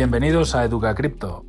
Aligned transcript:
Bienvenidos 0.00 0.54
a 0.54 0.64
Educa 0.64 0.94
Cripto. 0.94 1.44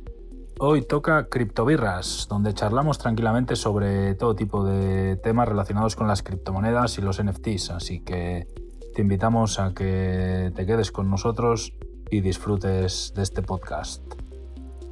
Hoy 0.58 0.82
toca 0.82 1.30
Criptobirras, 1.30 2.26
donde 2.28 2.52
charlamos 2.52 2.98
tranquilamente 2.98 3.56
sobre 3.56 4.14
todo 4.14 4.34
tipo 4.34 4.62
de 4.62 5.16
temas 5.16 5.48
relacionados 5.48 5.96
con 5.96 6.06
las 6.06 6.22
criptomonedas 6.22 6.98
y 6.98 7.00
los 7.00 7.18
NFTs, 7.24 7.70
así 7.70 8.00
que 8.00 8.46
te 8.94 9.00
invitamos 9.00 9.58
a 9.58 9.72
que 9.72 10.52
te 10.54 10.66
quedes 10.66 10.92
con 10.92 11.08
nosotros 11.08 11.72
y 12.10 12.20
disfrutes 12.20 13.14
de 13.16 13.22
este 13.22 13.40
podcast. 13.40 14.02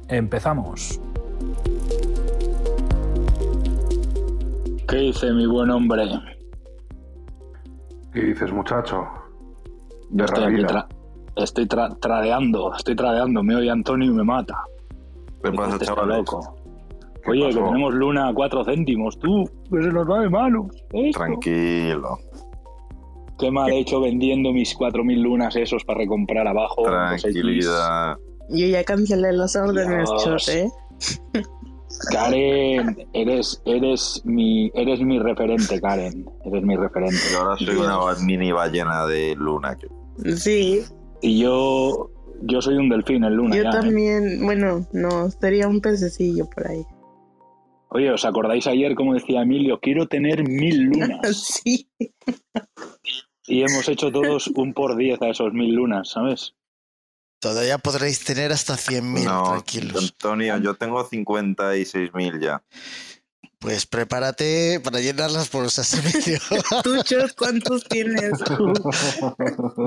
Empezamos. 0.07 0.99
¿Qué 4.87 4.95
dice 4.95 5.31
mi 5.33 5.45
buen 5.45 5.69
hombre? 5.69 6.09
¿Qué 8.11 8.21
dices, 8.21 8.51
muchacho? 8.51 9.07
Yo 10.09 10.25
estoy 10.25 10.45
aquí 10.45 10.65
tra 10.65 10.87
estoy 11.43 11.67
tra 11.67 11.89
tradeando, 11.99 12.73
estoy 12.75 12.95
tradeando, 12.95 13.43
me 13.43 13.55
oye 13.55 13.69
Antonio 13.69 14.11
y 14.11 14.13
me 14.13 14.23
mata. 14.23 14.63
¿Qué 15.43 15.51
pasa, 15.51 15.73
Este 15.73 15.85
está 15.85 15.95
chavales? 15.95 16.17
loco. 16.17 16.55
Oye, 17.27 17.49
que 17.49 17.53
tenemos 17.55 17.93
luna 17.93 18.29
a 18.29 18.33
4 18.33 18.65
céntimos, 18.65 19.19
tú, 19.19 19.43
que 19.71 19.83
se 19.83 19.89
nos 19.89 20.09
va 20.09 20.19
de 20.21 20.27
esto. 20.27 21.19
Tranquilo, 21.19 22.17
Qué 23.37 23.49
mal 23.49 23.71
he 23.71 23.79
hecho 23.79 23.99
vendiendo 24.01 24.51
mis 24.53 24.77
4.000 24.77 25.17
lunas 25.21 25.55
esos 25.55 25.83
para 25.83 25.99
recomprar 25.99 26.47
abajo. 26.47 26.83
tranquilidad. 26.83 28.15
Yo 28.49 28.67
ya 28.67 28.83
cancelé 28.83 29.33
los 29.33 29.55
órdenes, 29.55 30.09
Dios. 30.09 30.23
chos, 30.23 30.49
¿eh? 30.49 30.69
Karen, 32.11 33.07
eres, 33.13 33.61
eres, 33.65 34.21
mi, 34.25 34.71
eres 34.73 35.01
mi 35.01 35.19
referente, 35.19 35.79
Karen. 35.81 36.25
Eres 36.45 36.63
mi 36.63 36.75
referente. 36.75 37.17
Yo 37.31 37.39
ahora 37.41 37.57
soy 37.57 37.75
una 37.75 37.97
mini 38.23 38.51
ballena 38.51 39.05
de 39.05 39.35
luna. 39.35 39.77
Sí, 40.35 40.81
Y 41.21 41.39
yo, 41.39 42.09
yo 42.41 42.61
soy 42.61 42.75
un 42.75 42.89
delfín 42.89 43.23
en 43.23 43.35
luna. 43.35 43.55
yo 43.55 43.63
ya, 43.63 43.69
¿eh? 43.69 43.73
también, 43.73 44.39
bueno, 44.43 44.87
no, 44.91 45.29
sería 45.29 45.67
un 45.67 45.81
pececillo 45.81 46.49
por 46.49 46.67
ahí. 46.67 46.85
Oye, 47.89 48.09
¿os 48.11 48.23
acordáis 48.23 48.67
ayer 48.67 48.95
como 48.95 49.13
decía 49.13 49.41
Emilio? 49.41 49.79
Quiero 49.79 50.07
tener 50.07 50.47
mil 50.47 50.83
lunas. 50.83 51.19
Sí, 51.63 51.89
Y 53.47 53.61
hemos 53.63 53.89
hecho 53.89 54.11
todos 54.11 54.47
un 54.47 54.73
por 54.73 54.95
diez 54.95 55.21
a 55.21 55.29
esos 55.29 55.51
mil 55.53 55.73
lunas, 55.73 56.09
¿sabes? 56.09 56.53
Todavía 57.39 57.79
podréis 57.79 58.23
tener 58.23 58.51
hasta 58.51 58.75
100.000, 58.75 59.23
No, 59.25 59.43
tranquilos. 59.43 60.11
Antonio, 60.11 60.57
yo 60.59 60.75
tengo 60.75 61.03
56.000 61.03 62.39
ya. 62.39 62.63
Pues 63.61 63.85
prepárate 63.85 64.79
para 64.83 64.99
llenarlas 65.01 65.47
por 65.47 65.65
ese 65.65 66.01
medio. 66.01 66.39
tú, 66.83 66.97
chos, 67.03 67.33
¿cuántos 67.33 67.83
tienes? 67.83 68.43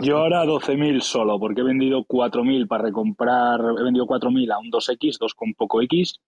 Yo 0.02 0.18
ahora 0.18 0.44
12.000 0.44 1.00
solo, 1.00 1.40
porque 1.40 1.62
he 1.62 1.64
vendido 1.64 2.04
4.000 2.04 2.68
para 2.68 2.84
recomprar, 2.84 3.60
he 3.60 3.82
vendido 3.82 4.06
4.000 4.06 4.52
a 4.52 4.58
un 4.60 4.70
2X, 4.70 5.18
2 5.18 5.34
con 5.34 5.54
poco 5.54 5.82
X, 5.82 6.20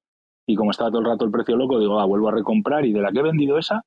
y 0.44 0.56
como 0.56 0.72
estaba 0.72 0.90
todo 0.90 1.02
el 1.02 1.06
rato 1.06 1.24
el 1.24 1.30
precio 1.30 1.56
loco, 1.56 1.78
digo, 1.78 2.00
ah, 2.00 2.04
vuelvo 2.04 2.30
a 2.30 2.32
recomprar, 2.32 2.84
y 2.84 2.92
de 2.92 3.00
la 3.00 3.12
que 3.12 3.20
he 3.20 3.22
vendido 3.22 3.58
esa, 3.58 3.84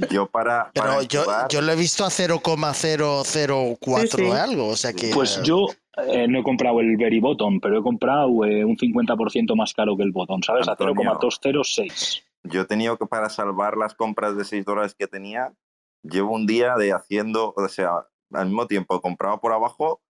yo 0.10 0.26
para. 0.26 0.72
Pero 0.74 0.86
para 0.88 1.02
yo, 1.04 1.22
jugar- 1.24 1.48
yo 1.50 1.62
lo 1.62 1.72
he 1.72 1.76
visto 1.76 2.04
a 2.04 2.10
0,004 2.10 4.08
Sí, 4.08 4.08
sí. 4.18 4.24
o 4.24 4.34
algo, 4.34 4.68
o 4.70 4.76
sea 4.76 4.92
que... 4.94 5.12
Pues 5.14 5.40
yo 5.44 5.68
eh, 6.08 6.28
no 6.28 6.40
he 6.40 6.44
comprado 6.44 6.80
el 6.80 6.98
Very 6.98 7.20
Bottom, 7.20 7.60
pero 7.60 7.78
he 7.80 7.84
comprado 7.84 8.44
eh, 8.46 8.66
un 8.66 8.76
50% 8.76 9.56
más 9.56 9.74
caro 9.76 9.96
que 9.96 10.02
el 10.02 10.12
Bottom, 10.12 10.42
¿sabes? 10.42 10.68
Antonio. 10.68 10.94
A 11.12 11.20
0,206. 11.20 12.24
Yo 12.44 12.62
he 12.62 12.66
tenido 12.66 12.98
que, 12.98 13.06
para 13.06 13.30
salvar 13.30 13.78
las 13.78 13.94
compras 13.94 14.36
de 14.36 14.46
6 14.46 14.66
dólares 14.66 14.96
que 14.98 15.06
tenía, 15.08 15.54
llevo 16.02 16.34
un 16.34 16.48
día 16.48 16.76
de 16.76 16.92
haciendo, 16.92 17.54
o 17.56 17.68
sea, 17.68 18.08
al 18.34 18.46
mismo 18.48 18.66
tiempo 18.66 19.00
compraba 19.02 19.40
por 19.40 19.54
abajo, 19.54 20.02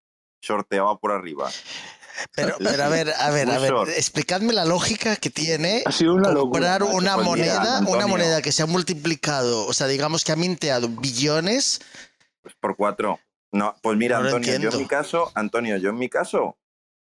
sorteaba 0.42 0.98
por 0.98 1.12
arriba. 1.12 1.50
Pero, 2.36 2.56
pero 2.60 2.84
a 2.84 2.90
ver, 2.90 3.14
a 3.18 3.32
ver, 3.32 3.50
a 3.50 3.60
ver, 3.60 3.74
explicadme 3.96 4.54
la 4.54 4.66
lógica 4.66 5.16
que 5.16 5.30
tiene 5.30 5.84
Ha 5.86 5.92
sido 5.92 6.16
una 6.16 6.34
comprar 6.34 6.82
locura. 6.82 6.98
una 6.98 7.18
mira, 7.18 7.30
moneda, 7.30 7.80
una 7.88 8.08
moneda 8.08 8.42
que 8.42 8.52
se 8.52 8.64
ha 8.64 8.66
multiplicado, 8.66 9.66
o 9.66 9.74
sea, 9.74 9.88
digamos 9.88 10.24
que 10.24 10.32
ha 10.32 10.36
minteado 10.36 10.90
billones. 10.90 11.82
Pues 12.42 12.56
por 12.60 12.76
cuatro. 12.76 13.20
No, 13.52 13.76
pues 13.82 13.98
mira, 13.98 14.20
No 14.20 14.26
Antonio, 14.26 14.60
yo 14.60 14.70
en 14.70 14.78
mi 14.78 14.88
caso, 14.88 15.32
Antonio, 15.34 15.78
yo 15.78 15.90
en 15.90 15.98
mi 15.98 16.10
caso, 16.10 16.58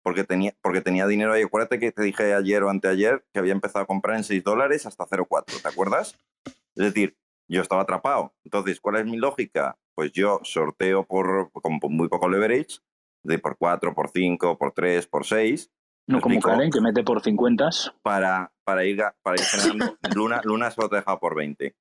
porque 0.03 0.23
tenía, 0.23 0.55
porque 0.61 0.81
tenía 0.81 1.07
dinero 1.07 1.33
ahí, 1.33 1.41
acuérdate 1.43 1.79
que 1.79 1.91
te 1.91 2.03
dije 2.03 2.33
ayer 2.33 2.63
o 2.63 2.69
anteayer 2.69 3.25
que 3.33 3.39
había 3.39 3.53
empezado 3.53 3.83
a 3.83 3.87
comprar 3.87 4.17
en 4.17 4.23
6 4.23 4.43
dólares 4.43 4.85
hasta 4.85 5.05
0,4, 5.05 5.61
¿te 5.61 5.67
acuerdas? 5.67 6.15
Es 6.45 6.93
decir, 6.93 7.17
yo 7.49 7.61
estaba 7.61 7.81
atrapado. 7.81 8.33
Entonces, 8.43 8.79
¿cuál 8.79 8.97
es 8.97 9.05
mi 9.05 9.17
lógica? 9.17 9.77
Pues 9.95 10.11
yo 10.11 10.39
sorteo 10.43 11.05
por, 11.05 11.51
con 11.51 11.79
muy 11.89 12.07
poco 12.07 12.29
leverage, 12.29 12.79
de 13.27 13.39
por 13.39 13.57
4, 13.57 13.93
por 13.93 14.09
5, 14.09 14.57
por 14.57 14.71
3, 14.71 15.07
por 15.07 15.25
6, 15.25 15.71
No 16.07 16.17
¿Me 16.17 16.21
como 16.21 16.35
explico? 16.35 16.57
Karen, 16.57 16.71
que 16.71 16.81
mete 16.81 17.03
por 17.03 17.21
50. 17.21 17.69
para, 18.01 18.53
para, 18.63 18.85
ir, 18.85 19.03
para 19.21 19.35
ir 19.35 19.41
generando. 19.45 19.97
Luna, 20.15 20.41
Luna 20.43 20.71
solo 20.71 20.89
te 20.89 20.95
deja 20.97 21.19
por 21.19 21.35
20. 21.35 21.75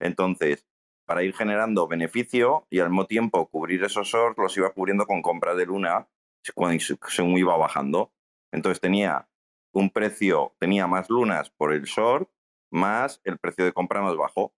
Entonces, 0.00 0.66
para 1.06 1.22
ir 1.22 1.34
generando 1.34 1.86
beneficio 1.88 2.66
y 2.70 2.80
al 2.80 2.90
mismo 2.90 3.06
tiempo 3.06 3.48
cubrir 3.48 3.82
esos 3.84 4.06
shorts, 4.08 4.38
los 4.38 4.56
iba 4.56 4.70
cubriendo 4.70 5.06
con 5.06 5.22
compras 5.22 5.56
de 5.56 5.66
Luna 5.66 6.08
cuando, 6.54 6.82
según 7.08 7.38
iba 7.38 7.56
bajando. 7.56 8.12
Entonces 8.52 8.80
tenía 8.80 9.28
un 9.72 9.90
precio, 9.90 10.54
tenía 10.58 10.86
más 10.86 11.08
lunas 11.08 11.50
por 11.50 11.72
el 11.72 11.84
short, 11.84 12.28
más 12.70 13.20
el 13.24 13.38
precio 13.38 13.64
de 13.64 13.72
compra 13.72 14.02
más 14.02 14.16
bajo. 14.16 14.54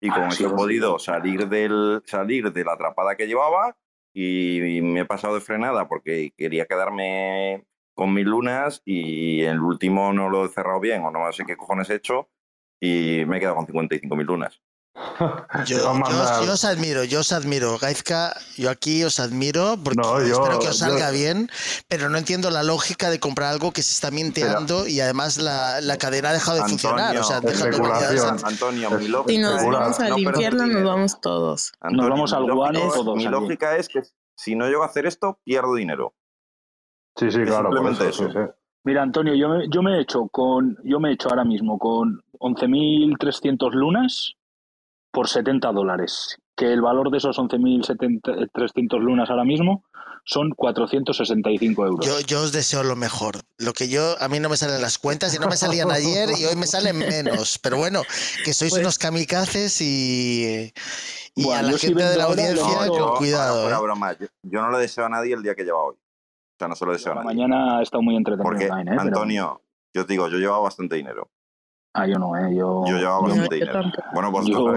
Y 0.00 0.10
con 0.10 0.24
Ah, 0.24 0.30
sí, 0.30 0.42
eso 0.44 0.46
he 0.46 0.50
sí. 0.50 0.56
podido 0.56 0.98
salir, 0.98 1.48
del, 1.48 2.02
salir 2.06 2.52
de 2.52 2.64
la 2.64 2.74
atrapada 2.74 3.16
que 3.16 3.26
llevaba 3.26 3.76
y 4.14 4.80
me 4.80 5.00
he 5.00 5.04
pasado 5.04 5.34
de 5.34 5.40
frenada 5.40 5.88
porque 5.88 6.32
quería 6.36 6.66
quedarme 6.66 7.66
con 7.94 8.14
mis 8.14 8.24
lunas 8.24 8.82
y 8.84 9.42
el 9.42 9.60
último 9.60 10.12
no 10.12 10.30
lo 10.30 10.46
he 10.46 10.48
cerrado 10.48 10.80
bien 10.80 11.02
o 11.02 11.10
no 11.10 11.30
sé 11.32 11.44
qué 11.44 11.56
cojones 11.56 11.90
he 11.90 11.96
hecho 11.96 12.28
y 12.80 13.24
me 13.26 13.36
he 13.36 13.40
quedado 13.40 13.56
con 13.56 13.66
55.000 13.66 14.24
lunas. 14.24 14.62
Yo, 15.66 15.90
os 16.52 16.64
admiro, 16.64 17.02
yo 17.04 17.20
os 17.20 17.32
admiro. 17.32 17.78
Gaizka, 17.78 18.34
yo 18.56 18.70
aquí 18.70 19.02
os 19.02 19.18
admiro 19.18 19.76
porque 19.82 20.00
No, 20.00 20.20
yo- 20.20 20.34
espero 20.42 20.58
que 20.60 20.68
os 20.68 20.78
yo- 20.78 20.86
salga 20.86 21.10
bien, 21.10 21.50
pero 21.88 22.08
no 22.08 22.16
entiendo 22.18 22.50
la 22.50 22.62
lógica 22.62 23.10
de 23.10 23.18
comprar 23.18 23.50
algo 23.52 23.72
que 23.72 23.82
se 23.82 23.92
está 23.92 24.10
minteando 24.10 24.86
y 24.86 25.00
además 25.00 25.38
la, 25.38 25.80
la 25.80 25.96
cadena 25.98 26.30
ha 26.30 26.32
dejado 26.32 26.56
de 26.58 26.62
Antonio, 26.62 26.78
funcionar. 26.80 27.16
O 27.18 27.24
sea, 27.24 27.40
deja 27.40 27.64
de 27.66 28.46
Antonio, 28.46 28.90
mi 28.92 29.04
Si 29.04 29.08
lógica 29.08 29.40
nos 29.40 29.52
Especula- 29.56 29.78
vamos 29.80 30.00
al 30.00 30.10
no 30.10 30.18
infierno, 30.18 30.58
nos 30.60 30.68
dinero. 30.68 30.88
vamos 30.88 31.20
todos. 31.20 31.72
Antonio, 31.80 32.10
vamos 32.10 32.32
al 32.32 32.52
guano 32.52 32.80
todos 32.92 33.16
Mi 33.16 33.24
lógica 33.24 33.76
es 33.76 33.88
que 33.88 34.02
si 34.36 34.54
no 34.54 34.66
llego 34.68 34.82
a 34.84 34.86
hacer 34.86 35.06
esto, 35.06 35.38
pierdo 35.44 35.74
dinero. 35.74 36.14
Sí, 37.16 37.30
sí, 37.30 37.42
claro. 37.44 37.68
por 37.70 37.78
simplemente 37.78 38.08
eso, 38.08 38.24
eso. 38.28 38.32
sí, 38.32 38.38
sí. 38.46 38.52
Mira, 38.84 39.02
Antonio, 39.02 39.34
yo 39.34 39.48
me, 39.48 39.68
yo 39.70 39.82
me 39.82 39.96
he 39.96 40.02
hecho 40.02 40.28
con, 40.28 40.76
yo 40.84 41.00
me 41.00 41.10
he 41.10 41.12
hecho 41.14 41.30
ahora 41.30 41.44
mismo 41.44 41.78
con 41.78 42.22
11.300 42.38 43.72
lunas 43.72 44.34
por 45.14 45.28
70 45.28 45.72
dólares. 45.72 46.36
Que 46.56 46.72
el 46.72 46.82
valor 46.82 47.10
de 47.10 47.18
esos 47.18 47.38
11.300 47.38 49.00
lunas 49.00 49.30
ahora 49.30 49.44
mismo 49.44 49.84
son 50.26 50.50
465 50.50 51.86
euros. 51.86 52.06
Yo, 52.06 52.20
yo 52.20 52.42
os 52.42 52.52
deseo 52.52 52.82
lo 52.82 52.96
mejor. 52.96 53.40
Lo 53.58 53.72
que 53.72 53.88
yo, 53.88 54.14
a 54.20 54.28
mí 54.28 54.40
no 54.40 54.48
me 54.48 54.56
salen 54.56 54.80
las 54.80 54.98
cuentas 54.98 55.34
y 55.34 55.38
no 55.38 55.48
me 55.48 55.56
salían 55.56 55.90
ayer 55.90 56.30
y 56.38 56.44
hoy 56.44 56.56
me 56.56 56.66
salen 56.66 56.96
menos. 56.98 57.58
Pero 57.58 57.76
bueno, 57.76 58.02
que 58.44 58.54
sois 58.54 58.70
Pues- 58.72 58.82
unos 58.82 58.98
kamikazes 58.98 59.80
y, 59.80 60.72
y 61.34 61.44
Bueno, 61.44 61.58
a 61.58 61.62
la 61.72 61.78
gente 61.78 62.02
de 62.02 62.04
vendo 62.08 62.18
la 62.18 62.24
audiencia 62.24 62.86
no, 62.86 62.88
con 62.88 62.98
yo- 62.98 63.14
cuidado. 63.16 63.54
ahora, 63.54 63.60
¿eh? 63.60 63.78
fuera 63.78 63.80
broma, 63.80 64.12
yo, 64.18 64.26
yo 64.42 64.62
no 64.62 64.70
le 64.70 64.78
deseo 64.78 65.04
a 65.06 65.08
nadie 65.08 65.34
el 65.34 65.42
día 65.42 65.54
que 65.54 65.64
lleva 65.64 65.82
hoy. 65.82 65.94
O 65.96 66.56
sea, 66.58 66.68
no 66.68 66.76
se 66.76 66.86
lo 66.86 66.92
deseo 66.92 67.12
a 67.12 67.14
nadie. 67.16 67.26
mañana 67.26 67.78
ha 67.78 67.82
estado 67.82 68.02
muy 68.02 68.16
entretenido 68.16 68.44
Porque, 68.48 68.70
online, 68.70 68.92
¿eh? 68.92 68.96
Antonio, 68.98 69.60
yo 69.92 70.06
te 70.06 70.12
digo, 70.14 70.28
yo 70.28 70.38
llevaba 70.38 70.60
bastante 70.60 70.96
dinero. 70.96 71.28
Ah, 71.94 72.06
yo 72.06 72.18
no, 72.18 72.36
¿eh? 72.36 72.54
Yo, 72.54 72.84
Yo 72.86 72.98
llevaba 72.98 73.20
bastante 73.20 73.58
yo 73.60 73.66
dinero. 73.66 73.92
Bueno, 74.12 74.32
pues 74.32 74.46
yo, 74.46 74.72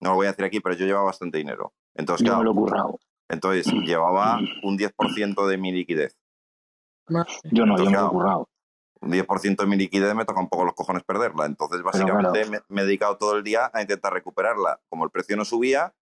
no 0.00 0.10
lo 0.10 0.14
voy 0.14 0.26
a 0.26 0.30
decir 0.30 0.44
aquí, 0.44 0.60
pero 0.60 0.74
yo 0.74 0.86
llevaba 0.86 1.04
bastante 1.06 1.38
dinero. 1.38 1.74
Entonces, 1.94 2.26
yo 2.26 2.38
me 2.38 2.44
lo 2.44 2.54
currado. 2.54 2.98
entonces 3.28 3.66
llevaba 3.86 4.38
un 4.62 4.78
10% 4.78 5.46
de 5.46 5.58
mi 5.58 5.72
liquidez. 5.72 6.16
Yo 7.50 7.66
no, 7.66 7.76
yo 7.76 7.84
me 7.84 7.92
lo 7.92 8.06
he 8.06 8.10
currado. 8.10 8.48
Un 9.00 9.12
10% 9.12 9.56
de 9.56 9.66
mi 9.66 9.76
liquidez 9.76 10.14
me 10.14 10.24
toca 10.24 10.40
un 10.40 10.48
poco 10.48 10.64
los 10.64 10.74
cojones 10.74 11.04
perderla. 11.04 11.46
Entonces, 11.46 11.82
básicamente, 11.82 12.46
me, 12.46 12.60
me 12.68 12.82
he 12.82 12.84
dedicado 12.84 13.18
todo 13.18 13.36
el 13.36 13.44
día 13.44 13.70
a 13.72 13.82
intentar 13.82 14.12
recuperarla. 14.12 14.80
Como 14.88 15.04
el 15.04 15.10
precio 15.10 15.36
no 15.36 15.44
subía, 15.44 15.94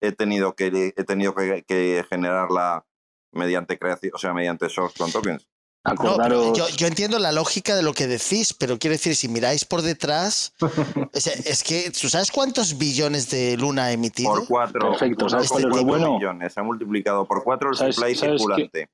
he 0.00 0.12
tenido 0.12 0.54
que, 0.54 0.94
he 0.96 1.04
tenido 1.04 1.34
que, 1.34 1.62
que 1.62 2.04
generarla 2.08 2.86
mediante 3.32 3.78
creación, 3.78 4.12
o 4.14 4.18
sea, 4.18 4.32
mediante 4.32 4.68
shorts 4.68 4.98
con 4.98 5.12
tokens. 5.12 5.48
No, 5.82 5.94
pero 5.96 6.10
Acordaros. 6.12 6.58
yo, 6.58 6.68
yo 6.76 6.86
entiendo 6.86 7.18
la 7.18 7.32
lógica 7.32 7.74
de 7.74 7.82
lo 7.82 7.94
que 7.94 8.06
decís, 8.06 8.52
pero 8.52 8.78
quiero 8.78 8.92
decir, 8.92 9.16
si 9.16 9.28
miráis 9.28 9.64
por 9.64 9.80
detrás, 9.80 10.52
sea, 11.14 11.32
es 11.32 11.64
que, 11.64 11.90
¿tú 11.90 12.08
sabes 12.10 12.30
cuántos 12.30 12.76
billones 12.76 13.30
de 13.30 13.56
Luna 13.56 13.84
ha 13.84 13.92
emitido? 13.92 14.30
Por 14.30 14.46
cuatro. 14.46 14.90
Perfecto, 14.90 15.28
¿sabes 15.30 15.48
cuál 15.48 15.62
es 15.64 15.68
lo 15.70 15.76
1,4 15.76 15.86
bueno? 15.86 16.12
millones. 16.18 16.52
Se 16.52 16.60
ha 16.60 16.62
multiplicado 16.62 17.24
por 17.26 17.42
cuatro 17.44 17.70
el 17.70 17.76
¿Sabes- 17.76 17.94
supply 17.96 18.14
sabes 18.14 18.40
circulante. 18.40 18.88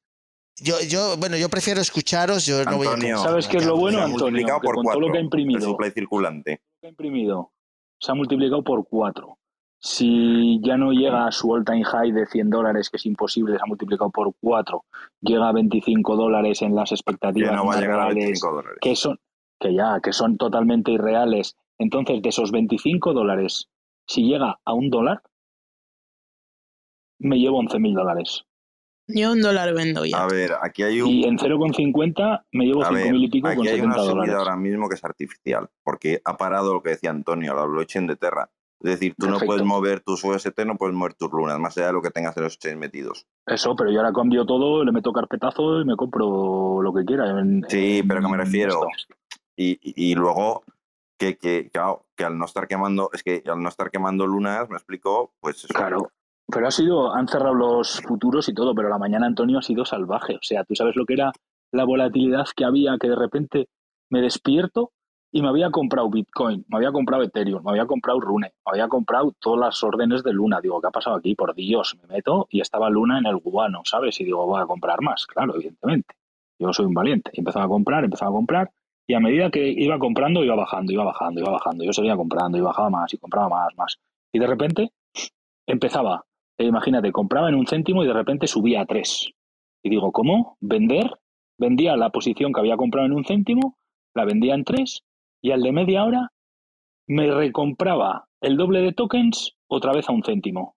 Yo, 0.59 0.81
yo, 0.81 1.17
bueno, 1.19 1.37
yo 1.37 1.49
prefiero 1.51 1.81
escucharos, 1.83 2.47
yo 2.47 2.65
no 2.65 2.79
voy 2.79 2.87
a... 2.87 2.93
Antonio, 2.93 3.19
¿Sabes 3.19 3.47
qué 3.47 3.59
es 3.59 3.67
lo 3.67 3.77
bueno, 3.77 3.99
Antonio? 3.99 4.19
multiplicado 4.25 4.61
Que 4.61 4.65
por 4.67 4.75
con 4.77 4.85
todo 4.85 4.95
lo 4.95 4.99
cuatro 5.01 5.13
que 5.13 5.17
ha 5.19 5.21
el 5.21 5.25
imprimido, 5.27 5.61
supply 5.61 5.91
circulante. 5.91 6.61
que 6.81 6.87
ha 6.87 6.91
imprimido, 6.91 7.53
se 8.01 8.13
ha 8.13 8.15
multiplicado 8.15 8.63
por 8.65 8.87
4. 8.89 9.39
Si 9.87 10.59
ya 10.65 10.77
no 10.77 10.91
llega 10.91 11.29
a 11.29 11.31
su 11.31 11.49
all 11.53 11.65
time 11.65 11.85
high 11.85 12.11
de 12.11 12.27
100 12.27 12.51
dólares, 12.51 12.91
que 12.91 12.97
es 12.97 13.07
imposible, 13.07 13.57
se 13.57 13.63
ha 13.63 13.67
multiplicado 13.67 14.11
por 14.11 14.35
4, 14.41 14.85
llega 15.21 15.49
a 15.49 15.53
25 15.53 16.17
dólares 16.17 16.61
en 16.63 16.75
las 16.75 16.89
Que 16.89 16.97
expectativas 16.97 17.53
no 17.53 17.67
va 17.67 17.75
a 17.75 17.77
más 17.77 17.81
llegar 17.81 18.01
a 18.01 18.05
reales, 18.07 18.25
25 18.25 18.53
dólares. 18.53 18.79
que 18.81 18.97
son, 18.97 19.21
que 19.61 19.75
ya, 19.75 20.01
que 20.03 20.13
son 20.13 20.39
totalmente 20.39 20.91
irreales. 20.91 21.57
Entonces, 21.79 22.21
de 22.21 22.31
esos 22.31 22.51
25 22.51 23.13
dólares, 23.13 23.69
si 24.09 24.25
llega 24.25 24.59
a 24.65 24.75
un 24.75 24.91
dólar, 24.91 25.23
me 27.21 27.39
llevo 27.39 27.63
11.000 27.63 27.95
dólares. 27.95 28.45
Yo 29.07 29.31
un 29.31 29.41
dólar 29.41 29.73
vendo 29.73 30.05
ya. 30.05 30.25
A 30.25 30.27
ver, 30.27 30.51
aquí 30.63 30.83
hay 30.83 31.01
un, 31.01 31.09
Y 31.09 31.25
en 31.27 31.39
0,50 31.39 32.43
me 32.51 32.65
llevo 32.65 32.85
A 32.85 32.91
ver, 32.91 33.07
5.000 33.07 33.25
y 33.25 33.29
pico 33.29 33.47
con 33.47 33.59
aquí 33.59 33.69
hay 33.69 33.77
70 33.77 33.87
una 33.87 33.95
subida 33.95 34.11
dólares. 34.11 34.35
ahora 34.35 34.57
mismo 34.57 34.89
que 34.89 34.97
es 34.97 35.05
artificial, 35.05 35.69
porque 35.85 36.21
ha 36.25 36.37
parado 36.37 36.75
lo 36.75 36.83
que 36.83 36.91
decía 36.91 37.11
Antonio, 37.11 37.55
la 37.55 37.65
blockchain 37.67 38.09
de 38.09 38.17
Terra. 38.17 38.51
Es 38.87 39.01
decir, 39.01 39.15
tú 39.19 39.29
no 39.29 39.39
puedes 39.41 39.65
mover 39.65 40.01
tus 40.01 40.23
UST, 40.23 40.59
no 40.65 40.77
puedes 40.77 40.95
mover 40.95 41.15
tus 41.15 41.31
lunas, 41.33 41.59
más 41.59 41.77
allá 41.77 41.89
de 41.89 41.93
lo 41.95 42.03
que 42.03 42.11
tengas 42.11 42.37
en 42.37 42.45
los 42.45 42.55
exchanges 42.55 42.79
metidos. 42.79 43.27
Eso, 43.47 43.75
pero 43.75 43.91
yo 43.91 43.99
ahora 44.01 44.13
cambio 44.13 44.45
todo, 44.47 44.85
le 44.85 44.93
meto 44.93 45.13
carpetazo 45.13 45.81
y 45.81 45.85
me 45.85 45.97
compro 45.97 46.81
lo 46.83 46.93
que 46.95 47.05
quiera. 47.05 47.29
en- 47.41 47.65
Sí, 47.69 47.99
en 47.99 48.09
pero 48.09 48.21
que 48.23 48.29
me 48.29 48.37
refiero. 48.37 48.81
Y, 49.57 49.73
y- 49.83 50.11
y 50.13 50.15
luego, 50.15 50.63
que, 51.19 51.37
que, 51.37 51.71
claro, 51.73 52.07
que 52.15 52.25
al 52.25 52.39
no 52.39 52.45
estar 52.45 52.69
quemando, 52.69 53.11
es 53.13 53.23
que 53.23 53.43
al 53.47 53.61
no 53.63 53.69
estar 53.69 53.91
quemando 53.91 54.27
lunas, 54.27 54.69
me 54.69 54.77
explico, 54.77 55.33
pues 55.41 55.57
eso. 55.65 55.75
Claro. 55.75 56.11
Pero 56.49 56.69
ha 56.69 56.71
sido, 56.71 57.13
han 57.13 57.27
cerrado 57.27 57.55
los 57.55 58.01
futuros 58.03 58.49
y 58.49 58.55
todo, 58.55 58.75
pero 58.75 58.89
la 58.89 58.99
mañana 58.99 59.27
Antonio 59.27 59.59
ha 59.59 59.63
sido 59.63 59.85
salvaje. 59.85 60.37
O 60.37 60.43
sea, 60.43 60.63
tú 60.65 60.77
sabes 60.77 60.95
lo 60.95 61.05
que 61.05 61.15
era 61.15 61.33
la 61.73 61.85
volatilidad 61.85 62.45
que 62.55 62.65
había, 62.65 62.97
que 63.01 63.09
de 63.09 63.17
repente 63.17 63.69
me 64.11 64.21
despierto 64.21 64.93
y 65.33 65.43
me 65.43 65.49
había 65.49 65.71
comprado 65.71 66.09
Bitcoin, 66.09 66.65
me 66.69 66.79
había 66.79 66.93
comprado 66.93 67.23
Ethereum, 67.23 67.63
me 67.63 67.71
había 67.71 67.87
comprado 67.87 68.21
Rune, 68.21 68.53
me 68.65 68.73
había 68.73 68.89
comprado 68.89 69.35
todas 69.39 69.61
las 69.61 69.85
órdenes 69.85 70.23
de 70.23 70.33
Luna. 70.33 70.61
Digo, 70.61 70.81
¿qué 70.81 70.87
ha 70.89 70.91
pasado 70.91 71.17
aquí? 71.17 71.35
Por 71.35 71.55
Dios, 71.55 71.97
me 72.01 72.15
meto 72.15 72.47
y 72.51 72.61
estaba 72.61 72.89
Luna 72.89 73.19
en 73.19 73.27
el 73.27 73.41
cubano, 73.41 73.83
¿sabes? 73.85 74.21
Y 74.21 74.25
digo, 74.25 74.47
voy 74.47 74.63
a 74.63 74.67
comprar 74.67 75.03
más, 75.03 75.27
claro, 75.27 75.55
evidentemente. 75.55 76.15
Yo 76.59 76.73
soy 76.73 76.87
un 76.87 76.95
valiente. 76.95 77.31
Y 77.35 77.41
empezaba 77.41 77.67
a 77.67 77.69
comprar, 77.69 78.05
empezaba 78.05 78.31
a 78.31 78.35
comprar. 78.35 78.71
Y 79.07 79.15
a 79.15 79.21
medida 79.21 79.51
que 79.51 79.69
iba 79.69 79.99
comprando, 79.99 80.43
iba 80.43 80.55
bajando, 80.55 80.93
iba 80.93 81.05
bajando, 81.05 81.41
iba 81.41 81.51
bajando. 81.51 81.85
Yo 81.85 81.93
seguía 81.93 82.17
comprando 82.17 82.57
y 82.59 82.61
bajaba 82.63 82.91
más 82.91 83.13
y 83.13 83.19
compraba 83.19 83.49
más, 83.49 83.77
más. 83.77 83.99
Y 84.33 84.39
de 84.39 84.47
repente 84.47 84.93
empezaba, 85.67 86.25
eh, 86.59 86.65
imagínate, 86.65 87.13
compraba 87.13 87.49
en 87.49 87.57
un 87.57 87.67
céntimo 87.67 88.03
y 88.03 88.07
de 88.07 88.15
repente 88.15 88.47
subía 88.47 88.81
a 88.81 88.87
tres. 88.87 89.33
Y 89.83 89.91
digo, 89.91 90.13
¿cómo? 90.13 90.57
¿Vender? 90.61 91.11
Vendía 91.59 91.97
la 91.97 92.11
posición 92.11 92.53
que 92.53 92.61
había 92.61 92.77
comprado 92.77 93.07
en 93.07 93.13
un 93.13 93.25
céntimo, 93.25 93.77
la 94.15 94.25
vendía 94.25 94.55
en 94.55 94.65
tres 94.65 95.03
y 95.47 95.53
al 95.53 95.63
de 95.63 95.71
media 95.71 96.03
hora 96.05 96.33
me 97.07 97.31
recompraba 97.31 98.29
el 98.41 98.57
doble 98.57 98.81
de 98.81 98.93
tokens 98.93 99.53
otra 99.69 99.93
vez 99.93 100.09
a 100.09 100.13
un 100.13 100.25
céntimo. 100.25 100.75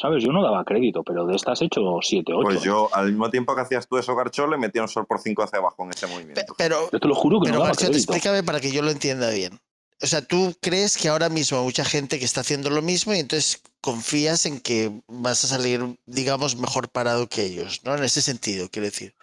¿Sabes? 0.00 0.24
Yo 0.24 0.32
no 0.32 0.42
daba 0.42 0.64
crédito, 0.64 1.04
pero 1.04 1.26
de 1.26 1.36
estas 1.36 1.60
he 1.62 1.66
hecho 1.66 1.80
7, 2.00 2.32
8. 2.32 2.42
Pues 2.42 2.62
yo, 2.62 2.88
al 2.94 3.10
mismo 3.10 3.30
tiempo 3.30 3.54
que 3.54 3.60
hacías 3.60 3.86
tú 3.86 3.98
eso, 3.98 4.16
Garcho, 4.16 4.46
le 4.48 4.56
metía 4.56 4.82
un 4.82 4.88
sol 4.88 5.06
por 5.06 5.20
5 5.20 5.42
hacia 5.42 5.58
abajo 5.58 5.84
en 5.84 5.90
ese 5.90 6.06
Pe- 6.06 6.12
movimiento. 6.12 6.54
Pero, 6.56 6.90
Yo 6.90 6.98
te 6.98 7.06
lo 7.06 7.14
juro 7.14 7.38
que 7.40 7.46
pero 7.46 7.58
no 7.58 7.64
daba 7.64 7.76
crédito. 7.76 7.98
explícame 7.98 8.42
para 8.42 8.60
que 8.60 8.72
yo 8.72 8.82
lo 8.82 8.90
entienda 8.90 9.30
bien. 9.30 9.60
O 10.02 10.06
sea, 10.06 10.22
¿tú 10.26 10.54
crees 10.62 10.96
que 10.96 11.08
ahora 11.10 11.28
mismo 11.28 11.58
hay 11.58 11.64
mucha 11.64 11.84
gente 11.84 12.18
que 12.18 12.24
está 12.24 12.40
haciendo 12.40 12.70
lo 12.70 12.80
mismo 12.82 13.12
y 13.14 13.18
entonces 13.18 13.62
confías 13.82 14.46
en 14.46 14.58
que 14.60 14.90
vas 15.06 15.44
a 15.44 15.48
salir, 15.48 15.84
digamos, 16.06 16.56
mejor 16.56 16.88
parado 16.88 17.28
que 17.28 17.44
ellos, 17.44 17.82
¿no? 17.84 17.94
En 17.94 18.02
ese 18.02 18.22
sentido, 18.22 18.68
quiero 18.72 18.86
decir. 18.86 19.14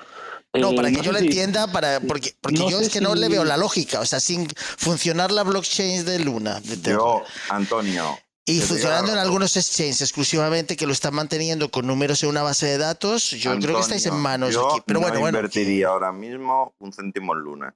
No, 0.59 0.71
Eh, 0.71 0.75
para 0.75 0.89
que 0.91 0.97
no 0.97 1.03
yo 1.03 1.11
lo 1.11 1.19
si- 1.19 1.25
entienda, 1.25 1.67
para, 1.71 1.99
porque, 2.01 2.35
porque 2.41 2.57
no 2.59 2.69
yo 2.69 2.79
es 2.79 2.89
que 2.89 3.01
no 3.01 3.15
le 3.15 3.29
veo 3.29 3.43
la 3.45 3.57
lógica. 3.57 3.99
O 3.99 4.05
sea, 4.05 4.19
sin 4.19 4.47
funcionar 4.77 5.31
la 5.31 5.43
blockchain 5.43 6.05
de 6.05 6.19
Luna, 6.19 6.59
de 6.61 6.77
Terra, 6.77 6.97
Yo, 6.97 7.23
Antonio, 7.49 8.17
y 8.45 8.61
funcionando 8.61 9.11
en 9.11 9.17
algunos 9.17 9.57
exchanges 9.57 10.01
exclusivamente 10.01 10.77
que 10.77 10.85
lo 10.87 10.93
están 10.93 11.13
manteniendo 11.13 11.69
con 11.69 11.85
números 11.85 12.23
en 12.23 12.29
una 12.29 12.43
base 12.43 12.65
de 12.65 12.77
datos, 12.77 13.31
yo 13.31 13.57
creo 13.59 13.75
que 13.75 13.81
estáis 13.81 14.05
en 14.05 14.15
manos 14.15 14.53
yo 14.53 14.69
aquí. 14.71 14.83
Pero 14.85 14.99
no 15.01 15.05
bueno, 15.07 15.19
bueno. 15.19 15.37
invertiría 15.37 15.89
ahora 15.89 16.11
mismo 16.13 16.73
un 16.79 16.93
céntimo 16.93 17.33
en 17.33 17.39
Luna. 17.39 17.75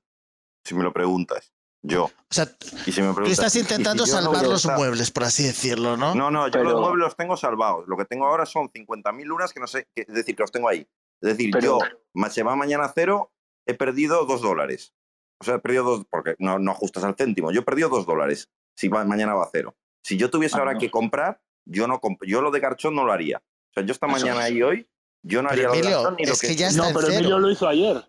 Si 0.65 0.73
me 0.73 0.83
lo 0.83 0.93
preguntas. 0.93 1.51
Yo. 1.83 2.03
O 2.05 2.11
sea, 2.29 2.47
Y 2.85 2.91
si 2.91 3.01
me 3.01 3.07
tú 3.09 3.15
preguntas, 3.15 3.31
estás 3.31 3.55
intentando 3.55 4.05
no 4.05 4.11
salvar 4.11 4.35
hubiera 4.43 4.49
los 4.49 4.65
muebles, 4.67 5.09
por 5.09 5.23
así 5.23 5.41
decirlo, 5.43 5.97
¿no? 5.97 6.13
No, 6.13 6.29
no, 6.29 6.45
yo 6.47 6.51
Pero- 6.51 6.63
los 6.71 6.79
muebles 6.79 7.05
los 7.07 7.15
tengo 7.17 7.35
salvados. 7.35 7.85
Lo 7.87 7.97
que 7.97 8.05
tengo 8.05 8.27
ahora 8.27 8.45
son 8.45 8.69
50.000 8.71 9.25
lunas 9.25 9.51
que 9.51 9.59
no 9.59 9.65
sé, 9.67 9.87
que- 9.95 10.03
es 10.07 10.13
decir, 10.13 10.35
que 10.35 10.43
los 10.43 10.51
tengo 10.51 10.69
ahí. 10.69 10.87
Es 11.21 11.37
decir, 11.37 11.51
Pero- 11.51 11.79
yo, 11.79 12.29
se 12.29 12.43
va 12.43 12.55
mañana 12.55 12.85
a 12.85 12.91
cero, 12.93 13.31
he 13.65 13.73
perdido 13.73 14.25
dos 14.25 14.41
dólares. 14.41 14.93
O 15.39 15.43
sea, 15.43 15.55
he 15.55 15.59
perdido 15.59 15.83
dos, 15.83 16.05
porque 16.09 16.35
no, 16.39 16.59
no 16.59 16.71
ajustas 16.71 17.03
al 17.03 17.15
céntimo. 17.15 17.51
Yo 17.51 17.61
he 17.61 17.63
perdido 17.63 17.89
dos 17.89 18.05
dólares 18.05 18.49
si 18.75 18.87
va, 18.87 19.03
mañana 19.05 19.33
va 19.33 19.43
a 19.45 19.49
cero. 19.51 19.75
Si 20.03 20.17
yo 20.17 20.29
tuviese 20.29 20.55
Ah, 20.57 20.59
ahora 20.59 20.73
no. 20.73 20.79
que 20.79 20.89
comprar, 20.91 21.41
yo 21.65 21.87
no 21.87 21.99
comp- 21.99 22.25
yo 22.25 22.41
lo 22.41 22.51
de 22.51 22.59
Garchón 22.59 22.95
no 22.95 23.03
lo 23.05 23.11
haría. 23.11 23.37
O 23.37 23.73
sea, 23.73 23.83
yo 23.83 23.91
esta 23.91 24.07
Eso 24.07 24.13
mañana 24.17 24.47
es. 24.47 24.53
y 24.53 24.63
hoy, 24.63 24.89
yo 25.23 25.41
no 25.43 25.49
Pero 25.49 25.49
haría 25.49 25.67
lo 25.67 25.71
de 25.73 25.79
Emilio, 25.79 26.11
ni 26.17 26.25
lo 26.25 26.33
es 26.33 26.41
que... 26.41 26.47
que 26.47 26.55
ya 26.55 26.67
está 26.69 26.81
No, 26.81 26.87
en 26.89 26.93
pero 26.95 27.07
cero. 27.07 27.19
Emilio 27.19 27.39
lo 27.39 27.51
hizo 27.51 27.67
ayer. 27.67 28.03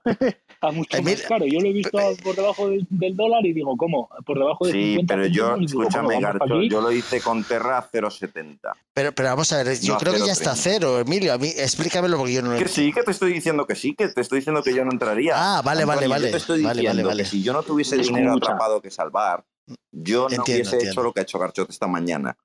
a 0.61 0.71
mucho 0.73 0.97
Emilio- 0.97 1.19
más 1.19 1.29
caro. 1.29 1.47
Yo 1.47 1.61
lo 1.61 1.67
he 1.69 1.73
visto 1.73 1.99
por 2.23 2.37
debajo 2.37 2.69
del, 2.71 2.87
del 2.89 3.17
dólar 3.17 3.45
y 3.45 3.53
digo, 3.53 3.77
¿cómo? 3.77 4.09
Por 4.25 4.39
debajo 4.39 4.67
de 4.67 4.73
Sí, 4.73 4.93
50 4.95 5.15
pero 5.15 5.27
yo, 5.27 5.57
digo, 5.57 5.67
escúchame, 5.67 6.15
¿cómo? 6.15 6.21
¿Vamos 6.23 6.39
pa' 6.39 6.47
Garcho, 6.47 6.63
yo 6.63 6.81
lo 6.81 6.93
hice 6.93 7.21
con 7.21 7.45
Terra 7.45 7.79
a 7.79 7.91
0,70. 7.91 8.59
Pero, 8.95 9.13
pero 9.13 9.29
vamos 9.29 9.53
a 9.53 9.63
ver, 9.63 9.79
yo 9.81 9.93
No, 9.95 9.99
creo 9.99 10.13
que 10.15 10.19
ya 10.21 10.25
0,30. 10.27 10.31
está 10.33 10.57
cero, 10.57 10.99
Emilio. 11.01 11.33
A 11.35 11.39
mí, 11.39 11.49
explícamelo 11.49 12.17
porque 12.17 12.33
yo 12.35 12.43
no 12.43 12.53
lo 12.53 12.59
Que 12.59 12.69
sí, 12.69 12.93
que 12.93 13.03
te 13.03 13.11
estoy 13.11 13.33
diciendo 13.33 13.67
que 13.67 13.75
sí, 13.75 13.95
que 13.95 14.09
te 14.09 14.21
estoy 14.21 14.39
diciendo 14.39 14.63
que 14.63 14.75
yo 14.75 14.85
no 14.85 14.93
entraría. 14.93 15.35
Ah, 15.37 15.63
vale, 15.63 15.85
vale, 15.85 16.05
Antonio, 16.05 16.09
vale. 16.11 16.27
Yo 16.27 16.31
te 16.31 16.37
estoy 16.39 16.63
Vale, 16.63 16.75
diciendo 16.81 17.03
vale, 17.03 17.09
vale. 17.09 17.23
que 17.25 17.29
si 17.29 17.43
yo 17.43 17.53
no 17.53 17.63
tuviese 17.63 17.97
Escucha. 17.97 18.17
dinero 18.19 18.35
atrapado 18.37 18.81
que 18.81 18.91
salvar, 18.91 19.45
yo 19.91 20.23
no 20.23 20.25
Entiendo, 20.37 20.45
hubiese 20.45 20.77
entiendo. 20.77 20.91
hecho 20.93 21.03
lo 21.03 21.13
que 21.13 21.21
ha 21.21 21.23
hecho 21.25 21.39
Garchot 21.39 21.69
esta 21.71 21.87
mañana. 21.87 22.37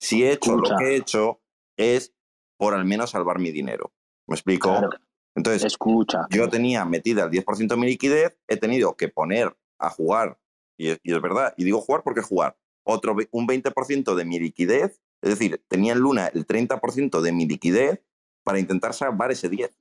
Si 0.00 0.22
he 0.24 0.32
hecho 0.32 0.50
Escucha. 0.52 0.72
lo 0.74 0.78
que 0.78 0.84
he 0.92 0.96
hecho, 0.96 1.40
es 1.76 2.12
por 2.56 2.74
al 2.74 2.84
menos 2.84 3.10
salvar 3.10 3.38
mi 3.38 3.50
dinero. 3.52 3.92
¿Me 4.28 4.34
explico? 4.34 4.68
Claro, 4.68 4.90
Entonces, 5.34 5.64
escucha. 5.64 6.26
yo 6.30 6.48
tenía 6.48 6.84
metida 6.84 7.24
el 7.24 7.30
10% 7.30 7.68
de 7.68 7.76
mi 7.76 7.86
liquidez, 7.86 8.36
he 8.46 8.56
tenido 8.56 8.96
que 8.96 9.08
poner 9.08 9.56
a 9.78 9.90
jugar, 9.90 10.38
y 10.76 10.90
es, 10.90 11.00
y 11.02 11.14
es 11.14 11.20
verdad, 11.20 11.54
y 11.56 11.64
digo 11.64 11.80
jugar 11.80 12.02
porque 12.04 12.20
jugar, 12.20 12.56
otro, 12.84 13.16
un 13.32 13.46
20% 13.46 14.14
de 14.14 14.24
mi 14.24 14.38
liquidez, 14.38 15.00
es 15.22 15.30
decir, 15.30 15.62
tenía 15.68 15.92
en 15.94 16.00
Luna 16.00 16.28
el 16.28 16.46
30% 16.46 17.20
de 17.20 17.32
mi 17.32 17.46
liquidez 17.46 18.02
para 18.44 18.58
intentar 18.58 18.94
salvar 18.94 19.30
ese 19.32 19.48
10. 19.48 19.76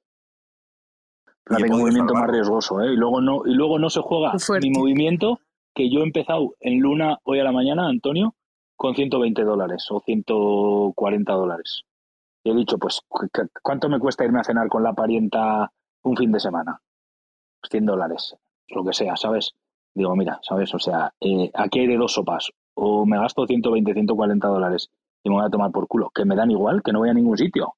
Fíjate 1.46 1.62
y 1.62 1.64
he 1.64 1.66
qué 1.66 1.70
podido 1.70 1.86
movimiento 1.86 2.14
más 2.14 2.30
riesgoso, 2.30 2.82
¿eh? 2.82 2.94
Y 2.94 2.96
luego 2.96 3.22
no, 3.22 3.42
y 3.46 3.54
luego 3.54 3.80
no 3.80 3.90
se 3.90 4.02
juega 4.02 4.34
mi 4.62 4.70
movimiento, 4.72 5.40
que 5.74 5.90
yo 5.90 6.00
he 6.00 6.04
empezado 6.04 6.56
en 6.60 6.80
Luna 6.80 7.20
hoy 7.24 7.40
a 7.40 7.44
la 7.44 7.52
mañana, 7.52 7.88
Antonio, 7.88 8.36
con 8.76 8.96
120 8.96 9.44
dólares 9.44 9.86
o 9.90 10.02
140 10.02 11.34
dólares. 11.34 11.84
Y 12.48 12.52
he 12.52 12.56
dicho, 12.56 12.78
pues, 12.78 13.02
¿cu- 13.10 13.28
cu- 13.34 13.50
¿cuánto 13.62 13.90
me 13.90 14.00
cuesta 14.00 14.24
irme 14.24 14.40
a 14.40 14.44
cenar 14.46 14.70
con 14.70 14.82
la 14.82 14.94
parienta 14.94 15.70
un 16.04 16.16
fin 16.16 16.32
de 16.32 16.40
semana? 16.40 16.80
Pues 17.60 17.70
100 17.72 17.86
dólares, 17.86 18.38
lo 18.70 18.86
que 18.86 18.94
sea, 18.94 19.18
¿sabes? 19.18 19.54
Digo, 19.94 20.16
mira, 20.16 20.40
¿sabes? 20.44 20.74
O 20.74 20.80
sea, 20.80 21.12
eh, 21.20 21.52
aquí 21.54 21.80
hay 21.82 21.88
de 21.88 21.98
dos 21.98 22.14
sopas. 22.14 22.50
O 22.74 23.06
me 23.06 23.18
gasto 23.20 23.46
120, 23.46 23.94
140 23.94 24.48
dólares 24.48 24.90
y 25.24 25.30
me 25.30 25.36
voy 25.36 25.46
a 25.46 25.50
tomar 25.50 25.72
por 25.72 25.90
culo, 25.90 26.10
que 26.16 26.24
me 26.24 26.38
dan 26.38 26.50
igual, 26.52 26.82
que 26.84 26.94
no 26.94 27.00
voy 27.00 27.10
a 27.10 27.14
ningún 27.14 27.38
sitio, 27.38 27.74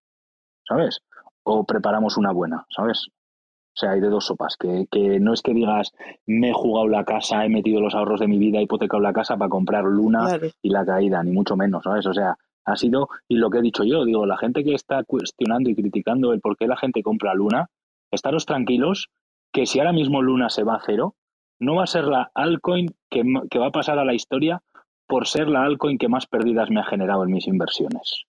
¿sabes? 0.68 1.00
O 1.44 1.64
preparamos 1.64 2.18
una 2.18 2.32
buena, 2.32 2.68
¿sabes? 2.70 3.08
O 3.08 3.80
sea, 3.80 3.92
hay 3.92 4.02
de 4.02 4.10
dos 4.10 4.26
sopas, 4.28 4.56
que, 4.56 4.86
que 4.92 5.20
no 5.20 5.34
es 5.34 5.42
que 5.42 5.54
digas, 5.56 5.94
me 6.28 6.50
he 6.50 6.54
jugado 6.54 6.88
la 6.90 7.06
casa, 7.06 7.44
he 7.44 7.50
metido 7.50 7.82
los 7.82 7.96
ahorros 7.96 8.20
de 8.20 8.28
mi 8.28 8.38
vida, 8.38 8.60
he 8.60 8.64
hipotecado 8.64 9.02
la 9.02 9.14
casa 9.14 9.36
para 9.36 9.50
comprar 9.50 9.84
Luna 9.86 10.26
Claro. 10.28 10.48
y 10.62 10.70
la 10.70 10.86
caída, 10.86 11.24
ni 11.24 11.32
mucho 11.32 11.56
menos, 11.56 11.84
¿sabes? 11.84 12.06
O 12.06 12.14
sea, 12.14 12.38
ha 12.70 12.76
sido, 12.76 13.10
y 13.28 13.36
lo 13.38 13.50
que 13.50 13.60
he 13.60 13.62
dicho 13.62 13.84
yo, 13.84 14.06
digo, 14.06 14.26
la 14.26 14.38
gente 14.38 14.64
que 14.64 14.74
está 14.74 15.04
cuestionando 15.04 15.70
y 15.70 15.76
criticando 15.76 16.34
el 16.34 16.42
por 16.42 16.58
qué 16.58 16.68
la 16.68 16.78
gente 16.78 17.04
compra 17.04 17.34
Luna, 17.34 17.68
estaros 18.12 18.46
tranquilos 18.46 19.10
que 19.52 19.66
si 19.66 19.80
ahora 19.80 19.94
mismo 19.94 20.22
Luna 20.22 20.50
se 20.50 20.64
va 20.64 20.76
a 20.76 20.82
cero, 20.86 21.16
no 21.60 21.76
va 21.76 21.84
a 21.84 21.88
ser 21.88 22.06
la 22.06 22.32
altcoin 22.34 22.88
que, 23.10 23.24
que 23.50 23.60
va 23.60 23.68
a 23.68 23.72
pasar 23.72 24.00
a 24.00 24.06
la 24.06 24.14
historia 24.14 24.62
por 25.08 25.28
ser 25.28 25.50
la 25.50 25.64
altcoin 25.64 25.98
que 25.98 26.08
más 26.08 26.28
pérdidas 26.28 26.70
me 26.70 26.80
ha 26.80 26.86
generado 26.86 27.24
en 27.24 27.32
mis 27.32 27.48
inversiones. 27.48 28.26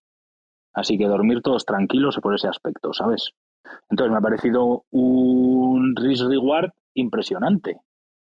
Así 0.72 0.96
que 0.96 1.06
dormir 1.06 1.42
todos 1.42 1.64
tranquilos 1.64 2.18
por 2.22 2.34
ese 2.34 2.48
aspecto, 2.48 2.92
¿sabes? 2.92 3.32
Entonces 3.90 4.10
me 4.12 4.18
ha 4.18 4.22
parecido 4.22 4.84
un 4.90 5.94
risk 5.96 6.26
reward 6.28 6.70
impresionante, 6.94 7.80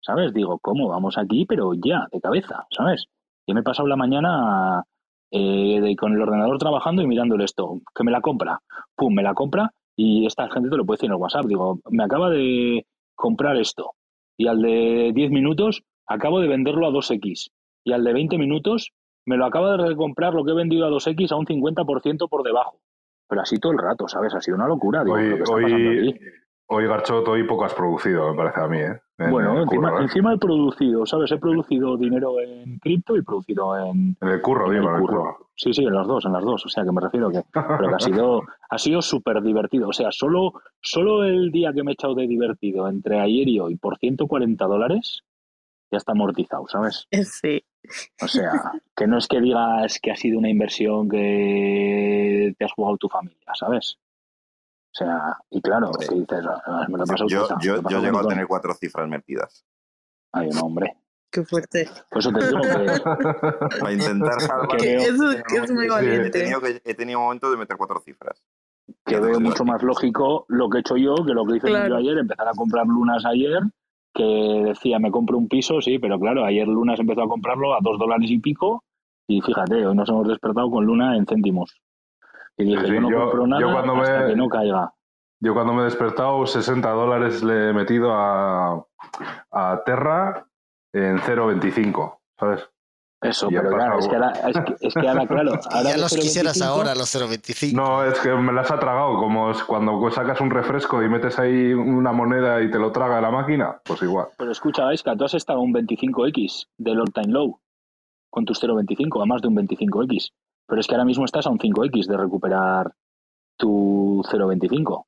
¿sabes? 0.01 0.33
Digo, 0.33 0.59
¿cómo? 0.59 0.89
Vamos 0.89 1.19
aquí, 1.19 1.45
pero 1.47 1.75
ya, 1.75 2.07
de 2.11 2.21
cabeza, 2.21 2.67
¿sabes? 2.71 3.07
Yo 3.47 3.55
me 3.55 3.61
he 3.61 3.65
pasado 3.65 3.89
la 3.89 3.97
mañana 3.97 4.85
eh, 5.31 5.81
de- 5.81 5.97
con 5.97 6.13
el 6.13 6.23
ordenador 6.23 6.59
trabajando 6.59 7.03
y 7.03 7.07
mirándole 7.07 7.45
esto, 7.45 7.81
que 7.95 8.05
me 8.05 8.11
la 8.11 8.21
compra, 8.21 8.61
pum, 8.97 9.15
me 9.15 9.23
la 9.23 9.35
compra 9.35 9.71
y 9.97 10.27
esta 10.27 10.49
gente 10.51 10.71
te 10.71 10.77
lo 10.77 10.85
puede 10.85 10.97
decir 10.97 11.09
en 11.11 11.13
el 11.15 11.21
WhatsApp. 11.21 11.45
Digo, 11.47 11.79
me 11.91 12.05
acaba 12.05 12.31
de 12.31 12.87
comprar 13.15 13.57
esto 13.57 13.93
y 14.37 14.47
al 14.49 14.61
de 14.63 15.13
10 15.15 15.31
minutos 15.31 15.83
acabo 16.07 16.41
de 16.41 16.49
venderlo 16.49 16.87
a 16.87 16.91
2X 16.91 17.51
y 17.85 17.93
al 17.93 18.03
de 18.05 18.13
20 18.13 18.39
minutos 18.39 18.93
me 19.27 19.37
lo 19.37 19.45
acaba 19.47 19.77
de 19.77 19.87
recomprar 19.89 20.35
lo 20.35 20.45
que 20.45 20.53
he 20.53 20.55
vendido 20.55 20.87
a 20.87 20.91
2X 20.91 21.31
a 21.33 21.37
un 21.37 21.47
50% 21.47 22.29
por 22.29 22.43
debajo. 22.43 22.81
Pero 23.29 23.43
así 23.43 23.59
todo 23.59 23.73
el 23.73 23.79
rato, 23.79 24.09
¿sabes? 24.09 24.35
Ha 24.35 24.41
sido 24.41 24.57
una 24.57 24.67
locura. 24.67 25.05
Digo, 25.05 25.15
Hoy, 25.17 25.23
¿pero 25.25 25.37
qué 25.37 25.43
está 25.43 25.55
pasando 25.55 25.89
hoy, 25.91 26.09
aquí? 26.09 26.19
hoy, 26.67 26.87
Garchot, 26.87 27.29
hoy 27.29 27.45
poco 27.47 27.65
has 27.65 27.75
producido, 27.75 28.31
me 28.31 28.37
parece 28.37 28.61
a 28.61 28.67
mí, 28.69 28.79
¿eh? 28.79 29.01
En 29.21 29.31
Bueno, 29.31 29.63
encima, 29.63 29.89
curro, 29.91 30.01
¿eh? 30.01 30.03
encima 30.05 30.35
he 30.35 30.39
producido, 30.39 31.07
¿sabes? 31.07 31.31
He 31.31 31.39
producido 31.39 31.97
dinero 31.97 32.41
en 32.41 32.79
cripto 32.79 33.17
y 33.17 33.23
producido 33.23 33.77
en, 33.77 34.17
En 34.21 34.29
el 34.29 34.41
curro, 34.41 34.67
en 34.67 34.73
digo, 34.81 34.89
el 34.89 34.89
en 34.89 34.95
el 34.95 35.01
curro. 35.07 35.21
curro. 35.23 35.47
Sí, 35.55 35.75
sí, 35.75 35.85
en 35.85 35.95
las 35.95 36.07
dos, 36.07 36.25
en 36.25 36.33
las 36.33 36.43
dos. 36.43 36.65
O 36.65 36.69
sea, 36.69 36.85
que 36.85 36.91
me 36.93 37.01
refiero 37.03 37.31
que, 37.31 37.43
pero 37.53 37.89
que 37.89 37.95
ha 37.95 38.01
sido, 38.01 38.43
ha 38.71 38.79
sido 38.79 39.03
súper 39.03 39.43
divertido. 39.43 39.89
O 39.89 39.93
sea, 39.93 40.11
solo, 40.11 40.55
solo 40.81 41.23
el 41.25 41.51
día 41.51 41.73
que 41.75 41.83
me 41.83 41.91
he 41.91 41.95
echado 41.95 42.15
de 42.15 42.27
divertido 42.27 42.89
entre 42.89 43.21
ayer 43.21 43.47
y 43.49 43.61
hoy 43.61 43.77
por 43.77 43.99
140 43.99 44.65
dólares 44.65 45.23
ya 45.93 45.99
está 45.99 46.13
amortizado, 46.13 46.67
¿sabes? 46.69 47.07
Sí. 47.25 47.63
O 48.23 48.29
sea, 48.29 48.53
que 48.97 49.07
no 49.07 49.19
es 49.19 49.27
que 49.27 49.41
digas 49.41 49.99
que 50.01 50.11
ha 50.13 50.17
sido 50.17 50.39
una 50.39 50.49
inversión 50.51 51.09
que 51.09 52.55
te 52.59 52.65
has 52.65 52.73
jugado 52.73 52.97
tu 52.97 53.09
familia, 53.09 53.53
¿sabes? 53.55 53.99
O 54.93 54.95
sea, 54.95 55.37
y 55.51 55.61
claro, 55.63 55.91
Hombre. 55.91 56.07
que 56.09 56.15
dices, 56.17 56.45
"Ah, 56.67 56.85
me 56.89 56.99
lo 56.99 57.05
he 57.05 57.07
pasado 57.07 57.29
Yo, 57.29 57.43
me 57.43 57.47
yo, 57.65 57.73
lo 57.73 57.75
he 57.75 57.77
yo 57.77 57.83
pasado 57.83 58.03
llego 58.03 58.17
a 58.19 58.23
bonito". 58.23 58.29
tener 58.29 58.47
cuatro 58.47 58.75
cifras 58.75 59.09
metidas. 59.09 59.65
Ay, 60.33 60.49
no, 60.51 60.61
hombre. 60.63 60.97
Qué 61.33 61.45
fuerte. 61.45 61.89
Por 62.11 62.19
eso 62.19 62.33
te 62.33 62.45
digo 62.45 62.61
que, 62.61 62.69
Para 63.81 63.93
intentar 63.93 64.41
salvar. 64.41 64.77
Que 64.79 64.97
veo- 64.97 65.01
Eso 65.01 65.45
que 65.47 65.57
es 65.59 65.71
muy 65.71 65.87
He 65.87 65.89
valiente. 65.89 66.31
tenido, 66.31 66.61
que- 66.61 66.83
he 66.85 66.95
tenido 66.95 67.21
momentos 67.21 67.51
de 67.53 67.57
meter 67.57 67.77
cuatro 67.77 68.01
cifras. 68.01 68.43
que 69.07 69.21
veo 69.21 69.39
mucho 69.39 69.65
más 69.65 69.81
lógico 69.85 70.45
lo 70.49 70.69
que 70.69 70.79
he 70.79 70.81
hecho 70.81 70.97
yo 70.97 71.15
que 71.25 71.33
lo 71.33 71.45
que 71.47 71.57
hice 71.59 71.69
Claro. 71.69 71.91
yo 71.91 71.97
ayer, 71.97 72.19
empezar 72.19 72.49
a 72.49 72.53
comprar 72.55 72.85
lunas 72.87 73.25
ayer, 73.25 73.61
que 74.13 74.25
decía, 74.67 74.99
me 74.99 75.13
compro 75.13 75.39
un 75.39 75.47
piso, 75.47 75.81
sí, 75.81 76.01
pero 76.01 76.19
claro, 76.19 76.45
ayer 76.45 76.67
Lunas 76.67 76.99
empezó 76.99 77.23
a 77.23 77.29
comprarlo 77.29 77.73
a 77.75 77.79
dos 77.81 77.97
dólares 78.01 78.29
y 78.29 78.41
pico, 78.41 78.83
y 79.29 79.41
fíjate, 79.41 79.87
hoy 79.87 79.95
nos 79.95 80.09
hemos 80.09 80.27
despertado 80.27 80.69
con 80.69 80.85
Luna 80.85 81.17
en 81.17 81.25
céntimos. 81.27 81.81
Y 82.61 82.65
dije, 82.65 82.87
Sí, 82.87 82.93
yo 82.95 83.01
no 83.01 83.11
yo- 83.11 83.21
compro 83.21 83.47
nada 83.47 83.61
yo 83.63 83.73
cuando 83.73 83.95
hasta 83.97 84.21
me- 84.21 84.27
que 84.29 84.37
no 84.37 84.49
caiga. 84.49 84.93
Yo 85.43 85.55
cuando 85.55 85.73
me 85.73 85.81
he 85.83 85.85
despertado, 85.85 86.47
60 86.47 86.91
dólares 86.91 87.43
le 87.43 87.71
he 87.71 87.73
metido 87.73 88.13
a, 88.13 88.85
a 89.51 89.83
Terra 89.87 90.47
en 90.93 91.19
0.25, 91.19 92.19
¿sabes? 92.39 92.69
Eso, 93.23 93.49
Y 93.51 93.55
pero 93.55 93.71
claro, 93.71 93.99
es 93.99 94.09
que 94.09 94.17
ahora, 94.17 94.31
es 94.49 94.57
que, 94.65 94.77
es 94.81 94.95
que 94.95 95.09
ahora, 95.09 95.27
claro, 95.27 95.53
ahora 95.71 95.91
Ya 95.91 95.97
los 95.99 96.13
quisieras 96.15 96.57
0,25, 96.59 96.65
ahora, 96.67 96.95
los 96.95 97.15
0.25. 97.15 97.75
No, 97.77 98.03
es 98.05 98.19
que 98.21 98.31
me 98.35 98.53
las 98.53 98.71
ha 98.71 98.79
tragado, 98.79 99.19
como 99.19 99.53
cuando 99.67 100.11
sacas 100.11 100.41
un 100.41 100.51
refresco 100.51 101.03
y 101.03 101.09
metes 101.09 101.39
ahí 101.39 101.73
una 101.75 102.13
moneda 102.13 102.61
y 102.63 102.71
te 102.71 102.79
lo 102.79 102.93
traga 102.93 103.21
la 103.21 103.31
máquina, 103.31 103.81
pues 103.85 104.03
igual. 104.03 104.29
Pero 104.39 104.51
escucha, 104.53 104.89
Aisca, 104.89 105.15
tú 105.17 105.25
has 105.25 105.35
estado 105.35 105.59
a 105.59 105.63
un 105.63 105.73
25X 105.73 106.67
del 106.79 107.01
all 107.01 107.13
time 107.13 107.29
low 107.33 107.61
con 108.31 108.45
tus 108.45 108.63
0.25, 108.63 109.23
a 109.23 109.27
más 109.27 109.43
de 109.43 109.49
un 109.49 109.57
25X. 109.57 110.33
Pero 110.71 110.81
es 110.81 110.87
que 110.87 110.95
ahora 110.95 111.05
mismo 111.05 111.25
estás 111.25 111.47
a 111.47 111.51
un 111.51 111.59
5X 111.59 112.07
de 112.07 112.17
recuperar 112.17 112.93
tu 113.59 114.23
0.25. 114.31 115.05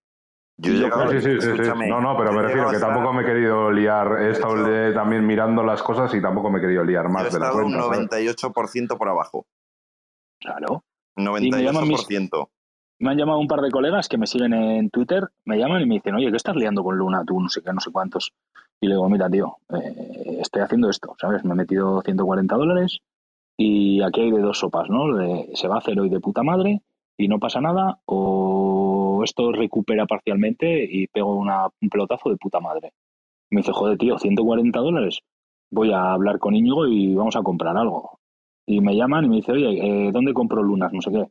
Yo 0.59 0.73
llegado- 0.73 1.09
Sí, 1.11 1.21
sí, 1.21 1.41
sí, 1.41 1.49
No, 1.89 2.01
no, 2.01 2.17
pero 2.17 2.33
me 2.33 2.43
refiero 2.43 2.69
que 2.69 2.77
a 2.77 2.81
tampoco 2.81 3.13
me 3.15 3.23
he 3.23 3.25
querido 3.25 3.71
liar. 3.71 4.21
He 4.21 4.31
estado 4.31 4.93
también 4.93 5.27
mirando 5.27 5.63
las 5.63 5.83
cosas 5.83 6.13
y 6.15 6.21
tampoco 6.21 6.51
me 6.51 6.59
he 6.59 6.61
querido 6.61 6.85
liar 6.85 7.05
yo 7.05 7.11
he 7.11 7.13
más 7.13 7.33
de 7.33 7.39
la 7.39 7.47
estado 7.47 7.65
un 7.65 7.73
cuenta. 7.73 8.17
¿sabes? 8.19 8.37
98% 8.37 8.99
por 8.99 9.09
abajo. 9.09 9.47
Claro. 10.41 10.83
98%. 11.17 12.49
Me 12.99 13.11
han 13.11 13.19
llamado 13.19 13.39
un 13.39 13.49
par 13.49 13.61
de 13.61 13.71
colegas 13.71 14.09
que 14.09 14.19
me 14.19 14.27
siguen 14.27 14.53
en 14.55 14.91
Twitter, 14.91 15.29
me 15.45 15.59
llaman 15.59 15.83
y 15.83 15.87
me 15.87 15.95
dicen, 15.95 16.15
oye, 16.15 16.31
¿qué 16.31 16.37
estás 16.37 16.55
liando 16.57 16.85
con 16.85 16.97
Luna? 16.97 17.25
Tú 17.27 17.41
no 17.41 17.49
sé 17.49 17.63
qué, 17.63 17.73
no 17.73 17.81
sé 17.81 17.91
cuántos. 17.91 18.33
Y 18.81 18.87
le 18.89 18.95
digo, 18.95 19.09
mira, 19.09 19.29
tío, 19.31 19.57
eh, 19.71 20.39
estoy 20.41 20.63
haciendo 20.63 20.89
esto, 20.91 21.15
¿sabes? 21.21 21.45
Me 21.45 21.53
he 21.53 21.57
metido 21.57 22.01
140 22.03 22.55
dólares 22.57 22.99
y 23.65 24.03
aquí 24.03 24.21
hay 24.23 24.31
de 24.33 24.41
dos 24.41 24.59
sopas, 24.59 24.89
¿no? 24.91 25.15
De, 25.17 25.51
se 25.55 25.69
va 25.69 25.77
a 25.77 25.79
hacer 25.79 25.99
hoy 26.01 26.09
de 26.09 26.21
puta 26.21 26.43
madre 26.43 26.83
y 27.17 27.29
no 27.29 27.39
pasa 27.39 27.61
nada, 27.61 28.01
o 28.07 29.23
esto 29.25 29.53
recupera 29.53 30.07
parcialmente 30.07 30.85
y 30.91 31.07
pego 31.09 31.35
una- 31.37 31.69
un 31.81 31.89
pelotazo 31.91 32.31
de 32.31 32.37
puta 32.37 32.61
madre. 32.61 32.93
Me 33.51 33.61
dice, 33.61 33.73
joder, 33.73 33.99
tío, 33.99 34.19
140 34.19 34.81
dólares. 34.81 35.21
Voy 35.71 35.93
a 35.93 36.13
hablar 36.13 36.39
con 36.39 36.55
Íñigo 36.57 36.87
y 36.87 37.15
vamos 37.15 37.37
a 37.37 37.43
comprar 37.43 37.77
algo. 37.77 38.19
Y 38.67 38.81
me 38.81 38.97
llaman 38.97 39.27
y 39.27 39.29
me 39.29 39.37
dice, 39.37 39.53
oye, 39.53 40.09
eh, 40.09 40.13
¿dónde 40.13 40.35
compro 40.35 40.63
lunas? 40.63 40.93
No 40.93 41.03
sé 41.03 41.11
qué. 41.13 41.27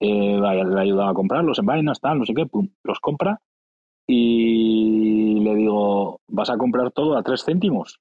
Eh, 0.00 0.38
le 0.40 0.80
ayudaba 0.80 1.10
a 1.10 1.14
comprarlos 1.14 1.58
en 1.58 1.66
vainas, 1.66 2.00
tal, 2.00 2.18
no 2.18 2.26
sé 2.26 2.34
qué, 2.34 2.46
pum, 2.46 2.68
los 2.84 3.00
compra. 3.00 3.40
Y 4.06 5.40
le 5.40 5.54
digo, 5.56 6.20
¿vas 6.28 6.50
a 6.50 6.58
comprar 6.58 6.92
todo 6.92 7.16
a 7.16 7.22
tres 7.22 7.44
céntimos? 7.44 8.00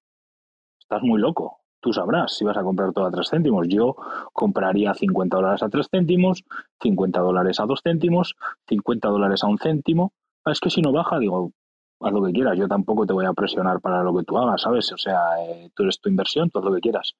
Estás 0.81 1.03
muy 1.03 1.21
loco. 1.21 1.60
Tú 1.81 1.91
sabrás 1.91 2.37
si 2.37 2.45
vas 2.45 2.55
a 2.57 2.63
comprar 2.63 2.93
todo 2.93 3.05
a 3.05 3.11
tres 3.11 3.29
céntimos. 3.29 3.67
Yo 3.67 3.95
compraría 4.33 4.93
50 4.93 5.35
dólares 5.35 5.63
a 5.63 5.69
tres 5.69 5.87
céntimos, 5.89 6.43
50 6.79 7.19
dólares 7.19 7.59
a 7.59 7.65
dos 7.65 7.81
céntimos, 7.83 8.35
50 8.67 9.07
dólares 9.09 9.43
a 9.43 9.47
un 9.47 9.57
céntimo. 9.57 10.13
Es 10.45 10.59
que 10.59 10.69
si 10.69 10.81
no 10.81 10.91
baja, 10.91 11.17
digo, 11.17 11.51
haz 11.99 12.13
lo 12.13 12.23
que 12.23 12.31
quieras. 12.31 12.57
Yo 12.57 12.67
tampoco 12.67 13.05
te 13.05 13.13
voy 13.13 13.25
a 13.25 13.33
presionar 13.33 13.81
para 13.81 14.03
lo 14.03 14.15
que 14.15 14.23
tú 14.23 14.37
hagas, 14.37 14.61
¿sabes? 14.61 14.91
O 14.91 14.97
sea, 14.97 15.19
eh, 15.43 15.71
tú 15.75 15.83
eres 15.83 15.99
tu 15.99 16.09
inversión, 16.09 16.49
tú 16.49 16.59
haz 16.59 16.65
lo 16.65 16.73
que 16.73 16.81
quieras. 16.81 17.15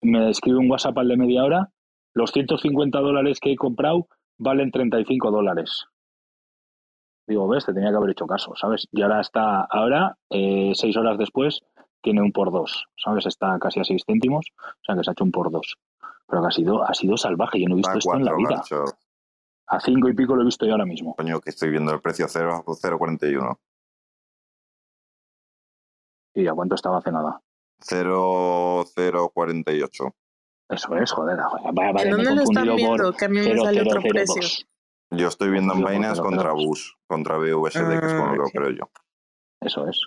Me 0.00 0.30
escribe 0.30 0.58
un 0.58 0.70
WhatsApp 0.70 0.96
al 0.98 1.08
de 1.08 1.16
media 1.16 1.44
hora. 1.44 1.70
Los 2.14 2.32
150 2.32 2.98
dólares 3.00 3.40
que 3.40 3.52
he 3.52 3.56
comprado 3.56 4.08
valen 4.38 4.70
35 4.70 5.30
dólares. 5.30 5.84
Digo, 7.26 7.46
ves, 7.46 7.66
te 7.66 7.74
tenía 7.74 7.90
que 7.90 7.96
haber 7.96 8.10
hecho 8.10 8.26
caso, 8.26 8.54
¿sabes? 8.56 8.88
Y 8.90 9.02
ahora 9.02 9.20
está, 9.20 9.60
ahora, 9.60 10.16
eh, 10.30 10.72
seis 10.74 10.96
horas 10.96 11.18
después, 11.18 11.60
tiene 12.02 12.20
un 12.22 12.32
por 12.32 12.50
dos, 12.52 12.86
¿sabes? 12.96 13.26
Está 13.26 13.58
casi 13.58 13.80
a 13.80 13.84
seis 13.84 14.02
céntimos, 14.06 14.46
o 14.56 14.84
sea 14.84 14.94
que 14.96 15.02
se 15.04 15.10
ha 15.10 15.12
hecho 15.12 15.24
un 15.24 15.32
por 15.32 15.50
dos. 15.50 15.76
Pero 16.26 16.42
que 16.42 16.48
ha 16.48 16.52
sido, 16.52 16.82
ha 16.86 16.94
sido 16.94 17.16
salvaje, 17.16 17.60
yo 17.60 17.68
no 17.68 17.74
he 17.74 17.78
visto 17.78 17.98
esto 17.98 18.14
en 18.14 18.24
la 18.24 18.34
vida. 18.34 18.56
macho. 18.56 18.84
A 19.70 19.80
cinco 19.80 20.08
y 20.08 20.14
pico 20.14 20.34
lo 20.36 20.42
he 20.42 20.46
visto 20.46 20.64
yo 20.66 20.72
ahora 20.72 20.86
mismo. 20.86 21.14
Coño, 21.16 21.40
que 21.40 21.50
estoy 21.50 21.70
viendo 21.70 21.92
el 21.92 22.00
precio 22.00 22.26
0 22.28 22.64
0,41. 22.66 23.58
¿Y 26.34 26.46
a 26.46 26.52
cuánto 26.54 26.74
estaba 26.74 26.98
hace 26.98 27.10
nada? 27.12 27.40
0,048. 27.80 30.14
Eso 30.70 30.96
es, 30.96 31.12
joder. 31.12 31.38
joder, 31.40 31.72
Vaya, 31.74 31.92
vaya, 31.92 32.04
¿En 32.04 32.10
dónde 32.16 32.34
lo 32.34 32.42
están 32.42 32.76
viendo? 32.76 33.04
por 33.04 33.16
Que 33.16 33.24
a 33.24 33.28
mí 33.28 33.38
me 33.38 33.56
sale 33.56 33.80
otro 33.82 34.00
0002. 34.00 34.04
precio. 34.08 34.42
Yo 35.10 35.28
estoy 35.28 35.50
viendo 35.50 35.72
en 35.74 35.82
pero- 35.84 36.22
contra 36.22 36.52
Bus, 36.52 36.96
contra 37.06 37.36
BUSD, 37.38 38.00
que 38.00 38.06
es 38.06 38.14
con 38.14 38.26
lo 38.26 38.26
Ah, 38.26 38.34
que 38.34 38.42
opero 38.58 38.70
yo. 38.70 38.90
Eso 39.62 39.88
es. 39.88 39.98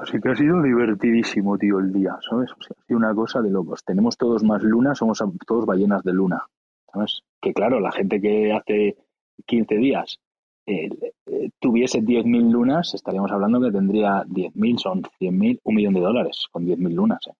Así 0.00 0.18
que 0.18 0.30
ha 0.30 0.34
sido 0.34 0.62
divertidísimo, 0.62 1.58
tío, 1.58 1.78
el 1.78 1.92
día, 1.92 2.16
¿sabes? 2.28 2.50
O 2.52 2.62
sea, 2.62 2.74
ha 2.78 2.86
sido 2.86 2.98
una 2.98 3.14
cosa 3.14 3.42
de 3.42 3.50
locos. 3.50 3.84
Tenemos 3.84 4.16
todos 4.16 4.42
más 4.42 4.62
luna, 4.62 4.94
somos 4.94 5.22
todos 5.46 5.66
ballenas 5.66 6.02
de 6.02 6.14
luna, 6.14 6.46
¿sabes? 6.90 7.20
Que 7.38 7.52
claro, 7.52 7.80
la 7.80 7.92
gente 7.92 8.18
que 8.18 8.50
hace 8.50 8.96
15 9.44 9.74
días 9.76 10.18
eh, 10.64 10.88
eh, 11.26 11.50
tuviese 11.58 12.00
10.000 12.00 12.50
lunas, 12.50 12.94
estaríamos 12.94 13.30
hablando 13.30 13.60
que 13.60 13.70
tendría 13.70 14.24
10.000, 14.24 14.78
son 14.78 15.02
100.000, 15.02 15.60
un 15.64 15.74
millón 15.74 15.94
de 15.94 16.00
dólares 16.00 16.46
con 16.50 16.64
10.000 16.64 16.94
lunas, 16.94 17.20
¿eh? 17.26 17.34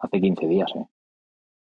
Hace 0.00 0.20
15 0.20 0.46
días, 0.46 0.70
¿eh? 0.76 0.86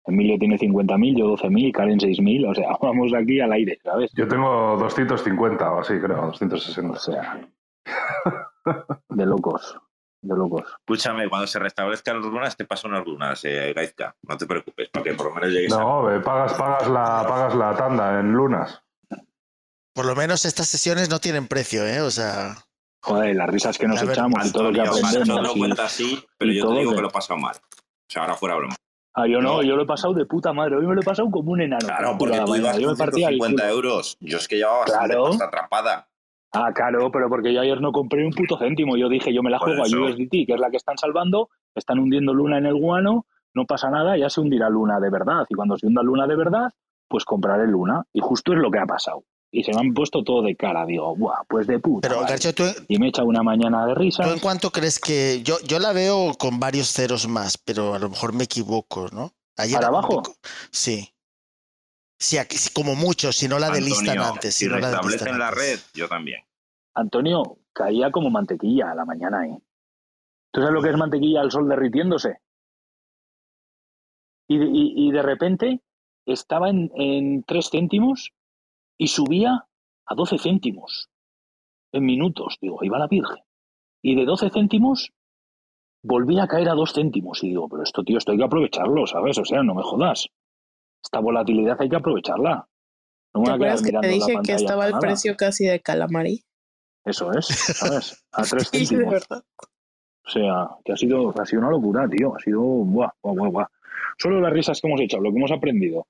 Emilio 0.06 0.36
tiene 0.36 0.58
50.000, 0.58 1.16
yo 1.16 1.26
12.000, 1.36 1.72
Karen 1.72 1.98
6.000, 1.98 2.50
o 2.50 2.54
sea, 2.54 2.76
vamos 2.82 3.12
aquí 3.14 3.38
al 3.38 3.52
aire, 3.52 3.78
¿sabes? 3.84 4.10
Yo 4.16 4.26
tengo 4.26 4.76
250 4.78 5.72
o 5.72 5.80
así, 5.80 5.94
creo, 6.00 6.26
260. 6.26 6.92
O 6.92 6.96
sea, 6.96 7.48
de 9.08 9.26
locos, 9.26 9.76
de 10.22 10.36
locos. 10.36 10.64
Escúchame, 10.80 11.28
cuando 11.28 11.46
se 11.46 11.58
restablezcan 11.58 12.20
las 12.20 12.30
lunas, 12.30 12.56
te 12.56 12.64
paso 12.64 12.88
unas 12.88 13.04
lunas, 13.06 13.44
eh, 13.44 13.72
Gaizka. 13.74 14.14
No 14.22 14.36
te 14.36 14.46
preocupes, 14.46 14.88
para 14.90 15.04
que 15.04 15.14
por 15.14 15.26
lo 15.28 15.34
menos 15.34 15.50
llegues 15.50 15.72
a... 15.72 15.78
No, 15.80 16.14
eh, 16.14 16.20
pagas, 16.20 16.54
pagas, 16.54 16.88
la, 16.88 17.24
pagas 17.28 17.54
la 17.54 17.76
tanda 17.76 18.20
en 18.20 18.32
lunas. 18.32 18.82
Por 19.94 20.06
lo 20.06 20.16
menos 20.16 20.44
estas 20.44 20.66
sesiones 20.66 21.08
no 21.08 21.20
tienen 21.20 21.46
precio, 21.46 21.86
¿eh? 21.86 22.00
O 22.00 22.10
sea, 22.10 22.56
Joder, 23.02 23.36
las 23.36 23.48
risas 23.48 23.78
que 23.78 23.86
nos 23.86 24.00
A 24.00 24.04
ver, 24.04 24.12
echamos 24.12 24.46
y 24.46 24.52
todo 24.52 24.64
lo 24.64 24.72
que 24.72 24.80
aprendemos. 24.80 25.40
lo 25.42 25.54
y- 25.54 25.58
cuenta 25.58 25.84
así, 25.84 26.24
pero 26.38 26.52
yo 26.52 26.68
te 26.68 26.78
digo 26.78 26.90
que- 26.90 26.96
que 26.96 27.02
lo 27.02 27.08
he 27.08 27.12
pasado 27.12 27.38
mal. 27.38 27.54
O 27.56 28.10
sea, 28.12 28.22
ahora 28.22 28.34
fuera 28.34 28.54
broma. 28.56 28.74
Ah, 29.16 29.26
yo 29.28 29.40
no, 29.40 29.56
No. 29.56 29.62
yo 29.62 29.76
lo 29.76 29.82
he 29.84 29.86
pasado 29.86 30.12
de 30.14 30.26
puta 30.26 30.52
madre. 30.52 30.76
Hoy 30.76 30.86
me 30.86 30.94
lo 30.94 31.00
he 31.00 31.04
pasado 31.04 31.30
como 31.30 31.52
un 31.52 31.60
enano. 31.60 31.86
Claro, 31.86 32.08
Por 32.10 32.18
porque 32.18 32.36
la 32.38 32.44
tú 32.44 32.50
mañana. 32.52 32.68
ibas 32.70 32.78
Yo 32.80 32.88
me 32.88 32.96
con 32.96 33.06
partía 33.06 33.28
el 33.28 33.34
150 33.36 33.62
culo. 33.62 33.74
euros. 33.74 34.16
Yo 34.20 34.38
es 34.38 34.48
que 34.48 34.56
llevaba 34.56 34.78
bastante 34.80 35.06
Claro. 35.06 35.24
pasta 35.28 35.44
atrapada. 35.44 36.08
Ah, 36.54 36.72
claro, 36.72 37.10
pero 37.10 37.28
porque 37.28 37.52
yo 37.52 37.60
ayer 37.60 37.80
no 37.80 37.92
compré 37.92 38.24
un 38.24 38.32
puto 38.32 38.56
céntimo. 38.58 38.96
Yo 38.96 39.08
dije, 39.08 39.34
yo 39.34 39.42
me 39.42 39.50
la 39.50 39.58
juego 39.58 39.82
a. 39.82 39.86
USDT, 39.86 40.46
que 40.46 40.54
es 40.54 40.60
la 40.60 40.70
que 40.70 40.76
están 40.76 40.96
salvando, 40.96 41.50
están 41.74 41.98
hundiendo 41.98 42.32
Luna 42.32 42.58
en 42.58 42.66
el 42.66 42.74
guano, 42.74 43.26
no 43.54 43.64
pasa 43.66 43.90
nada, 43.90 44.16
ya 44.16 44.30
se 44.30 44.40
hundirá 44.40 44.70
Luna 44.70 45.00
de 45.00 45.10
verdad. 45.10 45.44
Y 45.48 45.54
cuando 45.54 45.76
se 45.76 45.86
hunda 45.86 46.02
Luna 46.02 46.26
de 46.26 46.36
verdad, 46.36 46.70
pues 47.08 47.24
compraré 47.24 47.66
Luna. 47.66 48.04
Y 48.12 48.20
justo 48.20 48.52
es 48.52 48.58
lo 48.58 48.70
que 48.70 48.78
ha 48.78 48.86
pasado. 48.86 49.24
Y 49.50 49.62
se 49.62 49.72
me 49.72 49.80
han 49.80 49.94
puesto 49.94 50.22
todo 50.24 50.42
de 50.42 50.56
cara. 50.56 50.84
Digo, 50.86 51.14
buah, 51.16 51.42
pues 51.48 51.66
de 51.66 51.78
puta. 51.78 52.08
Pero, 52.08 52.20
madre". 52.20 52.32
Garcho, 52.34 52.52
¿tú, 52.54 52.64
Y 52.88 52.98
me 52.98 53.06
he 53.06 53.08
echado 53.10 53.28
una 53.28 53.42
mañana 53.42 53.86
de 53.86 53.94
risa. 53.94 54.24
tú 54.24 54.30
en 54.30 54.40
cuánto 54.40 54.70
crees 54.70 54.98
que.? 54.98 55.42
Yo, 55.44 55.56
yo 55.64 55.78
la 55.78 55.92
veo 55.92 56.34
con 56.38 56.58
varios 56.60 56.88
ceros 56.92 57.28
más, 57.28 57.58
pero 57.58 57.94
a 57.94 57.98
lo 57.98 58.08
mejor 58.10 58.32
me 58.32 58.44
equivoco, 58.44 59.06
¿no? 59.12 59.30
Ayer 59.56 59.76
¿Para 59.76 59.88
abajo? 59.88 60.08
poco- 60.22 60.34
Sí. 60.72 61.08
Sí, 62.18 62.38
aquí- 62.38 62.56
como 62.72 62.94
mucho, 62.94 63.32
si 63.32 63.48
no 63.48 63.58
la 63.58 63.70
delistan 63.70 64.18
antes. 64.18 64.54
si 64.54 64.64
Si 64.64 64.70
no 64.70 64.78
la 64.78 64.88
delistan 64.88 65.04
restablecen 65.10 65.38
la 65.38 65.48
antes. 65.48 65.62
red, 65.62 65.80
yo 65.94 66.08
también. 66.08 66.40
Antonio, 66.94 67.58
caía 67.72 68.10
como 68.10 68.30
mantequilla 68.30 68.90
a 68.92 68.94
la 68.94 69.04
mañana, 69.04 69.46
¿eh? 69.46 69.58
¿Tú 70.52 70.60
sabes 70.60 70.72
lo 70.74 70.82
que 70.82 70.90
es 70.90 70.96
mantequilla 70.96 71.40
al 71.40 71.50
sol 71.50 71.68
derritiéndose? 71.68 72.38
Y 74.48 74.58
de, 74.58 74.66
y- 74.66 75.08
y 75.08 75.10
de 75.10 75.22
repente 75.22 75.80
estaba 76.26 76.70
en, 76.70 76.90
en 76.94 77.42
3 77.44 77.68
céntimos 77.70 78.30
y 78.96 79.08
subía 79.08 79.66
a 80.06 80.14
12 80.14 80.38
céntimos 80.38 81.08
en 81.92 82.04
minutos. 82.04 82.58
Digo, 82.60 82.80
ahí 82.80 82.88
va 82.88 82.98
la 82.98 83.08
Virgen. 83.08 83.42
Y 84.02 84.14
de 84.14 84.24
12 84.24 84.50
céntimos 84.50 85.10
volvía 86.02 86.44
a 86.44 86.48
caer 86.48 86.68
a 86.68 86.74
2 86.74 86.92
céntimos. 86.94 87.42
Y 87.42 87.48
digo, 87.48 87.68
pero 87.68 87.82
esto, 87.82 88.04
tío, 88.04 88.18
esto 88.18 88.32
hay 88.32 88.38
que 88.38 88.44
aprovecharlo, 88.44 89.06
¿sabes? 89.06 89.38
O 89.38 89.44
sea, 89.44 89.62
no 89.62 89.74
me 89.74 89.82
jodas. 89.82 90.28
Esta 91.04 91.20
volatilidad 91.20 91.76
hay 91.80 91.88
que 91.88 91.96
aprovecharla. 91.96 92.66
No 93.34 93.40
me 93.42 93.46
¿Te 93.46 93.52
acuerdas 93.52 93.82
que 93.82 93.92
te 93.92 93.98
mirando 93.98 94.08
la 94.08 94.14
dije 94.14 94.40
que 94.44 94.52
estaba 94.54 94.86
el 94.86 94.98
precio 94.98 95.36
casi 95.36 95.66
de 95.66 95.80
calamari? 95.80 96.42
Eso 97.04 97.32
es, 97.32 97.46
¿sabes? 97.46 98.24
A 98.32 98.42
3 98.44 98.68
Sí, 98.72 98.78
de 98.78 98.86
céntimos. 98.86 99.12
verdad. 99.12 99.44
O 100.26 100.30
sea, 100.30 100.68
que 100.84 100.92
ha 100.92 100.96
sido, 100.96 101.34
ha 101.38 101.44
sido 101.44 101.60
una 101.60 101.70
locura, 101.70 102.08
tío. 102.08 102.34
Ha 102.34 102.40
sido, 102.40 102.60
buah, 102.60 103.10
buah, 103.22 103.34
buah, 103.34 103.50
buah. 103.50 103.66
Solo 104.18 104.40
las 104.40 104.52
risas 104.52 104.80
que 104.80 104.86
hemos 104.88 105.00
echado, 105.00 105.22
lo 105.22 105.30
que 105.32 105.38
hemos 105.38 105.52
aprendido 105.52 106.06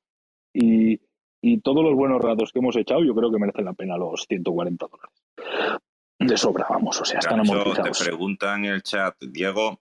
y, 0.53 1.01
y 1.41 1.61
todos 1.61 1.83
los 1.83 1.95
buenos 1.95 2.21
ratos 2.23 2.53
que 2.53 2.61
hemos 2.61 2.77
echado, 2.77 3.03
yo 3.03 3.15
creo 3.15 3.33
que 3.33 3.39
merecen 3.39 3.65
la 3.65 3.73
pena 3.73 3.97
los 3.97 4.25
140 4.29 4.87
dólares. 4.87 5.81
De 6.21 6.37
sobra, 6.37 6.67
vamos, 6.71 7.01
o 7.01 7.05
sea, 7.05 7.19
están 7.19 7.39
Gancho, 7.39 7.53
te 7.55 7.61
amortizados. 7.61 8.05
pregunta 8.05 8.55
en 8.55 8.67
el 8.67 8.83
chat, 8.83 9.17
Diego, 9.21 9.81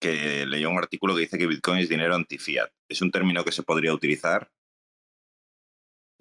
que 0.00 0.46
leyó 0.46 0.70
un 0.70 0.78
artículo 0.78 1.14
que 1.14 1.20
dice 1.20 1.38
que 1.38 1.46
Bitcoin 1.46 1.78
es 1.78 1.88
dinero 1.88 2.14
anti-fiat. 2.14 2.70
¿Es 2.88 3.02
un 3.02 3.10
término 3.10 3.44
que 3.44 3.52
se 3.52 3.62
podría 3.62 3.92
utilizar? 3.92 4.50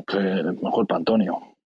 Que 0.05 0.17
mejor 0.17 0.85
para 0.85 0.99
Antonio. 0.99 1.57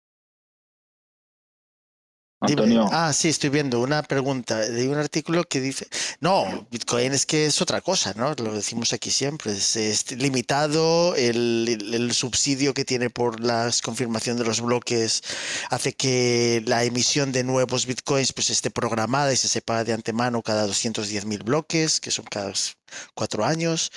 Dime. 2.47 2.61
Antonio, 2.63 2.89
Ah, 2.91 3.13
sí, 3.13 3.29
estoy 3.29 3.49
viendo 3.49 3.79
una 3.79 4.03
pregunta 4.03 4.57
de 4.57 4.87
un 4.89 4.97
artículo 4.97 5.43
que 5.43 5.61
dice, 5.61 5.87
no, 6.19 6.67
Bitcoin 6.71 7.13
es 7.13 7.25
que 7.25 7.45
es 7.45 7.61
otra 7.61 7.81
cosa, 7.81 8.13
¿no? 8.15 8.33
Lo 8.35 8.53
decimos 8.53 8.93
aquí 8.93 9.11
siempre, 9.11 9.53
es, 9.53 9.75
es 9.75 10.11
limitado, 10.11 11.15
el, 11.15 11.65
el- 11.69 11.93
el 11.93 12.13
subsidio 12.13 12.73
que 12.73 12.85
tiene 12.85 13.09
por 13.09 13.39
la 13.39 13.71
confirmación 13.83 14.37
de 14.37 14.43
los 14.45 14.61
bloques 14.61 15.21
hace 15.69 15.93
que 15.93 16.61
la 16.65 16.83
emisión 16.83 17.31
de 17.31 17.43
nuevos 17.43 17.85
Bitcoins 17.85 18.33
pues 18.33 18.49
esté 18.49 18.71
programada 18.71 19.31
y 19.33 19.37
se 19.37 19.47
sepa 19.47 19.83
de 19.83 19.93
antemano 19.93 20.41
cada 20.41 20.67
210.000 20.67 21.43
bloques, 21.43 21.99
que 21.99 22.11
son 22.11 22.25
cada 22.25 22.51
cuatro 23.13 23.45
años 23.45 23.91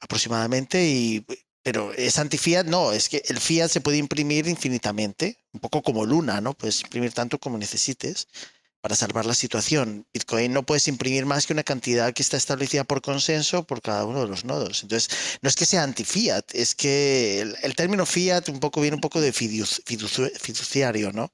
aproximadamente, 0.00 0.84
y 0.86 1.24
pero 1.62 1.92
es 1.92 2.18
anti-fiat, 2.18 2.66
no, 2.66 2.92
es 2.92 3.08
que 3.08 3.22
el 3.28 3.40
fiat 3.40 3.68
se 3.68 3.80
puede 3.80 3.98
imprimir 3.98 4.48
infinitamente, 4.48 5.38
un 5.52 5.60
poco 5.60 5.82
como 5.82 6.06
Luna, 6.06 6.40
¿no? 6.40 6.54
Puedes 6.54 6.82
imprimir 6.82 7.12
tanto 7.12 7.38
como 7.38 7.58
necesites 7.58 8.28
para 8.80 8.96
salvar 8.96 9.26
la 9.26 9.34
situación. 9.34 10.06
Bitcoin 10.12 10.52
no 10.52 10.64
puedes 10.64 10.88
imprimir 10.88 11.26
más 11.26 11.46
que 11.46 11.52
una 11.52 11.62
cantidad 11.62 12.14
que 12.14 12.22
está 12.22 12.36
establecida 12.36 12.84
por 12.84 13.02
consenso 13.02 13.66
por 13.66 13.82
cada 13.82 14.06
uno 14.06 14.22
de 14.22 14.28
los 14.28 14.44
nodos. 14.44 14.82
Entonces, 14.82 15.10
no 15.42 15.48
es 15.48 15.56
que 15.56 15.66
sea 15.66 15.82
anti-fiat, 15.82 16.54
es 16.54 16.74
que 16.74 17.40
el, 17.40 17.76
término 17.76 18.06
fiat 18.06 18.48
un 18.48 18.60
poco 18.60 18.80
viene 18.80 18.94
un 18.94 19.00
poco 19.02 19.20
de 19.20 19.32
fiduci- 19.32 19.82
fiduci- 19.84 20.32
fiduciario, 20.38 21.12
¿no? 21.12 21.30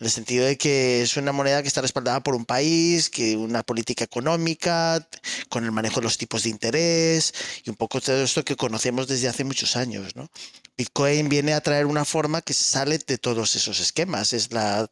En 0.00 0.06
el 0.06 0.10
sentido 0.10 0.46
de 0.46 0.56
que 0.56 1.02
es 1.02 1.18
una 1.18 1.30
moneda 1.30 1.60
que 1.60 1.68
está 1.68 1.82
respaldada 1.82 2.22
por 2.22 2.34
un 2.34 2.46
país, 2.46 3.10
que 3.10 3.36
una 3.36 3.62
política 3.62 4.02
económica, 4.02 5.06
con 5.50 5.62
el 5.66 5.72
manejo 5.72 6.00
de 6.00 6.04
los 6.04 6.16
tipos 6.16 6.44
de 6.44 6.48
interés 6.48 7.34
y 7.66 7.68
un 7.68 7.76
poco 7.76 8.00
todo 8.00 8.22
esto 8.22 8.42
que 8.42 8.56
conocemos 8.56 9.08
desde 9.08 9.28
hace 9.28 9.44
muchos 9.44 9.76
años. 9.76 10.14
Bitcoin 10.78 11.28
viene 11.28 11.52
a 11.52 11.60
traer 11.60 11.84
una 11.84 12.06
forma 12.06 12.40
que 12.40 12.54
sale 12.54 12.96
de 12.96 13.18
todos 13.18 13.54
esos 13.56 13.78
esquemas. 13.78 14.32
Es 14.32 14.50
la 14.52 14.90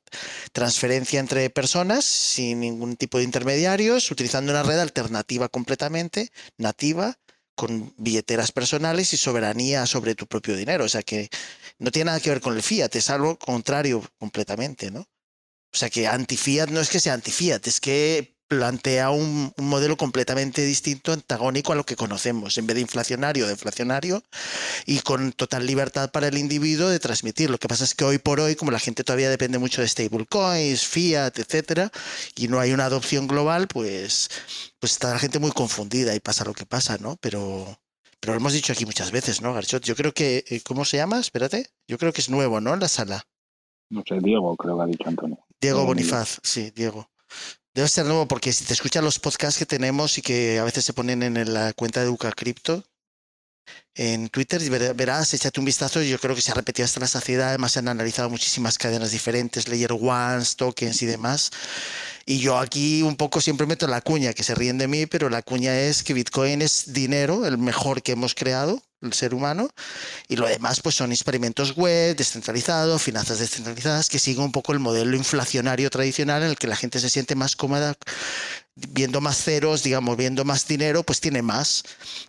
transferencia 0.53 1.21
entre 1.21 1.49
personas 1.49 2.05
sin 2.05 2.61
ningún 2.61 2.97
tipo 2.97 3.16
de 3.16 3.25
intermediarios, 3.25 4.11
utilizando 4.11 4.53
una 4.53 4.62
red 4.62 4.79
alternativa 4.79 5.49
completamente, 5.49 6.31
nativa, 6.59 7.16
con 7.55 7.92
billeteras 7.97 8.53
personales 8.53 9.12
y 9.14 9.16
soberanía 9.16 9.87
sobre 9.87 10.14
tu 10.14 10.27
propio 10.27 10.55
dinero. 10.55 10.85
O 10.85 10.88
sea 10.88 11.03
que 11.03 11.31
no 11.78 11.90
tiene 11.90 12.06
nada 12.06 12.20
que 12.20 12.30
ver 12.30 12.40
con 12.40 12.54
el 12.54 12.62
fiat, 12.62 12.94
es 12.96 13.10
algo 13.10 13.38
contrario 13.38 14.02
completamente, 14.18 14.90
¿no? 14.90 15.00
O 15.00 15.76
sea 15.76 15.90
que 15.90 16.06
anti-fiat 16.06 16.70
no 16.70 16.80
es 16.80 16.88
que 16.88 17.00
sea 17.00 17.14
anti-fiat, 17.14 17.66
es 17.66 17.80
que 17.80 18.38
plantea 18.48 19.10
un, 19.10 19.52
modelo 19.58 19.96
completamente 19.96 20.62
distinto, 20.62 21.12
antagónico 21.12 21.72
a 21.72 21.76
lo 21.76 21.84
que 21.84 21.96
conocemos, 21.96 22.56
en 22.56 22.66
vez 22.66 22.76
de 22.76 22.80
inflacionario, 22.80 23.46
deflacionario, 23.46 24.24
y 24.86 25.00
con 25.00 25.32
total 25.32 25.66
libertad 25.66 26.10
para 26.10 26.28
el 26.28 26.38
individuo 26.38 26.88
de 26.88 26.98
transmitir. 26.98 27.50
Lo 27.50 27.58
que 27.58 27.68
pasa 27.68 27.84
es 27.84 27.94
que 27.94 28.04
hoy 28.04 28.18
por 28.18 28.40
hoy, 28.40 28.56
como 28.56 28.70
la 28.70 28.78
gente 28.78 29.04
todavía 29.04 29.28
depende 29.30 29.58
mucho 29.58 29.82
de 29.82 29.88
stablecoins, 29.88 30.86
fiat, 30.86 31.38
etcétera, 31.38 31.92
y 32.34 32.48
no 32.48 32.58
hay 32.58 32.72
una 32.72 32.86
adopción 32.86 33.28
global, 33.28 33.68
pues, 33.68 34.30
pues 34.80 34.92
está 34.92 35.10
la 35.10 35.18
gente 35.18 35.38
muy 35.38 35.52
confundida 35.52 36.14
y 36.14 36.20
pasa 36.20 36.44
lo 36.44 36.54
que 36.54 36.66
pasa, 36.66 36.96
¿no? 36.98 37.16
Pero, 37.20 37.78
pero 38.20 38.35
lo 38.35 38.40
hemos 38.40 38.52
dicho 38.52 38.72
aquí 38.72 38.85
muchas 38.85 39.11
veces, 39.11 39.40
¿no, 39.42 39.54
Garchot? 39.54 39.85
Yo 39.85 39.94
creo 39.94 40.12
que, 40.12 40.44
eh, 40.48 40.61
¿cómo 40.62 40.85
se 40.85 40.96
llama? 40.96 41.20
Espérate. 41.20 41.70
Yo 41.87 41.98
creo 41.98 42.12
que 42.12 42.20
es 42.20 42.31
nuevo, 42.31 42.61
¿no? 42.61 42.74
En 42.74 42.81
la 42.81 42.88
sala. 42.88 43.26
no 43.90 44.02
sé, 44.07 44.18
Diego, 44.20 44.57
creo 44.57 44.76
que 44.76 44.83
ha 44.83 44.87
dicho 44.87 45.09
Antonio. 45.09 45.38
Diego 45.61 45.85
Bonifaz, 45.85 46.40
sí, 46.42 46.70
Diego. 46.74 47.11
Debe 47.74 47.88
ser 47.88 48.07
nuevo 48.07 48.26
porque 48.26 48.52
si 48.52 48.64
te 48.64 48.72
escuchan 48.72 49.04
los 49.04 49.18
podcasts 49.18 49.59
que 49.59 49.66
tenemos 49.66 50.18
y 50.18 50.22
que 50.22 50.59
a 50.59 50.64
veces 50.64 50.85
se 50.85 50.92
ponen 50.92 51.22
en 51.22 51.52
la 51.52 51.72
cuenta 51.72 52.02
de 52.02 52.09
Uca 52.09 52.33
Crypto 52.33 52.85
en 53.94 54.28
Twitter, 54.28 54.62
y 54.62 54.68
ver- 54.68 54.94
verás, 54.94 55.35
échate 55.35 55.59
un 55.61 55.66
vistazo. 55.66 56.02
Yo 56.02 56.18
creo 56.18 56.35
que 56.35 56.42
se 56.42 56.50
ha 56.52 56.54
repetido 56.54 56.85
hasta 56.85 57.00
la 57.00 57.09
saciedad. 57.09 57.48
Además, 57.48 57.72
se 57.72 57.81
han 57.81 57.88
analizado 57.88 58.31
muchísimas 58.31 58.78
cadenas 58.78 59.11
diferentes, 59.11 59.68
layer 59.68 59.92
ones, 59.92 60.57
tokens 60.57 61.02
y 61.02 61.07
demás. 61.07 61.50
Y 62.26 62.40
yo 62.40 62.59
aquí 62.59 63.02
un 63.02 63.16
poco 63.16 63.40
siempre 63.40 63.66
meto 63.66 63.87
la 63.87 64.02
cuña, 64.02 64.35
que 64.35 64.42
se 64.44 64.54
ríen 64.54 64.78
de 64.78 64.87
mí, 64.87 65.07
pero 65.07 65.31
la 65.31 65.42
cuña 65.42 65.78
es 65.81 66.02
que 66.02 66.12
Bitcoin 66.12 66.61
es 66.62 66.92
dinero, 66.92 67.46
el 67.46 67.57
mejor 67.57 68.02
que 68.02 68.12
hemos 68.12 68.35
creado, 68.35 68.83
el 69.00 69.14
ser 69.14 69.33
humano, 69.33 69.70
y 70.28 70.37
lo 70.37 70.46
demás 70.46 70.81
pues 70.83 70.94
son 70.94 71.11
experimentos 71.11 71.74
web, 71.74 72.14
descentralizados, 72.16 73.00
finanzas 73.00 73.38
descentralizadas, 73.38 74.11
que 74.11 74.18
siguen 74.18 74.44
un 74.44 74.52
poco 74.52 74.72
el 74.72 74.78
modelo 74.78 75.16
inflacionario 75.16 75.88
tradicional 75.88 76.42
en 76.42 76.50
el 76.50 76.59
que 76.59 76.66
la 76.66 76.76
gente 76.76 77.00
se 77.00 77.09
siente 77.09 77.35
más 77.35 77.57
cómoda 77.57 77.96
viendo 78.90 79.20
más 79.20 79.42
ceros, 79.42 79.82
digamos, 79.82 80.16
viendo 80.16 80.44
más 80.44 80.66
dinero, 80.66 81.02
pues 81.02 81.20
tiene 81.20 81.42
más. 81.42 81.82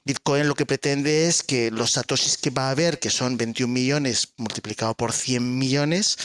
Bitcoin 0.06 0.48
lo 0.48 0.56
que 0.56 0.66
pretende 0.66 1.28
es 1.28 1.44
que 1.44 1.72
los 1.72 1.92
satoshis 1.92 2.38
que 2.38 2.50
va 2.50 2.68
a 2.68 2.72
haber, 2.72 3.00
que 3.00 3.10
son 3.10 3.38
21 3.38 3.72
millones 3.74 4.34
multiplicado 4.38 4.94
por 4.96 5.12
100 5.12 5.58
millones, 5.58 6.18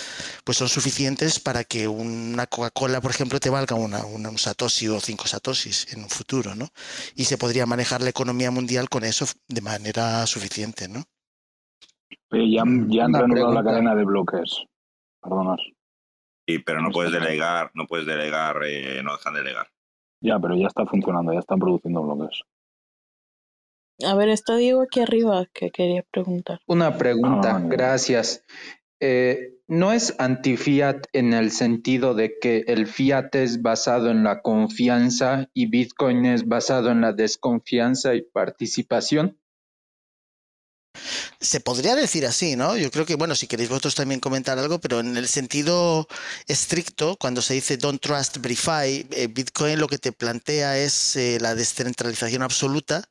pues 0.44 0.58
son 0.58 0.68
suficientes 0.68 1.38
para 1.40 1.64
que 1.64 1.88
una 1.88 2.46
Coca-Cola, 2.46 3.00
por 3.00 3.10
ejemplo, 3.10 3.40
te 3.40 3.50
valga 3.50 3.76
una, 3.76 4.04
una- 4.06 4.30
un 4.30 4.38
satoshi 4.38 4.88
o 4.88 5.00
cinco 5.00 5.26
satoshis 5.26 5.92
en 5.92 6.02
un 6.02 6.08
futuro, 6.10 6.54
¿no? 6.54 6.68
Y 7.14 7.24
se 7.24 7.38
podría 7.38 7.66
manejar 7.66 8.00
la 8.02 8.10
economía 8.10 8.50
mundial 8.50 8.88
con 8.88 9.04
eso 9.04 9.26
de 9.48 9.60
manera 9.60 10.26
suficiente, 10.26 10.88
¿no? 10.88 11.04
Ya, 12.30 12.62
han- 12.62 12.90
ya 12.90 13.04
han 13.04 13.10
Una 13.10 13.18
reanudado 13.20 13.52
la 13.52 13.60
pregunta. 13.62 13.70
cadena 13.70 13.94
de 13.94 14.04
bloques. 14.04 14.50
Perdonad. 15.22 15.56
Y, 16.46 16.58
pero 16.58 16.82
no 16.82 16.90
puedes 16.90 17.12
delegar, 17.12 17.70
no 17.74 17.86
puedes 17.86 18.06
delegar, 18.06 18.58
eh, 18.64 19.02
no 19.02 19.16
dejan 19.16 19.34
delegar. 19.34 19.70
Ya, 20.24 20.38
pero 20.38 20.56
ya 20.56 20.68
está 20.68 20.86
funcionando, 20.86 21.34
ya 21.34 21.40
están 21.40 21.58
produciendo 21.58 22.02
bloques. 22.02 22.40
A 24.02 24.14
ver, 24.14 24.30
está 24.30 24.56
Diego 24.56 24.80
aquí 24.82 25.00
arriba 25.00 25.44
que 25.52 25.70
quería 25.70 26.02
preguntar. 26.10 26.60
Una 26.66 26.96
pregunta, 26.96 27.56
Ah, 27.56 27.62
gracias. 27.62 28.42
Eh, 29.00 29.50
¿No 29.68 29.92
es 29.92 30.18
anti-fiat 30.18 31.06
en 31.12 31.34
el 31.34 31.50
sentido 31.50 32.14
de 32.14 32.38
que 32.40 32.64
el 32.66 32.86
fiat 32.86 33.34
es 33.34 33.60
basado 33.60 34.10
en 34.10 34.24
la 34.24 34.40
confianza 34.40 35.50
y 35.52 35.66
Bitcoin 35.66 36.24
es 36.24 36.48
basado 36.48 36.90
en 36.90 37.02
la 37.02 37.12
desconfianza 37.12 38.14
y 38.14 38.22
participación? 38.22 39.38
Se 41.40 41.60
podría 41.60 41.94
decir 41.94 42.26
así, 42.26 42.56
¿no? 42.56 42.76
Yo 42.76 42.90
creo 42.90 43.04
que, 43.06 43.16
bueno, 43.16 43.34
si 43.34 43.46
queréis 43.46 43.68
vosotros 43.68 43.94
también 43.94 44.20
comentar 44.20 44.58
algo, 44.58 44.78
pero 44.80 45.00
en 45.00 45.16
el 45.16 45.28
sentido 45.28 46.08
estricto, 46.46 47.16
cuando 47.16 47.42
se 47.42 47.54
dice 47.54 47.76
don't 47.76 48.00
trust, 48.00 48.38
verify, 48.38 49.06
eh, 49.10 49.28
Bitcoin 49.28 49.78
lo 49.78 49.88
que 49.88 49.98
te 49.98 50.12
plantea 50.12 50.78
es 50.78 51.16
eh, 51.16 51.38
la 51.40 51.54
descentralización 51.54 52.42
absoluta, 52.42 53.04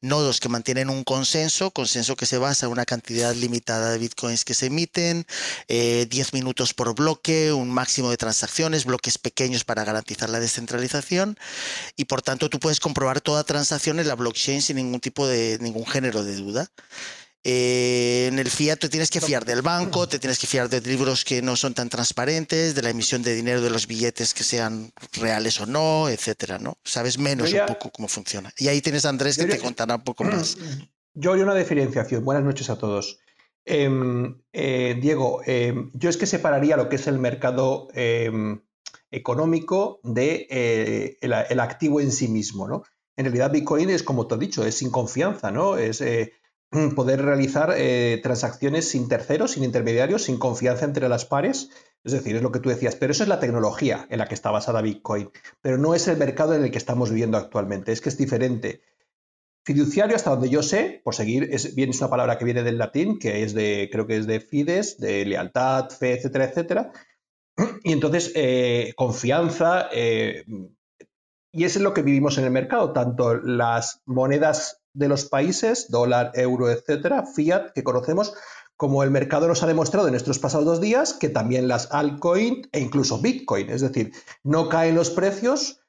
nodos 0.00 0.40
que 0.40 0.48
mantienen 0.48 0.90
un 0.90 1.04
consenso, 1.04 1.70
consenso 1.70 2.16
que 2.16 2.26
se 2.26 2.38
basa 2.38 2.66
en 2.66 2.72
una 2.72 2.84
cantidad 2.84 3.34
limitada 3.34 3.90
de 3.90 3.98
Bitcoins 3.98 4.44
que 4.44 4.54
se 4.54 4.66
emiten, 4.66 5.26
eh, 5.68 6.06
10 6.08 6.32
minutos 6.32 6.74
por 6.74 6.94
bloque, 6.94 7.52
un 7.52 7.70
máximo 7.70 8.10
de 8.10 8.16
transacciones, 8.16 8.84
bloques 8.84 9.18
pequeños 9.18 9.64
para 9.64 9.84
garantizar 9.84 10.30
la 10.30 10.40
descentralización, 10.40 11.38
y 11.96 12.06
por 12.06 12.22
tanto 12.22 12.50
tú 12.50 12.58
puedes 12.58 12.80
comprobar 12.80 13.20
toda 13.20 13.44
transacción 13.44 14.00
en 14.00 14.08
la 14.08 14.14
blockchain 14.14 14.62
sin 14.62 14.76
ningún 14.76 15.00
tipo 15.00 15.26
de, 15.26 15.58
ningún 15.60 15.86
género 15.86 16.24
de 16.24 16.36
duda. 16.36 16.70
Eh, 17.48 18.26
en 18.26 18.40
el 18.40 18.50
fiat 18.50 18.76
te 18.80 18.88
tienes 18.88 19.08
que 19.08 19.20
fiar 19.20 19.44
del 19.44 19.62
banco, 19.62 20.08
te 20.08 20.18
tienes 20.18 20.36
que 20.40 20.48
fiar 20.48 20.68
de 20.68 20.80
libros 20.80 21.24
que 21.24 21.40
no 21.42 21.54
son 21.54 21.74
tan 21.74 21.88
transparentes, 21.88 22.74
de 22.74 22.82
la 22.82 22.90
emisión 22.90 23.22
de 23.22 23.36
dinero 23.36 23.60
de 23.62 23.70
los 23.70 23.86
billetes 23.86 24.34
que 24.34 24.42
sean 24.42 24.92
reales 25.12 25.60
o 25.60 25.66
no, 25.66 26.08
etcétera, 26.08 26.58
¿no? 26.58 26.76
Sabes 26.82 27.18
menos 27.20 27.52
ya- 27.52 27.60
un 27.62 27.68
poco 27.68 27.92
cómo 27.92 28.08
funciona. 28.08 28.52
Y 28.58 28.66
ahí 28.66 28.80
tienes 28.80 29.04
a 29.04 29.10
Andrés 29.10 29.36
que 29.38 29.44
te 29.44 29.60
contará 29.60 29.94
un 29.94 30.02
poco 30.02 30.24
más. 30.24 30.56
Yo 31.14 31.32
haría 31.32 31.44
una 31.44 31.54
diferenciación. 31.54 32.24
Buenas 32.24 32.42
noches 32.42 32.68
a 32.68 32.78
todos. 32.78 33.20
Em, 33.64 34.42
eh, 34.52 34.96
Diego, 35.00 35.40
em, 35.46 35.90
yo 35.94 36.10
es 36.10 36.16
que 36.16 36.26
separaría 36.26 36.76
lo 36.76 36.88
que 36.88 36.96
es 36.96 37.06
el 37.06 37.18
mercado 37.18 37.88
em, 37.94 38.60
económico 39.10 40.00
de 40.02 40.46
eh, 40.50 41.16
el, 41.20 41.32
el 41.48 41.60
activo 41.60 42.00
en 42.00 42.12
sí 42.12 42.28
mismo, 42.28 42.68
¿no? 42.68 42.82
En 43.16 43.24
realidad 43.24 43.50
Bitcoin 43.50 43.88
es, 43.90 44.02
como 44.02 44.26
te 44.26 44.34
he 44.34 44.38
dicho, 44.38 44.64
es 44.66 44.74
sin 44.76 44.90
confianza, 44.90 45.50
¿no? 45.50 45.78
Es 45.78 46.00
eh, 46.00 46.32
poder 46.94 47.22
realizar 47.22 47.74
eh, 47.76 48.20
transacciones 48.22 48.88
sin 48.88 49.08
terceros, 49.08 49.52
sin 49.52 49.64
intermediarios, 49.64 50.24
sin 50.24 50.38
confianza 50.38 50.84
entre 50.84 51.08
las 51.08 51.24
pares. 51.24 51.70
Es 52.04 52.12
decir, 52.12 52.36
es 52.36 52.42
lo 52.42 52.52
que 52.52 52.60
tú 52.60 52.68
decías, 52.68 52.94
pero 52.94 53.12
eso 53.12 53.24
es 53.24 53.28
la 53.28 53.40
tecnología 53.40 54.06
en 54.10 54.18
la 54.18 54.26
que 54.26 54.34
está 54.34 54.50
basada 54.50 54.80
Bitcoin, 54.80 55.30
pero 55.60 55.76
no 55.76 55.94
es 55.94 56.06
el 56.06 56.16
mercado 56.16 56.54
en 56.54 56.62
el 56.62 56.70
que 56.70 56.78
estamos 56.78 57.10
viviendo 57.10 57.36
actualmente, 57.36 57.90
es 57.90 58.00
que 58.00 58.10
es 58.10 58.16
diferente. 58.16 58.80
Fiduciario, 59.64 60.14
hasta 60.14 60.30
donde 60.30 60.48
yo 60.48 60.62
sé, 60.62 61.00
por 61.02 61.16
seguir, 61.16 61.48
es, 61.50 61.74
bien 61.74 61.90
es 61.90 61.98
una 61.98 62.10
palabra 62.10 62.38
que 62.38 62.44
viene 62.44 62.62
del 62.62 62.78
latín, 62.78 63.18
que 63.18 63.42
es 63.42 63.52
de, 63.52 63.88
creo 63.90 64.06
que 64.06 64.18
es 64.18 64.28
de 64.28 64.38
fides, 64.38 64.98
de 64.98 65.24
lealtad, 65.24 65.90
fe, 65.90 66.12
etcétera, 66.12 66.44
etcétera. 66.44 66.92
Y 67.82 67.90
entonces, 67.90 68.30
eh, 68.36 68.92
confianza, 68.96 69.88
eh, 69.92 70.44
y 71.50 71.64
eso 71.64 71.78
es 71.80 71.82
lo 71.82 71.94
que 71.94 72.02
vivimos 72.02 72.38
en 72.38 72.44
el 72.44 72.50
mercado, 72.50 72.92
tanto 72.92 73.34
las 73.34 74.02
monedas 74.04 74.82
de 74.96 75.08
los 75.08 75.24
países, 75.26 75.90
dólar, 75.90 76.32
euro, 76.34 76.70
etcétera, 76.70 77.24
fiat, 77.26 77.72
que 77.74 77.84
conocemos, 77.84 78.34
como 78.76 79.02
el 79.02 79.10
mercado 79.10 79.48
nos 79.48 79.62
ha 79.62 79.66
demostrado 79.66 80.08
en 80.08 80.14
estos 80.14 80.38
pasados 80.38 80.66
dos 80.66 80.80
días, 80.80 81.14
que 81.14 81.28
también 81.28 81.68
las 81.68 81.88
altcoin 81.92 82.68
e 82.72 82.80
incluso 82.80 83.20
Bitcoin, 83.20 83.70
es 83.70 83.80
decir, 83.80 84.12
no 84.42 84.68
caen 84.68 84.94
los 84.94 85.10
precios 85.10 85.80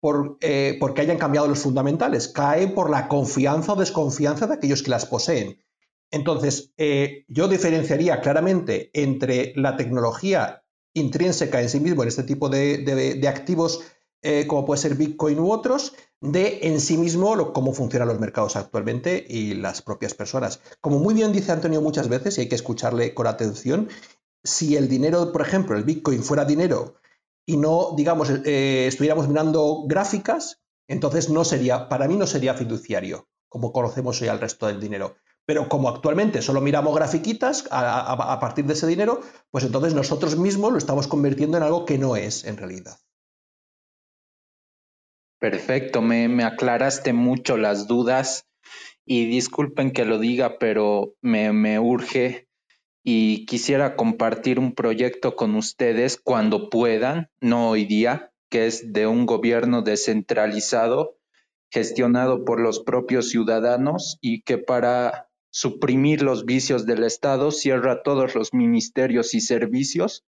por, 0.00 0.38
eh, 0.40 0.76
porque 0.80 1.02
hayan 1.02 1.18
cambiado 1.18 1.46
los 1.46 1.60
fundamentales, 1.60 2.26
caen 2.28 2.74
por 2.74 2.90
la 2.90 3.06
confianza 3.06 3.72
o 3.74 3.76
desconfianza 3.76 4.46
de 4.48 4.54
aquellos 4.54 4.82
que 4.82 4.90
las 4.90 5.06
poseen. 5.06 5.62
Entonces, 6.10 6.72
eh, 6.76 7.24
yo 7.28 7.46
diferenciaría 7.48 8.20
claramente 8.20 8.90
entre 8.92 9.52
la 9.56 9.76
tecnología 9.76 10.62
intrínseca 10.94 11.62
en 11.62 11.68
sí 11.68 11.80
mismo, 11.80 12.02
en 12.02 12.08
este 12.08 12.24
tipo 12.24 12.48
de, 12.48 12.78
de- 12.78 13.14
de 13.14 13.28
activos, 13.28 13.80
eh, 14.22 14.46
como 14.46 14.64
puede 14.64 14.80
ser 14.80 14.94
Bitcoin 14.94 15.38
u 15.40 15.50
otros, 15.52 15.94
de 16.20 16.60
en 16.62 16.80
sí 16.80 16.96
mismo 16.96 17.34
lo- 17.34 17.52
cómo 17.52 17.72
funcionan 17.72 18.08
los 18.08 18.20
mercados 18.20 18.56
actualmente 18.56 19.24
y 19.28 19.54
las 19.54 19.82
propias 19.82 20.14
personas. 20.14 20.60
Como 20.80 20.98
muy 20.98 21.14
bien 21.14 21.32
dice 21.32 21.52
Antonio 21.52 21.80
muchas 21.80 22.08
veces, 22.08 22.38
y 22.38 22.42
hay 22.42 22.48
que 22.48 22.54
escucharle 22.54 23.14
con 23.14 23.26
atención, 23.26 23.88
si 24.44 24.76
el 24.76 24.88
dinero, 24.88 25.32
por 25.32 25.42
ejemplo, 25.42 25.76
el 25.76 25.84
Bitcoin 25.84 26.22
fuera 26.22 26.44
dinero 26.44 26.94
y 27.46 27.56
no, 27.56 27.94
digamos, 27.96 28.30
eh, 28.30 28.86
estuviéramos 28.86 29.28
mirando 29.28 29.84
gráficas, 29.86 30.60
entonces 30.88 31.28
no 31.30 31.44
sería, 31.44 31.88
para 31.88 32.06
mí 32.08 32.16
no 32.16 32.26
sería 32.26 32.54
fiduciario, 32.54 33.28
como 33.48 33.72
conocemos 33.72 34.20
hoy 34.22 34.28
al 34.28 34.40
resto 34.40 34.66
del 34.66 34.80
dinero. 34.80 35.16
Pero 35.44 35.68
como 35.68 35.88
actualmente 35.88 36.40
solo 36.42 36.60
miramos 36.60 36.94
grafiquitas 36.94 37.66
a, 37.72 37.80
a- 38.12 38.32
a 38.32 38.38
partir 38.40 38.64
de 38.66 38.74
ese 38.74 38.86
dinero, 38.86 39.20
pues 39.50 39.64
entonces 39.64 39.92
nosotros 39.94 40.36
mismos 40.36 40.70
lo 40.72 40.78
estamos 40.78 41.08
convirtiendo 41.08 41.56
en 41.56 41.64
algo 41.64 41.84
que 41.84 41.98
no 41.98 42.14
es 42.16 42.44
en 42.44 42.56
realidad. 42.56 42.96
Perfecto, 45.42 46.02
me, 46.02 46.28
me 46.28 46.44
aclaraste 46.44 47.12
mucho 47.12 47.56
las 47.56 47.88
dudas 47.88 48.46
y 49.04 49.26
disculpen 49.26 49.90
que 49.90 50.04
lo 50.04 50.20
diga, 50.20 50.56
pero 50.60 51.16
me, 51.20 51.52
me 51.52 51.80
urge 51.80 52.46
y 53.02 53.44
quisiera 53.46 53.96
compartir 53.96 54.60
un 54.60 54.72
proyecto 54.72 55.34
con 55.34 55.56
ustedes 55.56 56.16
cuando 56.16 56.70
puedan, 56.70 57.28
no 57.40 57.70
hoy 57.70 57.86
día, 57.86 58.30
que 58.50 58.66
es 58.68 58.92
de 58.92 59.08
un 59.08 59.26
gobierno 59.26 59.82
descentralizado 59.82 61.18
gestionado 61.72 62.44
por 62.44 62.60
los 62.60 62.78
propios 62.78 63.28
ciudadanos 63.28 64.18
y 64.20 64.42
que 64.42 64.58
para 64.58 65.28
suprimir 65.50 66.22
los 66.22 66.44
vicios 66.44 66.86
del 66.86 67.02
Estado 67.02 67.50
cierra 67.50 68.04
todos 68.04 68.36
los 68.36 68.54
ministerios 68.54 69.34
y 69.34 69.40
servicios 69.40 70.24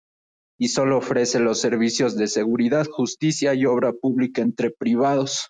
y 0.61 0.67
solo 0.67 0.99
ofrece 0.99 1.39
los 1.39 1.59
servicios 1.59 2.15
de 2.15 2.27
seguridad, 2.27 2.85
justicia 2.85 3.55
y 3.55 3.65
obra 3.65 3.93
pública 3.93 4.43
entre 4.43 4.69
privados. 4.69 5.49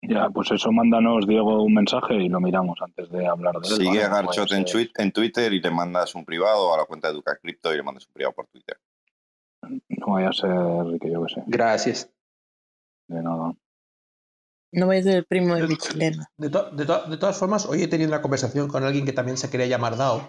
Ya, 0.00 0.30
pues 0.30 0.50
eso, 0.50 0.72
mándanos, 0.72 1.26
Diego, 1.26 1.62
un 1.62 1.74
mensaje 1.74 2.14
y 2.14 2.30
lo 2.30 2.40
miramos 2.40 2.78
antes 2.80 3.10
de 3.10 3.26
hablar 3.26 3.56
de 3.56 3.68
él. 3.68 3.74
Sigue 3.74 3.88
¿vale? 3.88 4.04
a 4.04 4.08
Garchot 4.08 4.50
en, 4.52 5.12
Twitter 5.12 5.52
y 5.52 5.60
le 5.60 5.70
mandas 5.70 6.14
un 6.14 6.24
privado 6.24 6.72
a 6.72 6.78
la 6.78 6.86
cuenta 6.86 7.08
de 7.08 7.14
Educa 7.14 7.36
Crypto 7.36 7.74
y 7.74 7.76
le 7.76 7.82
mandas 7.82 8.06
un 8.06 8.14
privado 8.14 8.34
por 8.34 8.46
Twitter. 8.46 8.78
No 9.88 10.14
vaya 10.14 10.30
a 10.30 10.32
ser 10.32 11.00
que 11.02 11.12
yo 11.12 11.22
que 11.26 11.34
sé. 11.34 11.42
Gracias. 11.46 12.10
De 13.08 13.22
nada. 13.22 13.52
No 14.72 14.86
vaya 14.86 15.00
a 15.00 15.02
ser 15.02 15.16
el 15.16 15.26
primo 15.26 15.54
de 15.56 15.68
mi. 15.68 15.76
De, 16.38 16.48
to- 16.48 16.70
de 16.70 16.86
to- 16.86 17.04
de 17.10 17.16
todas 17.18 17.38
formas, 17.38 17.66
hoy 17.66 17.82
he 17.82 17.88
tenido 17.88 18.08
una 18.08 18.22
conversación 18.22 18.68
con 18.68 18.84
alguien 18.84 19.04
que 19.04 19.12
también 19.12 19.36
se 19.36 19.50
quería 19.50 19.66
llamar 19.66 19.98
Dao, 19.98 20.26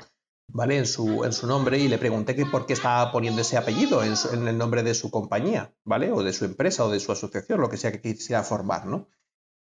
¿vale? 0.47 0.77
En 0.77 0.85
su, 0.85 1.23
en 1.23 1.33
su 1.33 1.47
nombre 1.47 1.77
y 1.77 1.87
le 1.87 1.97
pregunté 1.97 2.35
que 2.35 2.45
por 2.45 2.65
qué 2.65 2.73
estaba 2.73 3.11
poniendo 3.11 3.41
ese 3.41 3.57
apellido 3.57 4.01
en, 4.03 4.47
el 4.47 4.57
nombre 4.57 4.83
de 4.83 4.93
su 4.93 5.11
compañía, 5.11 5.73
¿vale? 5.83 6.11
O 6.11 6.23
de 6.23 6.33
su 6.33 6.45
empresa 6.45 6.85
o 6.85 6.91
de 6.91 6.99
su 6.99 7.11
asociación, 7.11 7.61
lo 7.61 7.69
que 7.69 7.77
sea 7.77 7.91
que 7.91 8.01
quisiera 8.01 8.43
formar, 8.43 8.85
¿no? 8.85 9.09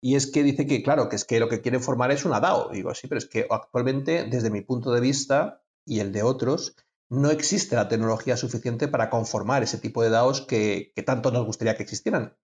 Y 0.01 0.17
es 0.17 0.31
que 0.31 0.43
dice 0.43 0.67
que, 0.67 0.83
claro, 0.83 1.09
que 1.09 1.17
es 1.17 1.25
que 1.25 1.41
lo 1.41 1.49
que 1.49 1.63
quieren 1.63 1.83
formar 1.83 2.11
es 2.11 2.25
una 2.25 2.41
DAO. 2.41 2.71
Digo, 2.71 2.95
sí, 2.95 3.09
pero 3.09 3.19
es 3.19 3.27
que 3.27 3.47
actualmente, 3.49 4.25
desde 4.25 4.51
mi 4.51 4.61
punto 4.61 4.93
de 4.93 5.01
vista 5.01 5.63
y 5.87 6.01
el 6.01 6.13
de 6.13 6.23
otros, 6.23 6.77
no 7.09 7.31
existe 7.31 7.77
la 7.77 7.89
tecnología 7.89 8.37
suficiente 8.37 8.89
para 8.89 9.09
conformar 9.09 9.63
ese 9.63 9.79
tipo 9.79 10.03
de 10.03 10.11
DAOs 10.11 10.43
que, 10.43 10.93
que 10.95 11.03
tanto 11.03 11.31
nos 11.31 11.47
gustaría 11.47 11.77
que 11.77 11.85
existieran. 11.85 12.37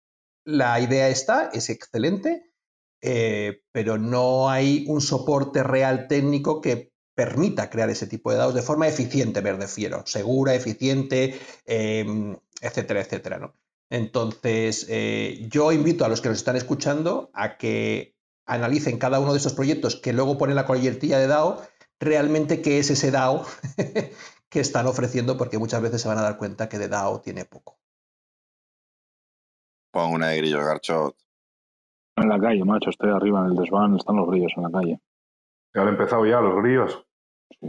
La 0.45 0.79
idea 0.81 1.09
está, 1.09 1.51
es 1.53 1.69
excelente, 1.69 2.53
eh, 3.01 3.63
pero 3.73 3.99
no 3.99 4.51
hay 4.51 4.85
un 4.89 5.01
soporte 5.01 5.63
real 5.63 6.09
técnico 6.09 6.61
que 6.61 6.93
permita 7.19 7.69
crear 7.69 7.91
ese 7.91 8.07
tipo 8.07 8.31
de 8.31 8.37
DAOs 8.37 8.55
de 8.55 8.63
forma 8.63 8.87
eficiente, 8.87 9.43
me 9.43 9.53
refiero, 9.53 10.07
segura, 10.07 10.55
eficiente, 10.55 11.37
eh, 11.67 12.07
etcétera, 12.61 13.01
etcétera, 13.01 13.41
¿no? 13.41 13.57
Entonces, 13.91 14.87
eh, 14.89 15.49
yo 15.51 15.73
invito 15.73 16.05
a 16.05 16.09
los 16.09 16.21
que 16.21 16.29
nos 16.29 16.39
están 16.39 16.55
escuchando 16.55 17.33
a 17.35 17.57
que 17.57 18.15
analicen 18.47 18.99
cada 18.99 19.19
uno 19.19 19.33
de 19.33 19.39
estos 19.39 19.55
proyectos 19.55 19.97
que 19.97 20.13
luego 20.13 20.39
ponen 20.39 20.55
la 20.55 20.65
coletilla 20.65 21.19
de 21.19 21.27
DAO, 21.27 21.61
realmente 21.99 22.63
qué 22.63 22.79
es 22.79 22.89
ese 22.89 23.11
DAO 23.11 23.45
que 24.49 24.61
están 24.61 24.87
ofreciendo, 24.87 25.37
porque 25.37 25.59
muchas 25.59 25.83
veces 25.83 26.01
se 26.01 26.07
van 26.07 26.19
a 26.19 26.23
dar 26.23 26.39
cuenta 26.39 26.69
que 26.69 26.79
de 26.79 26.87
DAO 26.87 27.21
tiene 27.21 27.45
poco. 27.45 27.81
Pon 29.91 30.13
una 30.13 30.29
de 30.29 30.37
grillos, 30.37 30.65
Garchot. 30.65 31.17
En 32.15 32.29
la 32.29 32.39
calle, 32.39 32.65
macho, 32.65 32.91
estoy 32.91 33.11
arriba 33.11 33.41
en 33.41 33.47
el 33.47 33.57
desván, 33.57 33.97
están 33.97 34.15
los 34.15 34.29
grillos 34.29 34.53
en 34.57 34.63
la 34.63 34.71
calle. 34.71 35.01
Ya 35.75 35.83
han 35.83 35.89
empezado 35.89 36.25
ya 36.25 36.41
los 36.41 36.63
grillos. 36.63 37.08
Sí, 37.61 37.67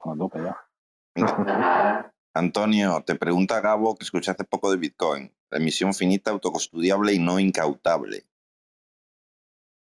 a 0.00 0.16
tope 0.16 0.38
ya. 0.42 0.56
Antonio, 2.34 3.02
te 3.06 3.14
pregunta 3.14 3.60
Gabo 3.60 3.96
que 3.96 4.04
escuché 4.04 4.30
hace 4.30 4.44
poco 4.44 4.70
de 4.70 4.76
Bitcoin. 4.76 5.32
La 5.50 5.58
emisión 5.58 5.94
finita, 5.94 6.30
autocustodiable 6.32 7.12
y 7.14 7.18
no 7.18 7.38
incautable. 7.38 8.26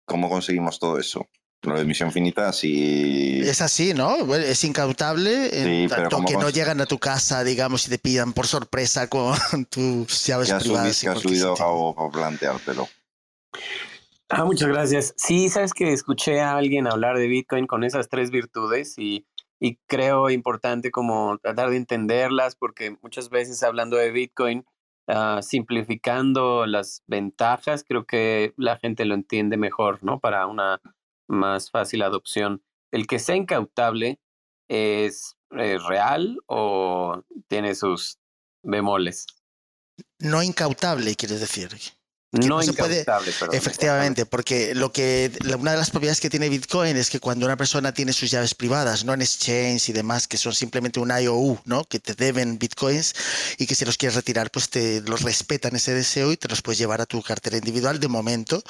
¿Cómo 0.05 0.29
conseguimos 0.29 0.79
todo 0.79 0.99
eso? 0.99 1.29
Lo 1.61 1.75
de 1.75 1.83
emisión 1.83 2.11
finita, 2.11 2.51
sí. 2.51 3.39
Es 3.41 3.61
así, 3.61 3.93
¿no? 3.93 4.35
Es 4.35 4.65
incautable, 4.65 5.57
en 5.57 5.63
Sí, 5.63 5.85
pero 5.87 6.01
tanto 6.09 6.15
¿cómo 6.17 6.27
que 6.27 6.35
no 6.35 6.49
llegan 6.49 6.81
a 6.81 6.85
tu 6.85 6.99
casa, 6.99 7.45
digamos, 7.45 7.87
y 7.87 7.91
te 7.91 7.99
pidan 7.99 8.33
por 8.33 8.47
sorpresa 8.47 9.07
con 9.07 9.33
tus 9.69 10.25
llaves 10.25 10.49
¿Qué 10.49 10.53
ha, 10.55 10.59
subi- 10.59 10.63
privadas. 10.63 10.99
qué 11.01 11.15
subido. 11.21 11.55
Gabo 11.55 11.95
para 11.95 12.09
planteártelo? 12.09 12.89
Ah, 14.29 14.45
muchas 14.45 14.69
gracias. 14.69 15.13
Sí, 15.17 15.49
sabes 15.49 15.73
que 15.73 15.93
escuché 15.93 16.41
a 16.41 16.55
alguien 16.55 16.87
hablar 16.87 17.17
de 17.17 17.27
Bitcoin 17.27 17.67
con 17.67 17.83
esas 17.83 18.09
tres 18.09 18.31
virtudes 18.31 18.97
y, 18.97 19.27
y 19.59 19.77
creo 19.87 20.29
importante 20.29 20.91
como 20.91 21.37
tratar 21.37 21.69
de 21.69 21.77
entenderlas 21.77 22.55
porque 22.55 22.97
muchas 23.01 23.29
veces 23.29 23.61
hablando 23.63 23.97
de 23.97 24.11
Bitcoin, 24.11 24.65
ah, 25.07 25.41
simplificando 25.41 26.65
las 26.65 27.03
ventajas, 27.07 27.83
creo 27.87 28.05
que 28.05 28.53
la 28.57 28.77
gente 28.77 29.05
lo 29.05 29.15
entiende 29.15 29.57
mejor, 29.57 30.03
¿no? 30.03 30.19
Para 30.19 30.47
una 30.47 30.81
más 31.27 31.69
fácil 31.71 32.01
adopción. 32.01 32.63
¿el 32.93 33.07
que 33.07 33.19
sea 33.19 33.35
incautable 33.35 34.19
es, 34.69 35.35
eh, 35.51 35.77
real 35.89 36.37
o 36.45 37.23
tiene 37.47 37.75
sus 37.75 38.19
bemoles? 38.61 39.25
No 40.19 40.41
incautable, 40.41 41.15
quieres 41.15 41.41
decir. 41.41 41.69
Que 42.39 42.47
No, 42.47 42.57
no 42.57 42.63
se 42.63 42.73
puede- 42.73 43.05
perdón. 43.05 43.55
Efectivamente, 43.55 44.25
porque 44.25 44.73
lo 44.73 44.91
que 44.91 45.31
una 45.57 45.71
de 45.71 45.77
las 45.77 45.91
propiedades 45.91 46.19
que 46.19 46.29
tiene 46.29 46.49
Bitcoin 46.49 46.97
es 46.97 47.09
que 47.09 47.19
cuando 47.19 47.45
una 47.45 47.57
persona 47.57 47.93
tiene 47.93 48.11
sus 48.11 48.31
llaves 48.31 48.55
privadas, 48.55 49.05
no 49.05 49.13
en 49.13 49.21
exchange 49.21 49.89
y 49.89 49.93
demás, 49.93 50.27
que 50.27 50.37
son 50.37 50.53
simplemente 50.53 50.99
un 50.99 51.09
IOU, 51.11 51.59
¿no? 51.65 51.83
Que 51.83 51.99
te 51.99 52.15
deben 52.15 52.57
bitcoins 52.57 53.13
y 53.57 53.67
que 53.67 53.75
si 53.75 53.85
los 53.85 53.97
quieres 53.97 54.15
retirar, 54.15 54.49
pues 54.49 54.69
te 54.69 55.01
los 55.01 55.21
respetan 55.21 55.75
ese 55.75 55.93
deseo 55.93 56.31
y 56.31 56.37
te 56.37 56.47
los 56.47 56.61
puedes 56.63 56.79
llevar 56.79 57.01
a 57.01 57.05
tu 57.05 57.21
cartera 57.21 57.57
individual 57.57 57.99
de 57.99 58.07
momento. 58.07 58.63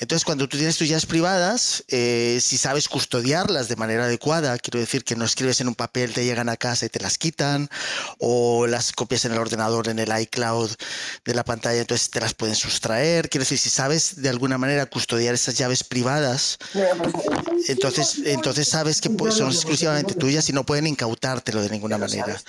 Entonces, 0.00 0.24
cuando 0.24 0.48
tú 0.48 0.56
tienes 0.56 0.78
tus 0.78 0.88
llaves 0.88 1.04
privadas, 1.04 1.84
eh, 1.88 2.38
si 2.40 2.56
sabes 2.56 2.88
custodiarlas 2.88 3.68
de 3.68 3.76
manera 3.76 4.04
adecuada, 4.04 4.56
quiero 4.58 4.80
decir 4.80 5.04
que 5.04 5.14
no 5.14 5.26
escribes 5.26 5.60
en 5.60 5.68
un 5.68 5.74
papel, 5.74 6.14
te 6.14 6.24
llegan 6.24 6.48
a 6.48 6.56
casa 6.56 6.86
y 6.86 6.88
te 6.88 7.00
las 7.00 7.18
quitan, 7.18 7.68
o 8.18 8.66
las 8.66 8.92
copias 8.92 9.26
en 9.26 9.32
el 9.32 9.38
ordenador, 9.38 9.88
en 9.88 9.98
el 9.98 10.20
iCloud 10.22 10.70
de 11.26 11.34
la 11.34 11.44
pantalla, 11.44 11.80
entonces 11.82 12.08
te 12.08 12.20
las 12.20 12.32
pueden 12.32 12.54
sustraer. 12.54 12.93
Quiero 13.28 13.42
decir, 13.42 13.58
si 13.58 13.70
sabes 13.70 14.22
de 14.22 14.28
alguna 14.28 14.58
manera 14.58 14.86
custodiar 14.86 15.34
esas 15.34 15.56
llaves 15.56 15.84
privadas, 15.84 16.58
entonces, 17.68 18.20
entonces 18.24 18.68
sabes 18.68 19.00
que 19.00 19.10
pues, 19.10 19.34
son 19.34 19.48
exclusivamente 19.48 20.14
tuyas 20.14 20.48
y 20.48 20.52
no 20.52 20.64
pueden 20.64 20.86
incautártelo 20.86 21.62
de 21.62 21.70
ninguna 21.70 21.98
manera. 21.98 22.40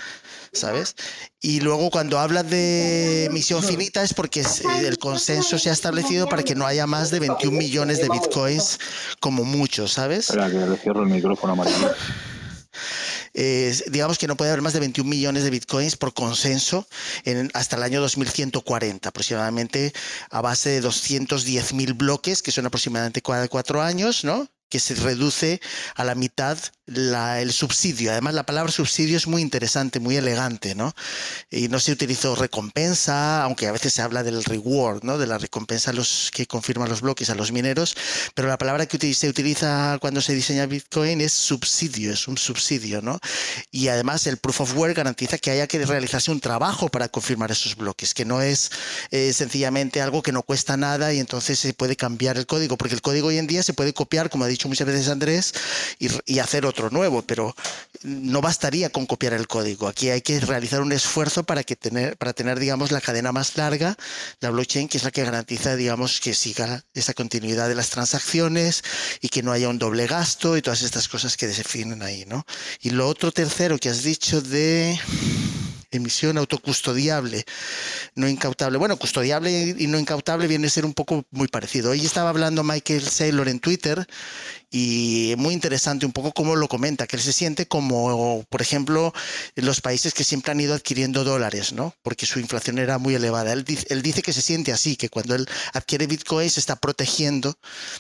¿Sabes? 0.54 0.96
Y 1.42 1.60
luego 1.60 1.90
cuando 1.90 2.18
hablas 2.18 2.50
de 2.50 3.28
misión 3.34 3.62
finita 3.62 4.04
es 4.04 4.14
porque 4.14 4.40
eh, 4.40 4.88
el 4.88 4.98
consenso 4.98 5.60
se 5.60 5.70
ha 5.70 5.74
establecido 5.74 6.30
para 6.30 6.44
que 6.44 6.56
no 6.56 6.66
haya 6.66 6.88
más 6.88 7.12
de 7.12 7.20
21 7.20 7.58
millones 7.58 7.98
de 8.00 8.08
bitcoins 8.08 8.80
como 9.20 9.44
mucho, 9.44 9.90
¿sabes? 9.90 10.30
Espera, 10.30 10.50
que 10.50 10.58
le 10.58 10.78
cierro 10.78 11.04
el 11.04 11.10
micrófono 11.10 11.54
amarillo. 11.54 11.94
Eh, 13.36 13.76
digamos 13.88 14.18
que 14.18 14.28
no 14.28 14.36
puede 14.38 14.52
haber 14.52 14.62
más 14.62 14.74
de 14.74 14.80
21 14.80 15.10
millones 15.10 15.44
de 15.44 15.50
bitcoins 15.50 15.98
por 15.98 16.14
consenso 16.14 16.88
en- 17.26 17.52
hasta 17.54 17.76
el 17.76 17.84
año 17.84 18.00
2140, 18.02 19.10
aproximadamente 19.10 19.94
a 20.30 20.42
base 20.42 20.70
de 20.70 20.82
210 20.82 21.74
mil 21.74 21.94
bloques, 21.94 22.42
que 22.42 22.52
son 22.52 22.66
aproximadamente 22.66 23.22
cuatro 23.22 23.82
años, 23.82 24.24
¿no? 24.24 24.48
Que 24.70 24.80
se 24.80 24.96
reduce 24.96 25.62
a 25.96 26.04
la 26.04 26.16
mitad 26.16 26.58
el 26.88 27.52
subsidio. 27.52 28.12
Además, 28.12 28.36
la 28.36 28.46
palabra 28.46 28.72
subsidio 28.72 29.18
es 29.18 29.26
muy 29.26 29.42
interesante, 29.42 30.00
muy 30.00 30.18
elegante, 30.18 30.76
¿no? 30.76 30.94
Y 31.50 31.68
no 31.68 31.80
se 31.80 31.92
utilizó 31.92 32.36
recompensa, 32.36 33.44
aunque 33.44 33.68
a 33.68 33.72
veces 33.72 33.94
se 33.94 34.02
habla 34.04 34.22
del 34.22 34.44
reward, 34.44 35.04
¿no? 35.04 35.18
De 35.18 35.26
la 35.26 35.38
recompensa 35.40 35.92
a 35.92 35.94
los 35.94 36.30
que 36.32 36.46
confirman 36.46 36.90
los 36.90 37.02
bloques, 37.02 37.30
a 37.30 37.36
los 37.36 37.52
mineros, 37.52 37.96
pero 38.36 38.48
la 38.48 38.58
palabra 38.58 38.86
que 38.86 39.14
se 39.14 39.30
utiliza 39.30 39.98
cuando 40.00 40.22
se 40.22 40.34
diseña 40.34 40.66
Bitcoin 40.68 41.22
es 41.22 41.34
subsidio, 41.34 42.14
es 42.14 42.28
un 42.28 42.38
subsidio, 42.38 43.02
¿no? 43.02 43.20
Y 43.72 43.88
además 43.88 44.28
el 44.28 44.38
proof 44.38 44.62
of 44.62 44.76
work 44.76 44.96
garantiza 44.96 45.38
que 45.38 45.52
haya 45.52 45.68
que 45.68 45.84
realizarse 45.86 46.32
un 46.32 46.40
trabajo 46.40 46.90
para 46.90 47.10
confirmar 47.10 47.52
esos 47.52 47.76
bloques, 47.76 48.14
que 48.14 48.26
no 48.26 48.42
es 48.42 48.72
eh, 49.12 49.34
sencillamente 49.34 50.02
algo 50.02 50.22
que 50.22 50.32
no 50.32 50.44
cuesta 50.44 50.78
nada 50.78 51.14
y 51.14 51.20
entonces 51.20 51.60
se 51.60 51.74
puede 51.74 51.96
cambiar 51.96 52.38
el 52.38 52.46
código, 52.46 52.78
porque 52.78 52.94
el 52.94 53.02
código 53.02 53.30
hoy 53.30 53.38
en 53.38 53.48
día 53.48 53.64
se 53.64 53.74
puede 53.74 53.94
copiar, 53.94 54.30
como 54.30 54.46
dicho 54.56 54.68
muchas 54.68 54.88
veces 54.88 55.08
Andrés, 55.10 55.54
y, 56.00 56.10
y 56.26 56.40
hacer 56.40 56.66
otro 56.66 56.90
nuevo, 56.90 57.22
pero 57.22 57.56
no 58.04 58.42
bastaría 58.42 58.90
con 58.90 59.06
copiar 59.06 59.34
el 59.34 59.48
código. 59.48 59.88
Aquí 59.88 60.10
hay 60.10 60.22
que 60.22 60.40
realizar 60.40 60.82
un 60.82 60.92
esfuerzo 60.92 61.44
para 61.44 61.64
que 61.64 61.76
tener, 61.76 62.18
para 62.18 62.34
tener, 62.34 62.60
digamos, 62.60 62.92
la 62.92 63.02
cadena 63.02 63.32
más 63.32 63.58
larga, 63.58 63.98
la 64.40 64.52
blockchain, 64.52 64.88
que 64.88 64.98
es 64.98 65.04
la 65.04 65.12
que 65.12 65.24
garantiza, 65.24 65.76
digamos, 65.76 66.20
que 66.20 66.34
siga 66.34 66.84
esa 66.94 67.14
continuidad 67.14 67.68
de 67.68 67.76
las 67.76 67.90
transacciones 67.90 68.84
y 69.22 69.30
que 69.30 69.44
no 69.44 69.52
haya 69.52 69.70
un 69.70 69.80
doble 69.80 70.08
gasto 70.08 70.58
y 70.58 70.62
todas 70.62 70.82
estas 70.82 71.08
cosas 71.08 71.38
que 71.38 71.48
definen 71.48 72.02
ahí, 72.02 72.26
¿no? 72.26 72.46
Y 72.82 72.92
lo 72.92 73.08
otro 73.08 73.32
tercero 73.32 73.78
que 73.78 73.90
has 73.90 74.04
dicho 74.04 74.42
de 74.42 75.00
emisión 75.92 76.38
autocustodiable, 76.38 77.46
no 78.16 78.28
incautable. 78.28 78.78
Bueno, 78.78 78.98
custodiable 78.98 79.76
y 79.78 79.88
no 79.88 80.00
incautable 80.00 80.48
viene 80.48 80.68
a 80.68 80.70
ser 80.70 80.86
un 80.86 80.94
poco 80.94 81.26
muy 81.32 81.48
parecido. 81.48 81.92
Hoy 81.92 82.06
estaba 82.06 82.30
hablando 82.30 82.64
Michael 82.64 83.04
Saylor 83.04 83.48
en 83.48 83.60
Twitter 83.60 84.06
y 84.72 85.36
muy 85.38 85.54
interesante 85.54 86.06
un 86.06 86.12
poco 86.12 86.34
cómo 86.34 86.56
lo 86.56 86.68
comenta, 86.68 87.08
que 87.08 87.16
él 87.16 87.22
se 87.22 87.32
siente 87.32 87.66
como, 87.68 88.44
por 88.50 88.62
ejemplo, 88.62 89.14
los 89.56 89.82
países 89.82 90.14
que 90.14 90.24
siempre 90.24 90.52
han 90.52 90.60
ido 90.60 90.74
adquiriendo 90.74 91.24
dólares, 91.24 91.72
¿no? 91.72 91.94
Porque 92.04 92.26
su 92.26 92.40
inflación 92.40 92.78
era 92.78 92.98
muy 92.98 93.16
elevada. 93.16 93.54
Él, 93.54 93.66
él 93.90 94.02
dice 94.02 94.22
que 94.22 94.34
se 94.34 94.42
siente 94.42 94.74
así, 94.74 94.98
que 94.98 95.10
cuando 95.10 95.36
él 95.36 95.48
adquiere 95.74 96.08
Bitcoin 96.08 96.50
se 96.50 96.60
está 96.60 96.76
protegiendo 96.76 97.58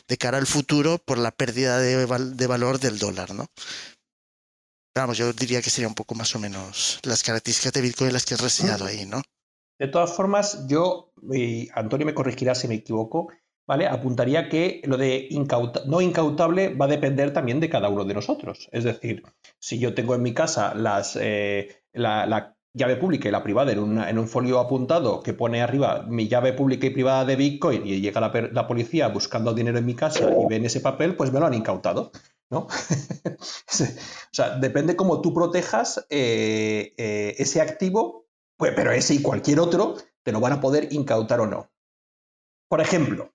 de 0.07 0.17
cara 0.17 0.37
al 0.37 0.47
futuro 0.47 0.97
por 0.97 1.17
la 1.17 1.31
pérdida 1.31 1.79
de, 1.79 2.05
de 2.05 2.47
valor 2.47 2.79
del 2.79 2.99
dólar, 2.99 3.33
¿no? 3.33 3.49
Vamos, 4.95 5.17
yo 5.17 5.33
diría 5.33 5.61
que 5.61 5.69
sería 5.69 5.89
un 5.89 5.93
poco 5.95 6.15
más 6.15 6.33
o 6.35 6.39
menos 6.39 6.99
las 7.03 7.21
características 7.21 7.73
de 7.73 7.81
Bitcoin 7.81 8.13
las 8.13 8.25
que 8.25 8.33
has 8.35 8.41
reseñado 8.41 8.85
ahí, 8.85 9.05
¿no? 9.05 9.21
De 9.77 9.89
todas 9.89 10.13
formas, 10.13 10.65
yo, 10.69 11.11
y 11.33 11.67
Antonio 11.75 12.05
me 12.05 12.13
corregirá 12.13 12.55
si 12.55 12.69
me 12.69 12.75
equivoco, 12.75 13.27
¿vale? 13.67 13.87
Apuntaría 13.87 14.47
que 14.47 14.81
lo 14.85 14.95
de 14.95 15.27
incauta- 15.31 15.83
no 15.85 15.99
incautable 15.99 16.73
va 16.75 16.85
a 16.85 16.87
depender 16.87 17.33
también 17.33 17.59
de 17.59 17.69
cada 17.69 17.89
uno 17.89 18.05
de 18.05 18.13
nosotros. 18.13 18.69
Es 18.71 18.85
decir, 18.85 19.23
si 19.59 19.79
yo 19.79 19.93
tengo 19.93 20.15
en 20.15 20.21
mi 20.21 20.33
casa 20.33 20.73
las, 20.75 21.17
eh, 21.19 21.81
la, 21.91 22.25
la 22.25 22.55
llave 22.73 22.95
pública 22.95 23.27
y 23.27 23.31
la 23.33 23.43
privada 23.43 23.73
en, 23.73 23.79
una- 23.79 24.09
en 24.09 24.17
un 24.17 24.29
folio 24.29 24.61
apuntado 24.61 25.21
que 25.21 25.33
pone 25.33 25.61
arriba 25.61 26.05
mi 26.07 26.29
llave 26.29 26.53
pública 26.53 26.87
y 26.87 26.91
privada 26.91 27.25
de 27.25 27.35
Bitcoin 27.35 27.85
y 27.85 27.99
llega 27.99 28.21
la, 28.21 28.31
la 28.53 28.65
policía 28.65 29.09
buscando 29.09 29.53
dinero 29.53 29.77
en 29.77 29.85
mi 29.85 29.95
casa 29.95 30.29
y 30.41 30.45
ven 30.47 30.63
ese 30.65 30.79
papel, 30.79 31.17
pues 31.17 31.33
me 31.33 31.41
lo 31.41 31.47
han 31.47 31.53
incautado. 31.53 32.13
¿No? 32.49 32.67
o 33.39 34.31
sea, 34.31 34.57
depende 34.57 34.95
cómo 34.95 35.21
tú 35.21 35.33
protejas 35.33 36.05
eh, 36.09 36.93
eh, 36.97 37.35
ese 37.37 37.61
activo, 37.61 38.27
pues, 38.57 38.73
pero 38.75 38.91
ese 38.91 39.15
y 39.15 39.21
cualquier 39.21 39.59
otro 39.59 39.95
te 40.23 40.31
lo 40.31 40.39
van 40.39 40.53
a 40.53 40.61
poder 40.61 40.91
incautar 40.91 41.39
o 41.41 41.47
no. 41.47 41.71
Por 42.67 42.81
ejemplo, 42.81 43.33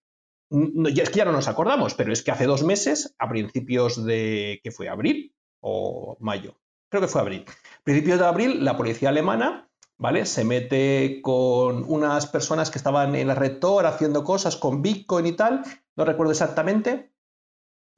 es 0.51 1.11
que 1.11 1.19
ya 1.19 1.25
no 1.25 1.33
nos 1.33 1.49
acordamos, 1.49 1.95
pero 1.95 2.13
es 2.13 2.23
que 2.23 2.33
hace 2.33 2.47
dos 2.47 2.65
meses, 2.65 3.15
a 3.19 3.29
principios 3.29 4.05
de, 4.05 4.61
¿qué 4.63 4.71
fue? 4.71 4.89
¿Abril 4.89 5.35
o 5.61 6.17
mayo? 6.21 6.61
Creo 6.89 7.01
que 7.01 7.09
fue 7.09 7.21
abril. 7.21 7.45
Principios 7.85 8.19
de 8.19 8.27
abril, 8.27 8.65
la 8.65 8.77
policía 8.77 9.11
alemana, 9.11 9.71
¿vale? 9.97 10.27
Se 10.27 10.45
mete 10.45 11.21
con 11.23 11.85
unas 11.89 12.27
personas 12.27 12.71
que 12.71 12.79
estaban 12.79 13.15
en 13.15 13.29
la 13.29 13.37
red 13.37 13.61
Tor 13.61 13.87
haciendo 13.87 14.25
cosas 14.25 14.57
con 14.57 14.83
Bitcoin 14.83 15.27
y 15.27 15.33
tal, 15.33 15.63
no 15.95 16.05
recuerdo 16.05 16.33
exactamente, 16.33 17.13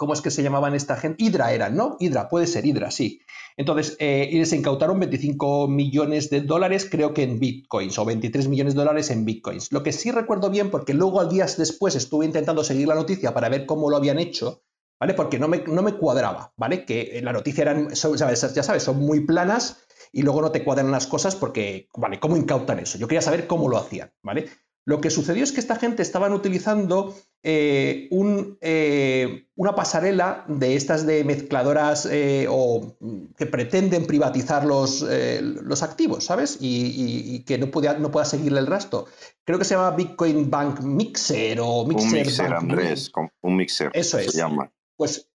¿Cómo 0.03 0.15
es 0.15 0.21
que 0.21 0.33
se 0.33 0.43
llamaban 0.43 0.75
esta 0.75 0.97
gente? 0.97 1.23
Hydra 1.23 1.53
eran, 1.53 1.77
¿no? 1.77 1.97
Hydra, 2.01 2.29
puede 2.29 2.49
ser 2.49 2.67
Hydra, 2.67 2.91
sí. 2.91 3.21
Entonces, 3.57 3.97
eh, 4.01 4.29
les 4.33 4.53
incautaron 4.53 4.99
25 4.99 5.69
millones 5.69 6.29
de 6.29 6.41
dólares, 6.41 6.89
creo 6.91 7.15
que 7.15 7.23
en 7.23 7.39
bitcoins, 7.39 7.97
o 8.01 8.05
23 8.05 8.49
millones 8.49 8.75
de 8.75 8.81
dólares 8.81 9.13
en 9.13 9.25
bitcoins. 9.25 9.71
Lo 9.71 9.85
que 9.85 9.93
sí 9.93 10.11
recuerdo 10.11 10.51
bien, 10.51 10.73
porque 10.73 10.93
luego 10.93 11.25
días 11.27 11.57
después 11.57 11.95
estuve 11.95 12.25
intentando 12.25 12.65
seguir 12.65 12.89
la 12.89 12.97
noticia 12.97 13.33
para 13.33 13.49
ver 13.49 13.65
cómo 13.65 13.89
lo 13.91 13.97
habían 13.97 14.19
hecho, 14.19 14.65
¿vale? 14.99 15.15
Porque 15.15 15.39
no 15.39 15.47
me, 15.47 15.63
no 15.69 15.83
me 15.83 15.95
cuadraba, 15.95 16.53
¿vale? 16.57 16.85
Que 16.85 17.21
la 17.23 17.33
noticia 17.33 17.63
eran, 17.63 17.95
son, 17.95 18.17
ya 18.17 18.35
sabes, 18.35 18.83
son 18.83 18.99
muy 18.99 19.21
planas 19.25 19.85
y 20.11 20.23
luego 20.23 20.43
no 20.43 20.51
te 20.51 20.65
cuadran 20.65 20.91
las 20.91 21.07
cosas 21.07 21.37
porque, 21.37 21.87
¿vale? 21.97 22.19
¿Cómo 22.19 22.37
incautan 22.37 22.81
eso? 22.81 22.99
Yo 22.99 23.07
quería 23.07 23.23
saber 23.23 23.47
cómo 23.47 23.69
lo 23.69 23.79
hacían, 23.79 24.13
¿vale? 24.21 24.47
Lo 24.85 25.01
que 25.01 25.11
sucedió 25.11 25.45
es 25.45 25.53
que 25.53 25.61
esta 25.61 25.77
gente 25.77 26.03
estaban 26.03 26.33
utilizando 26.33 27.15
eh, 27.45 28.09
un, 28.11 28.59
eh, 28.61 29.47
una 29.55 29.75
pasarela 29.75 30.45
de 30.49 30.75
estas 30.75 31.07
de 31.07 31.23
mezcladoras 31.25 32.07
eh, 32.11 32.47
o 32.51 32.97
que 33.37 33.47
pretenden 33.47 34.07
privatizar 34.07 34.65
los, 34.65 35.05
los 35.41 35.83
activos, 35.83 36.25
¿sabes? 36.25 36.59
Y, 36.61 36.87
y- 36.87 37.35
y 37.37 37.45
que 37.45 37.59
no 37.59 37.71
pueda, 37.71 37.95
no 37.99 38.11
pueda 38.11 38.25
seguirle 38.27 38.59
el 38.61 38.67
rastro. 38.67 39.07
Creo 39.45 39.59
que 39.59 39.65
se 39.65 39.75
llama 39.75 39.93
Bitcoin 39.93 40.51
Bank 40.51 40.81
Mixer 40.81 41.59
o 41.63 41.85
Mixer, 41.87 42.07
un 42.09 42.13
mixer, 42.19 42.51
Bank 42.51 42.59
Andrés, 42.63 43.13
un 43.43 43.57
mixer. 43.57 43.91
Eso 43.95 44.19
se 44.19 44.25
es. 44.27 44.33
llama. 44.35 44.73
Pues 44.97 45.29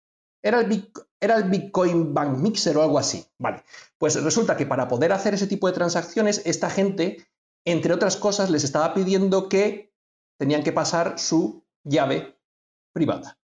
era 0.43 0.60
el, 0.62 0.67
Bit- 0.67 1.05
era 1.19 1.38
el 1.38 1.45
Bitcoin 1.45 2.13
Bank 2.13 2.38
Mixer 2.39 2.77
o 2.77 2.84
algo 2.84 2.97
así. 2.99 3.25
Vale. 3.39 3.63
Pues 3.97 4.21
resulta 4.23 4.58
que 4.58 4.65
para 4.65 4.88
poder 4.88 5.12
hacer 5.12 5.34
ese 5.34 5.47
tipo 5.47 5.67
de 5.67 5.73
transacciones, 5.73 6.41
esta 6.45 6.69
gente, 6.69 7.25
entre 7.65 7.93
otras 7.93 8.15
cosas, 8.15 8.49
les 8.49 8.63
estaba 8.63 8.93
pidiendo 8.93 9.49
que 9.49 9.93
tenían 10.38 10.63
que 10.63 10.71
pasar 10.71 11.17
su 11.19 11.65
llave 11.84 12.38
privada 12.93 13.38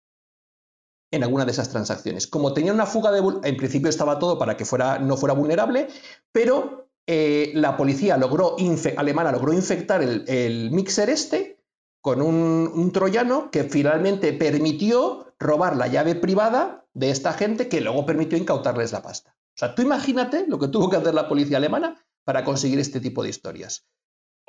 en 1.12 1.24
alguna 1.24 1.44
de 1.44 1.52
esas 1.52 1.70
transacciones. 1.70 2.26
Como 2.26 2.52
tenía 2.52 2.72
una 2.72 2.86
fuga 2.86 3.10
de... 3.10 3.20
En 3.42 3.56
principio 3.56 3.88
estaba 3.88 4.18
todo 4.18 4.38
para 4.38 4.56
que 4.56 4.64
fuera, 4.64 4.98
no 4.98 5.16
fuera 5.16 5.34
vulnerable, 5.34 5.88
pero 6.32 6.88
eh, 7.06 7.50
la 7.54 7.76
policía 7.76 8.16
logró 8.16 8.56
alemana 8.96 9.32
logró 9.32 9.52
infectar 9.52 10.02
el, 10.02 10.24
el 10.28 10.70
mixer 10.70 11.10
este 11.10 11.58
con 12.00 12.22
un, 12.22 12.70
un 12.72 12.92
troyano 12.92 13.50
que 13.50 13.64
finalmente 13.64 14.32
permitió 14.32 15.34
robar 15.38 15.76
la 15.76 15.88
llave 15.88 16.14
privada 16.14 16.86
de 16.94 17.10
esta 17.10 17.32
gente 17.32 17.68
que 17.68 17.80
luego 17.80 18.06
permitió 18.06 18.38
incautarles 18.38 18.92
la 18.92 19.02
pasta. 19.02 19.36
O 19.54 19.58
sea, 19.58 19.74
tú 19.74 19.82
imagínate 19.82 20.46
lo 20.46 20.58
que 20.58 20.68
tuvo 20.68 20.88
que 20.88 20.96
hacer 20.96 21.14
la 21.14 21.28
policía 21.28 21.56
alemana 21.56 22.00
para 22.24 22.44
conseguir 22.44 22.78
este 22.78 23.00
tipo 23.00 23.22
de 23.22 23.30
historias. 23.30 23.86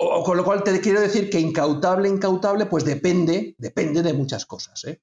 O, 0.03 0.23
con 0.23 0.35
lo 0.35 0.43
cual 0.43 0.63
te 0.63 0.81
quiero 0.81 0.99
decir 0.99 1.29
que 1.29 1.39
incautable, 1.39 2.09
incautable, 2.09 2.65
pues 2.65 2.83
depende, 2.83 3.53
depende 3.59 4.01
de 4.01 4.13
muchas 4.13 4.47
cosas. 4.47 4.83
¿eh? 4.85 4.99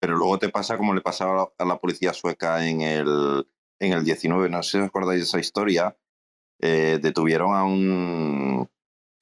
Pero 0.00 0.16
luego 0.16 0.40
te 0.40 0.48
pasa 0.48 0.76
como 0.76 0.92
le 0.92 1.02
pasaba 1.02 1.52
a 1.56 1.64
la 1.64 1.78
policía 1.78 2.12
sueca 2.12 2.66
en 2.66 2.80
el, 2.80 3.46
en 3.78 3.92
el 3.92 4.04
19. 4.04 4.50
No 4.50 4.60
sé 4.64 4.72
si 4.72 4.78
os 4.78 4.88
acordáis 4.88 5.20
de 5.20 5.24
esa 5.24 5.38
historia. 5.38 5.96
Eh, 6.60 6.98
detuvieron 7.00 7.54
a 7.54 7.62
un, 7.62 8.68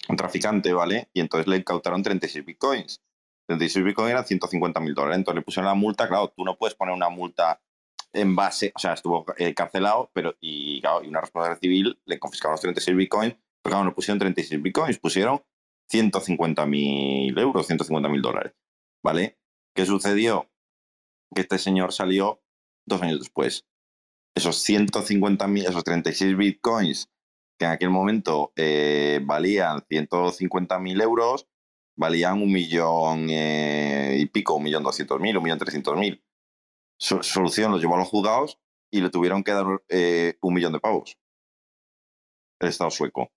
un 0.09 0.16
traficante, 0.16 0.73
¿vale? 0.73 1.11
Y 1.12 1.20
entonces 1.20 1.47
le 1.47 1.59
incautaron 1.59 2.03
36 2.03 2.42
bitcoins. 2.42 3.03
36 3.49 3.85
bitcoins 3.85 4.12
eran 4.12 4.25
150 4.25 4.81
mil 4.81 4.94
dólares. 4.94 5.18
Entonces 5.18 5.40
le 5.40 5.44
pusieron 5.44 5.66
la 5.66 5.75
multa. 5.75 6.09
Claro, 6.09 6.33
tú 6.35 6.42
no 6.42 6.57
puedes 6.57 6.75
poner 6.75 6.94
una 6.94 7.11
multa 7.11 7.61
en 8.14 8.35
base, 8.35 8.73
o 8.75 8.79
sea, 8.79 8.94
estuvo 8.94 9.27
eh, 9.37 9.53
carcelado, 9.53 10.11
pero 10.14 10.37
y, 10.40 10.81
claro, 10.81 11.03
y 11.03 11.09
una 11.09 11.20
responsabilidad 11.20 11.61
civil 11.61 12.01
le 12.07 12.18
confiscaron 12.18 12.55
los 12.55 12.61
36 12.61 12.97
bitcoins. 12.97 13.37
Pero 13.64 13.77
claro, 13.77 13.85
no 13.85 13.94
pusieron 13.94 14.18
36 14.18 14.61
bitcoins, 14.62 14.98
pusieron 14.98 15.42
150 15.90 16.66
mil 16.66 17.37
euros, 17.38 17.66
150 17.66 18.09
mil 18.11 18.20
dólares. 18.20 18.53
¿Vale? 19.03 19.38
¿Qué 19.74 19.87
sucedió? 19.87 20.50
Que 21.35 21.40
este 21.40 21.59
señor 21.59 21.92
salió 21.92 22.42
dos 22.87 23.00
años 23.03 23.18
después. 23.20 23.66
Esos 24.37 24.59
150 24.59 25.46
mil, 25.48 25.64
esos 25.64 25.83
36 25.83 26.37
bitcoins 26.37 27.11
que 27.59 27.66
en 27.66 27.70
aquel 27.70 27.90
momento 27.90 28.53
eh, 28.57 29.20
valían 29.24 29.85
150 29.88 30.79
mil 30.81 31.00
euros, 31.00 31.48
valían 31.96 32.42
un 32.42 32.53
millón 32.53 33.29
eh, 33.31 34.16
y 34.18 34.27
pico, 34.27 34.55
un 34.55 34.64
millón 34.64 34.83
doscientos 34.83 35.20
mil, 35.20 35.37
un 35.37 35.44
millón 35.44 35.59
trescientos 35.59 35.96
mil. 35.96 36.22
So- 36.98 37.22
solución 37.22 37.70
los 37.70 37.81
llevó 37.81 37.94
a 37.94 37.98
los 37.98 38.09
juzgados 38.09 38.59
y 38.92 39.00
le 39.00 39.11
tuvieron 39.11 39.42
que 39.42 39.53
dar 39.53 39.66
eh, 39.88 40.37
un 40.42 40.55
millón 40.55 40.72
de 40.72 40.81
pavos. 40.81 41.16
El 42.61 42.68
Estado 42.68 42.90
sueco. 42.90 43.31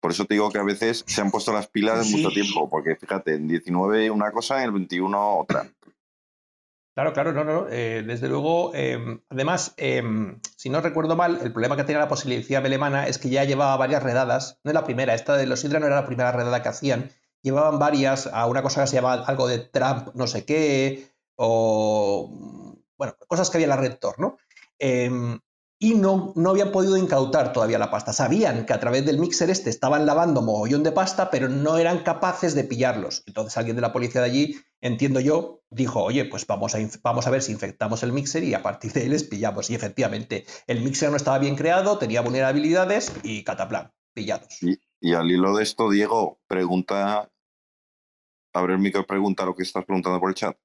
Por 0.00 0.12
eso 0.12 0.24
te 0.24 0.34
digo 0.34 0.50
que 0.50 0.58
a 0.58 0.62
veces 0.62 1.04
se 1.06 1.20
han 1.20 1.30
puesto 1.30 1.52
las 1.52 1.68
pilas 1.68 2.06
en 2.06 2.12
mucho 2.12 2.30
tiempo, 2.30 2.68
porque 2.68 2.96
fíjate, 2.96 3.34
en 3.34 3.46
19 3.46 4.10
una 4.10 4.32
cosa, 4.32 4.58
en 4.58 4.64
el 4.64 4.72
21 4.72 5.36
otra. 5.38 5.70
Claro, 6.94 7.12
claro, 7.12 7.32
no, 7.32 7.44
no. 7.44 7.66
eh, 7.70 8.02
desde 8.04 8.28
luego, 8.28 8.72
eh, 8.74 9.20
además, 9.28 9.74
eh, 9.76 10.02
si 10.56 10.70
no 10.70 10.80
recuerdo 10.80 11.16
mal, 11.16 11.38
el 11.42 11.52
problema 11.52 11.76
que 11.76 11.84
tenía 11.84 12.00
la 12.00 12.08
policía 12.08 12.58
alemana 12.58 13.06
es 13.06 13.18
que 13.18 13.30
ya 13.30 13.44
llevaba 13.44 13.76
varias 13.76 14.02
redadas. 14.02 14.58
No 14.64 14.70
es 14.70 14.74
la 14.74 14.84
primera, 14.84 15.14
esta 15.14 15.36
de 15.36 15.46
los 15.46 15.64
Hydra 15.64 15.78
no 15.80 15.86
era 15.86 15.96
la 15.96 16.06
primera 16.06 16.32
redada 16.32 16.62
que 16.62 16.68
hacían. 16.68 17.10
Llevaban 17.42 17.78
varias 17.78 18.26
a 18.26 18.46
una 18.46 18.62
cosa 18.62 18.82
que 18.82 18.88
se 18.88 18.96
llamaba 18.96 19.24
algo 19.24 19.46
de 19.48 19.60
Trump, 19.60 20.08
no 20.14 20.26
sé 20.26 20.44
qué, 20.44 21.08
o. 21.36 22.76
Bueno, 22.98 23.16
cosas 23.28 23.48
que 23.48 23.56
había 23.58 23.66
en 23.66 23.70
la 23.70 23.76
red 23.76 23.96
Tor, 23.96 24.18
¿no? 24.18 24.36
Y 25.82 25.94
no, 25.94 26.34
no 26.36 26.50
habían 26.50 26.72
podido 26.72 26.98
incautar 26.98 27.54
todavía 27.54 27.78
la 27.78 27.90
pasta. 27.90 28.12
Sabían 28.12 28.66
que 28.66 28.74
a 28.74 28.80
través 28.80 29.06
del 29.06 29.18
mixer 29.18 29.48
este 29.48 29.70
estaban 29.70 30.04
lavando 30.04 30.42
mogollón 30.42 30.82
de 30.82 30.92
pasta, 30.92 31.30
pero 31.30 31.48
no 31.48 31.78
eran 31.78 32.02
capaces 32.02 32.54
de 32.54 32.64
pillarlos. 32.64 33.22
Entonces 33.26 33.56
alguien 33.56 33.76
de 33.76 33.82
la 33.82 33.90
policía 33.90 34.20
de 34.20 34.26
allí, 34.26 34.60
entiendo 34.82 35.20
yo, 35.20 35.62
dijo, 35.70 36.04
oye, 36.04 36.26
pues 36.26 36.46
vamos 36.46 36.74
a, 36.74 36.78
vamos 37.02 37.26
a 37.26 37.30
ver 37.30 37.40
si 37.40 37.52
infectamos 37.52 38.02
el 38.02 38.12
mixer 38.12 38.44
y 38.44 38.52
a 38.52 38.62
partir 38.62 38.92
de 38.92 39.00
ahí 39.00 39.08
les 39.08 39.24
pillamos. 39.24 39.70
Y 39.70 39.74
efectivamente, 39.74 40.44
el 40.66 40.82
mixer 40.82 41.08
no 41.08 41.16
estaba 41.16 41.38
bien 41.38 41.56
creado, 41.56 41.96
tenía 41.96 42.20
vulnerabilidades 42.20 43.10
y 43.22 43.42
cataplan, 43.42 43.90
pillados. 44.12 44.62
Y, 44.62 44.78
y 45.00 45.14
al 45.14 45.30
hilo 45.30 45.56
de 45.56 45.62
esto, 45.62 45.88
Diego, 45.88 46.40
pregunta. 46.46 47.30
Abre 48.52 48.74
el 48.74 48.80
micro, 48.80 49.06
pregunta 49.06 49.46
lo 49.46 49.54
que 49.54 49.62
estás 49.62 49.86
preguntando 49.86 50.20
por 50.20 50.28
el 50.28 50.34
chat. 50.34 50.58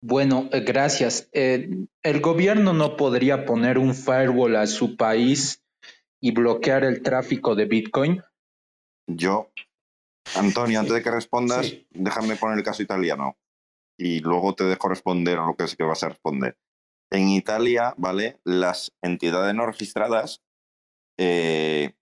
Bueno, 0.00 0.48
eh, 0.52 0.60
gracias. 0.60 1.28
Eh, 1.32 1.68
el 2.02 2.20
gobierno 2.20 2.72
no 2.72 2.96
podría 2.96 3.44
poner 3.44 3.78
un 3.78 3.94
firewall 3.94 4.56
a 4.56 4.66
su 4.66 4.96
país 4.96 5.62
y 6.20 6.32
bloquear 6.32 6.84
el 6.84 7.02
tráfico 7.02 7.54
de 7.54 7.64
Bitcoin. 7.64 8.22
Yo, 9.08 9.50
Antonio, 10.36 10.80
antes 10.80 10.94
de 10.94 11.02
que 11.02 11.10
respondas, 11.10 11.66
Sí. 11.66 11.86
déjame 11.90 12.36
poner 12.36 12.58
el 12.58 12.64
caso 12.64 12.82
italiano 12.82 13.36
y 13.98 14.20
luego 14.20 14.54
te 14.54 14.64
dejo 14.64 14.88
responder 14.88 15.38
a 15.38 15.46
lo 15.46 15.56
que 15.56 15.64
es 15.64 15.74
que 15.74 15.82
vas 15.84 16.02
a 16.04 16.10
responder. 16.10 16.56
En 17.10 17.28
Italia, 17.30 17.94
¿vale? 17.96 18.38
Las 18.44 18.92
entidades 19.02 19.54
no 19.54 19.66
registradas, 19.66 20.42
eh, 21.18 21.94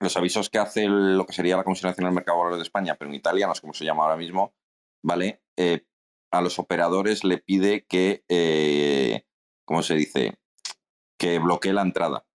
los 0.00 0.16
avisos 0.16 0.50
que 0.50 0.58
hace 0.58 0.84
el- 0.84 1.16
lo 1.16 1.26
que 1.26 1.32
sería 1.32 1.56
la 1.56 1.64
Comisión 1.64 1.90
Nacional 1.90 2.10
del 2.10 2.16
Mercado 2.16 2.36
de 2.38 2.42
Valores 2.44 2.58
de 2.58 2.64
España, 2.64 2.96
pero 2.96 3.08
en 3.10 3.14
Italia, 3.16 3.46
no 3.46 3.54
sé 3.54 3.60
cómo 3.62 3.72
se 3.72 3.84
llama 3.84 4.04
ahora 4.04 4.16
mismo, 4.16 4.54
¿vale? 5.02 5.42
Eh, 5.56 5.86
a 6.32 6.40
los 6.40 6.58
operadores 6.58 7.24
le 7.24 7.38
pide 7.38 7.84
que, 7.86 8.24
eh, 8.28 9.24
¿cómo 9.64 9.82
se 9.82 9.94
dice? 9.94 10.38
Que 11.18 11.38
bloquee 11.38 11.72
la 11.72 11.82
entrada. 11.82 12.26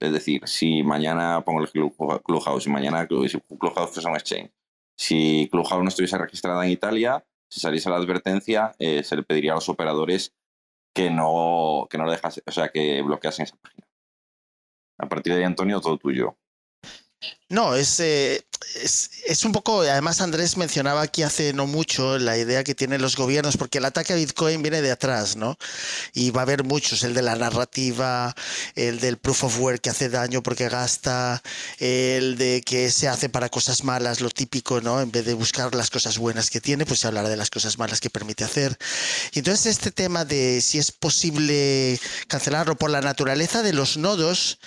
Es 0.00 0.12
decir, 0.12 0.48
si 0.48 0.82
mañana 0.82 1.44
pongo 1.44 1.60
el 1.60 1.70
Club- 1.70 2.22
Clubhouse, 2.24 2.64
si 2.64 2.70
mañana 2.70 3.06
si 3.08 3.40
Clubhouse 3.58 3.90
fuese 3.92 4.08
un 4.08 4.16
exchange, 4.16 4.52
si 4.98 5.48
Clubhouse 5.50 5.82
no 5.82 5.88
estuviese 5.88 6.18
registrada 6.18 6.64
en 6.64 6.72
Italia, 6.72 7.24
si 7.48 7.60
saliese 7.60 7.90
la 7.90 7.96
advertencia, 7.96 8.74
eh, 8.78 9.04
se 9.04 9.14
le 9.14 9.22
pediría 9.22 9.52
a 9.52 9.56
los 9.56 9.68
operadores 9.68 10.34
que 10.94 11.10
no, 11.10 11.86
que 11.88 11.98
no 11.98 12.04
le 12.06 12.12
dejase, 12.12 12.42
o 12.46 12.50
sea, 12.50 12.70
que 12.70 13.00
bloqueasen 13.02 13.44
esa 13.44 13.56
página. 13.56 13.86
A 14.98 15.08
partir 15.08 15.34
de 15.34 15.40
ahí, 15.40 15.44
Antonio, 15.44 15.80
todo 15.80 15.98
tuyo. 15.98 16.36
No, 17.48 17.74
es, 17.76 18.00
eh, 18.00 18.46
es, 18.82 19.10
es 19.26 19.44
un 19.44 19.52
poco, 19.52 19.82
además 19.82 20.20
Andrés 20.20 20.56
mencionaba 20.56 21.02
aquí 21.02 21.22
hace 21.22 21.52
no 21.52 21.66
mucho 21.66 22.18
la 22.18 22.38
idea 22.38 22.64
que 22.64 22.74
tienen 22.74 23.02
los 23.02 23.14
gobiernos, 23.16 23.56
porque 23.56 23.78
el 23.78 23.84
ataque 23.84 24.14
a 24.14 24.16
Bitcoin 24.16 24.62
viene 24.62 24.80
de 24.82 24.90
atrás, 24.90 25.36
¿no? 25.36 25.58
Y 26.14 26.30
va 26.30 26.40
a 26.40 26.44
haber 26.44 26.64
muchos, 26.64 27.02
el 27.04 27.14
de 27.14 27.22
la 27.22 27.36
narrativa, 27.36 28.34
el 28.74 29.00
del 29.00 29.18
proof 29.18 29.44
of 29.44 29.58
work 29.60 29.82
que 29.82 29.90
hace 29.90 30.08
daño 30.08 30.42
porque 30.42 30.68
gasta, 30.68 31.42
el 31.78 32.38
de 32.38 32.62
que 32.62 32.90
se 32.90 33.08
hace 33.08 33.28
para 33.28 33.48
cosas 33.50 33.84
malas, 33.84 34.20
lo 34.20 34.30
típico, 34.30 34.80
¿no? 34.80 35.00
En 35.00 35.10
vez 35.12 35.24
de 35.24 35.34
buscar 35.34 35.74
las 35.74 35.90
cosas 35.90 36.18
buenas 36.18 36.50
que 36.50 36.60
tiene, 36.60 36.86
pues 36.86 37.00
se 37.00 37.06
hablará 37.06 37.28
de 37.28 37.36
las 37.36 37.50
cosas 37.50 37.78
malas 37.78 38.00
que 38.00 38.10
permite 38.10 38.44
hacer. 38.44 38.78
Y 39.32 39.40
entonces 39.40 39.66
este 39.66 39.90
tema 39.90 40.24
de 40.24 40.60
si 40.62 40.78
es 40.78 40.90
posible 40.90 42.00
cancelarlo 42.28 42.76
por 42.76 42.90
la 42.90 43.02
naturaleza 43.02 43.62
de 43.62 43.72
los 43.74 43.96
nodos, 43.96 44.58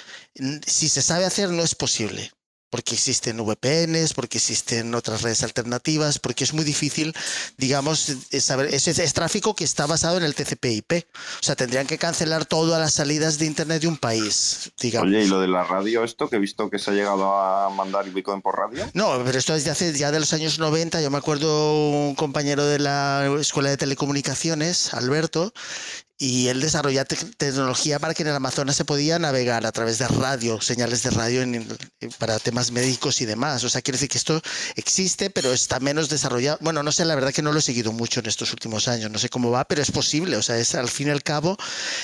si 0.68 0.90
se 0.90 1.02
sabe 1.02 1.26
hacer, 1.26 1.50
no 1.50 1.64
es 1.64 1.76
posible 1.76 2.32
porque 2.76 2.96
existen 2.96 3.38
VPNs, 3.38 4.14
porque 4.14 4.38
existen 4.38 4.94
otras 4.96 5.22
redes 5.22 5.44
alternativas, 5.44 6.20
porque 6.20 6.44
es 6.44 6.54
muy 6.54 6.66
difícil, 6.66 7.14
digamos, 7.56 8.10
eh, 8.32 8.42
saber, 8.42 8.74
es, 8.74 8.86
es 8.90 9.14
tráfico 9.14 9.56
que 9.56 9.64
está 9.64 9.86
basado 9.86 10.18
en 10.18 10.24
el 10.24 10.36
TCP/IP. 10.36 11.06
O 11.40 11.42
sea, 11.42 11.56
tendrían 11.56 11.88
que 11.88 11.98
cancelar 11.98 12.44
todas 12.44 12.78
las 12.82 12.94
salidas 12.94 13.40
de 13.40 13.46
internet 13.46 13.82
de 13.82 13.88
un 13.88 13.96
país, 13.96 14.74
digamos. 14.82 15.08
Oye, 15.08 15.24
¿y 15.24 15.28
lo 15.28 15.40
de 15.40 15.48
la 15.48 15.64
radio 15.64 16.04
esto? 16.04 16.28
Que 16.30 16.36
he 16.36 16.40
visto 16.40 16.70
que 16.70 16.78
se 16.78 16.92
ha 16.92 16.94
llegado 16.94 17.34
a 17.34 17.70
mandar 17.70 18.10
Bitcoin 18.10 18.42
por 18.42 18.58
radio. 18.58 18.86
No, 18.94 19.24
pero 19.24 19.40
esto 19.40 19.56
es 19.56 19.64
de 19.64 19.72
hace 19.72 19.94
ya 19.94 20.12
de 20.12 20.20
los 20.20 20.34
años 20.34 20.60
90. 20.60 21.00
Yo 21.02 21.10
me 21.10 21.18
acuerdo 21.18 21.90
un 21.90 22.14
compañero 22.16 22.66
de 22.66 22.80
la 22.80 23.26
Escuela 23.40 23.70
de 23.70 23.78
Telecomunicaciones, 23.78 24.94
Alberto, 24.94 25.54
y 26.18 26.48
él 26.48 26.62
desarrolló 26.62 27.04
te- 27.06 27.16
tecnología 27.18 28.00
para 28.00 28.14
que 28.14 28.24
en 28.24 28.30
el 28.30 28.36
Amazonas 28.36 28.76
se 28.78 28.86
podía 28.86 29.20
navegar 29.20 29.66
a 29.66 29.72
través 29.72 29.98
de 30.00 30.08
radio, 30.08 30.62
señales 30.62 31.04
de 31.04 31.10
radio 31.10 31.42
en- 31.42 31.56
en- 31.56 32.12
para 32.20 32.40
temas 32.40 32.72
médicos 32.72 33.20
y 33.22 33.26
demás. 33.26 33.64
O 33.66 33.70
sea, 33.70 33.82
quiere 33.82 33.96
decir 33.98 34.10
que 34.10 34.18
esto 34.18 34.42
existe, 34.76 35.30
pero 35.30 35.52
está 35.54 35.80
menos 35.80 36.08
desarrollado. 36.10 36.58
Bueno, 36.62 36.84
no 36.84 36.92
sé, 36.92 37.04
la 37.06 37.16
verdad 37.16 37.34
que 37.34 37.42
no 37.42 37.52
lo 37.52 37.60
he 37.60 37.62
seguido 37.62 37.92
mucho 37.92 38.22
en 38.22 38.28
estos 38.28 38.52
últimos 38.54 38.88
años, 38.88 39.12
no 39.12 39.20
sé 39.20 39.30
cómo 39.30 39.52
va, 39.52 39.66
pero 39.66 39.82
es 39.82 39.92
posible. 39.92 40.38
O 40.38 40.42
sea, 40.42 40.58
es 40.58 40.74
al 40.76 40.90
fin 40.90 41.08
y 41.08 41.12
al 41.12 41.24
cabo 41.24 41.58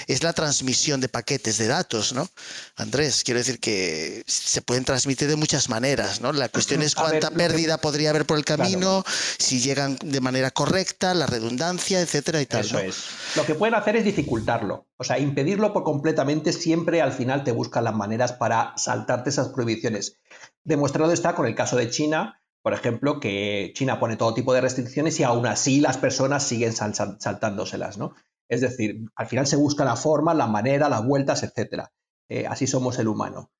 es 0.07 0.23
la 0.23 0.33
transmisión 0.33 0.99
de 0.99 1.07
paquetes 1.09 1.57
de 1.57 1.67
datos, 1.67 2.13
¿no? 2.13 2.29
Andrés, 2.75 3.23
quiero 3.23 3.39
decir 3.39 3.59
que 3.59 4.23
se 4.27 4.61
pueden 4.61 4.83
transmitir 4.85 5.27
de 5.29 5.35
muchas 5.35 5.69
maneras, 5.69 6.19
¿no? 6.21 6.33
La 6.33 6.49
cuestión 6.49 6.81
es 6.81 6.97
A 6.97 7.03
ver, 7.03 7.09
cuánta 7.11 7.29
lo 7.29 7.37
que- 7.37 7.43
pérdida 7.43 7.77
podría 7.79 8.09
haber 8.09 8.25
por 8.25 8.37
el 8.37 8.45
Claro. 8.45 8.63
camino, 8.63 9.05
si 9.37 9.61
llegan 9.61 9.97
de 10.03 10.19
manera 10.21 10.51
correcta, 10.51 11.13
la 11.13 11.27
redundancia, 11.27 12.01
etcétera 12.01 12.41
y 12.41 12.45
tal. 12.45 12.65
Eso 12.65 12.73
¿no? 12.73 12.79
es. 12.79 12.95
Lo 13.35 13.45
que 13.45 13.55
pueden 13.55 13.75
hacer 13.75 13.95
es 13.95 14.00
dificultarlo. 14.03 14.87
O 14.97 15.03
sea, 15.03 15.19
impedirlo 15.19 15.73
por 15.73 15.83
completamente 15.83 16.53
siempre 16.53 17.01
al 17.01 17.11
final 17.11 17.43
te 17.43 17.51
buscan 17.51 17.83
las 17.83 17.95
maneras 17.95 18.33
para 18.33 18.73
saltarte 18.77 19.29
esas 19.29 19.49
prohibiciones. 19.49 20.17
Demostrado 20.63 21.11
está 21.11 21.33
con 21.35 21.45
el 21.45 21.55
caso 21.55 21.75
de 21.77 21.89
China, 21.89 22.41
por 22.61 22.73
ejemplo, 22.73 23.19
que 23.19 23.71
China 23.75 23.99
pone 23.99 24.17
todo 24.17 24.33
tipo 24.33 24.53
de 24.53 24.61
restricciones 24.61 25.19
y 25.19 25.23
aún 25.23 25.45
así 25.47 25.79
las 25.81 25.97
personas 25.97 26.43
siguen 26.43 26.73
sal- 26.73 26.93
sal- 26.95 27.17
saltándoselas, 27.19 27.97
¿no? 27.97 28.13
Es 28.49 28.61
decir, 28.61 29.05
al 29.15 29.27
final 29.27 29.47
se 29.47 29.55
busca 29.55 29.85
la 29.85 29.95
forma, 29.95 30.33
la 30.33 30.47
manera, 30.47 30.89
las 30.89 31.05
vueltas, 31.05 31.43
etcétera. 31.43 31.91
Eh, 32.29 32.45
así 32.47 32.67
somos 32.67 32.99
el 32.99 33.07
humano. 33.07 33.51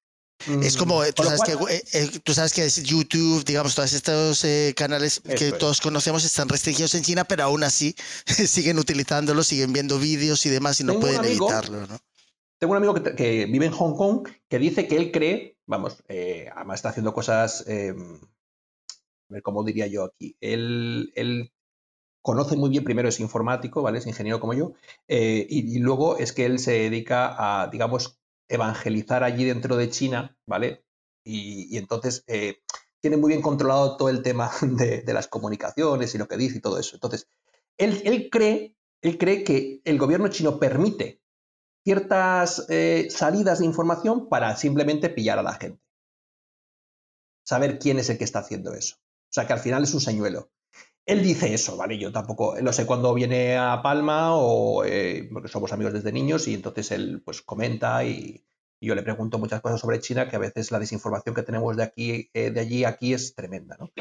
Es 0.62 0.76
como, 0.78 1.04
eh, 1.04 1.14
tú 1.14 1.24
con 1.24 1.32
lo 1.32 1.38
sabes, 1.38 1.56
cual- 1.56 1.70
que, 1.70 1.76
eh, 1.76 1.84
eh, 1.94 2.20
tú 2.24 2.34
sabes 2.34 2.54
que 2.54 2.66
es 2.66 2.84
YouTube, 2.84 3.44
digamos, 3.46 3.76
todos 3.76 3.94
estos 3.94 4.44
eh, 4.44 4.74
canales 4.76 5.22
que 5.22 5.50
es. 5.50 5.58
todos 5.58 5.82
conocemos 5.82 6.24
están 6.26 6.50
restringidos 6.50 6.96
en 6.96 7.04
China, 7.04 7.24
pero 7.26 7.44
aún 7.44 7.64
así 7.64 7.96
siguen 8.26 8.80
utilizándolo, 8.80 9.44
siguen 9.44 9.74
viendo 9.74 10.00
vídeos 10.00 10.46
y 10.46 10.50
demás 10.50 10.80
y 10.80 10.84
no 10.84 11.00
pueden 11.00 11.20
amigo- 11.20 11.50
evitarlo, 11.50 11.86
¿no? 11.88 12.00
Tengo 12.60 12.72
un 12.74 12.78
amigo 12.78 12.94
que, 12.94 13.16
que 13.16 13.46
vive 13.48 13.66
en 13.66 13.72
Hong 13.72 13.96
Kong 13.96 14.28
que 14.48 14.60
dice 14.60 14.88
que 14.88 14.96
él 14.96 15.12
cree, 15.12 15.58
vamos, 15.66 16.04
eh, 16.08 16.48
además 16.56 16.76
está 16.80 16.90
haciendo 16.90 17.12
cosas, 17.14 17.64
eh, 17.68 17.94
a 19.30 19.34
ver 19.34 19.42
cómo 19.42 19.64
diría 19.64 19.88
yo 19.88 20.04
aquí, 20.04 20.36
él, 20.42 21.12
él 21.16 21.52
conoce 22.22 22.56
muy 22.56 22.70
bien, 22.70 22.84
primero 22.84 23.10
es 23.10 23.20
informático, 23.20 23.82
¿vale? 23.82 23.98
Es 23.98 24.06
ingeniero 24.06 24.40
como 24.40 24.54
yo, 24.54 24.74
eh, 25.08 25.48
y, 25.50 25.76
y 25.76 25.80
luego 25.80 26.18
es 26.18 26.34
que 26.34 26.46
él 26.46 26.60
se 26.60 26.72
dedica 26.74 27.36
a, 27.64 27.68
digamos, 27.68 28.20
evangelizar 28.52 29.24
allí 29.24 29.46
dentro 29.46 29.78
de 29.78 29.90
China, 29.90 30.38
¿vale? 30.46 30.86
Y, 31.24 31.78
entonces 31.78 32.24
eh, 32.28 32.62
tiene 33.00 33.18
muy 33.18 33.30
bien 33.30 33.42
controlado 33.42 33.98
todo 33.98 34.10
el 34.10 34.22
tema 34.22 34.52
de, 34.62 35.04
las 35.14 35.28
comunicaciones 35.28 36.14
y 36.14 36.18
lo 36.18 36.28
que 36.28 36.38
dice 36.38 36.58
y 36.58 36.62
todo 36.62 36.78
eso. 36.80 36.96
Entonces, 36.96 37.28
él, 37.78 38.02
él 38.06 38.30
cree, 38.32 38.78
él 39.02 39.18
cree 39.18 39.44
que 39.44 39.82
el 39.86 39.98
gobierno 39.98 40.28
chino 40.28 40.60
permite 40.60 41.22
ciertas 41.84 42.66
eh, 42.70 43.08
salidas 43.10 43.60
de 43.60 43.66
información 43.66 44.30
para 44.30 44.56
simplemente 44.56 45.10
pillar 45.10 45.40
a 45.40 45.44
la 45.44 45.54
gente. 45.54 45.82
Saber 47.44 47.80
quién 47.80 47.98
es 48.00 48.10
el 48.10 48.18
que 48.18 48.24
está 48.24 48.40
haciendo 48.40 48.74
eso. 48.74 48.98
O 48.98 49.34
sea, 49.34 49.48
que 49.48 49.54
al 49.54 49.60
final 49.60 49.84
es 49.84 49.94
un 49.94 50.02
señuelo. 50.02 50.52
Él 51.06 51.24
dice 51.24 51.54
eso, 51.54 51.78
¿vale? 51.78 51.98
Yo 51.98 52.12
tampoco, 52.12 52.56
no 52.62 52.72
sé 52.74 52.86
cuándo 52.86 53.14
viene 53.14 53.58
a 53.58 53.82
Palma 53.82 54.36
o 54.36 54.86
eh, 54.86 55.28
porque 55.32 55.48
somos 55.48 55.74
amigos 55.74 55.94
desde 55.94 56.12
niños 56.12 56.48
y 56.48 56.54
entonces 56.54 56.92
él 56.92 57.22
pues 57.26 57.42
comenta 57.42 58.06
y, 58.06 58.46
yo 58.84 58.96
le 58.96 59.04
pregunto 59.04 59.38
muchas 59.38 59.62
cosas 59.62 59.80
sobre 59.80 60.00
China 60.00 60.28
que 60.28 60.36
a 60.36 60.40
veces 60.40 60.72
la 60.72 60.80
desinformación 60.80 61.36
que 61.36 61.44
tenemos 61.44 61.78
de 61.78 61.84
aquí, 61.84 62.30
eh, 62.34 62.50
de 62.50 62.60
allí 62.60 62.84
aquí 62.84 63.14
es 63.14 63.36
tremenda, 63.36 63.78
¿no? 63.80 63.92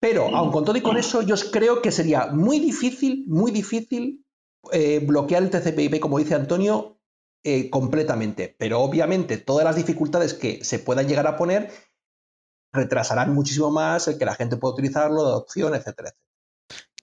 Pero, 0.00 0.34
aun 0.34 0.50
con 0.50 0.64
todo 0.64 0.76
y 0.76 0.82
con 0.82 0.96
eso, 0.96 1.22
yo 1.22 1.36
creo 1.52 1.80
que 1.80 1.92
sería 1.92 2.26
muy 2.26 2.58
difícil, 2.58 3.24
muy 3.28 3.52
difícil 3.52 4.24
eh, 4.72 4.98
bloquear 4.98 5.44
el 5.44 5.50
TCP/IP, 5.50 6.00
como 6.00 6.18
dice 6.18 6.34
Antonio, 6.34 6.98
completamente. 7.70 8.54
Pero 8.58 8.80
obviamente 8.80 9.36
todas 9.38 9.64
las 9.64 9.76
dificultades 9.76 10.34
que 10.34 10.64
se 10.64 10.78
puedan 10.78 11.06
llegar 11.06 11.26
a 11.26 11.36
poner 11.36 11.70
retrasarán 12.74 13.32
muchísimo 13.32 13.70
más 13.70 14.08
el 14.08 14.18
que 14.18 14.24
la 14.24 14.34
gente 14.34 14.56
pueda 14.56 14.74
utilizarlo, 14.74 15.22
de 15.22 15.30
adopción, 15.30 15.74
etcétera, 15.74 16.10
etcétera. 16.10 16.34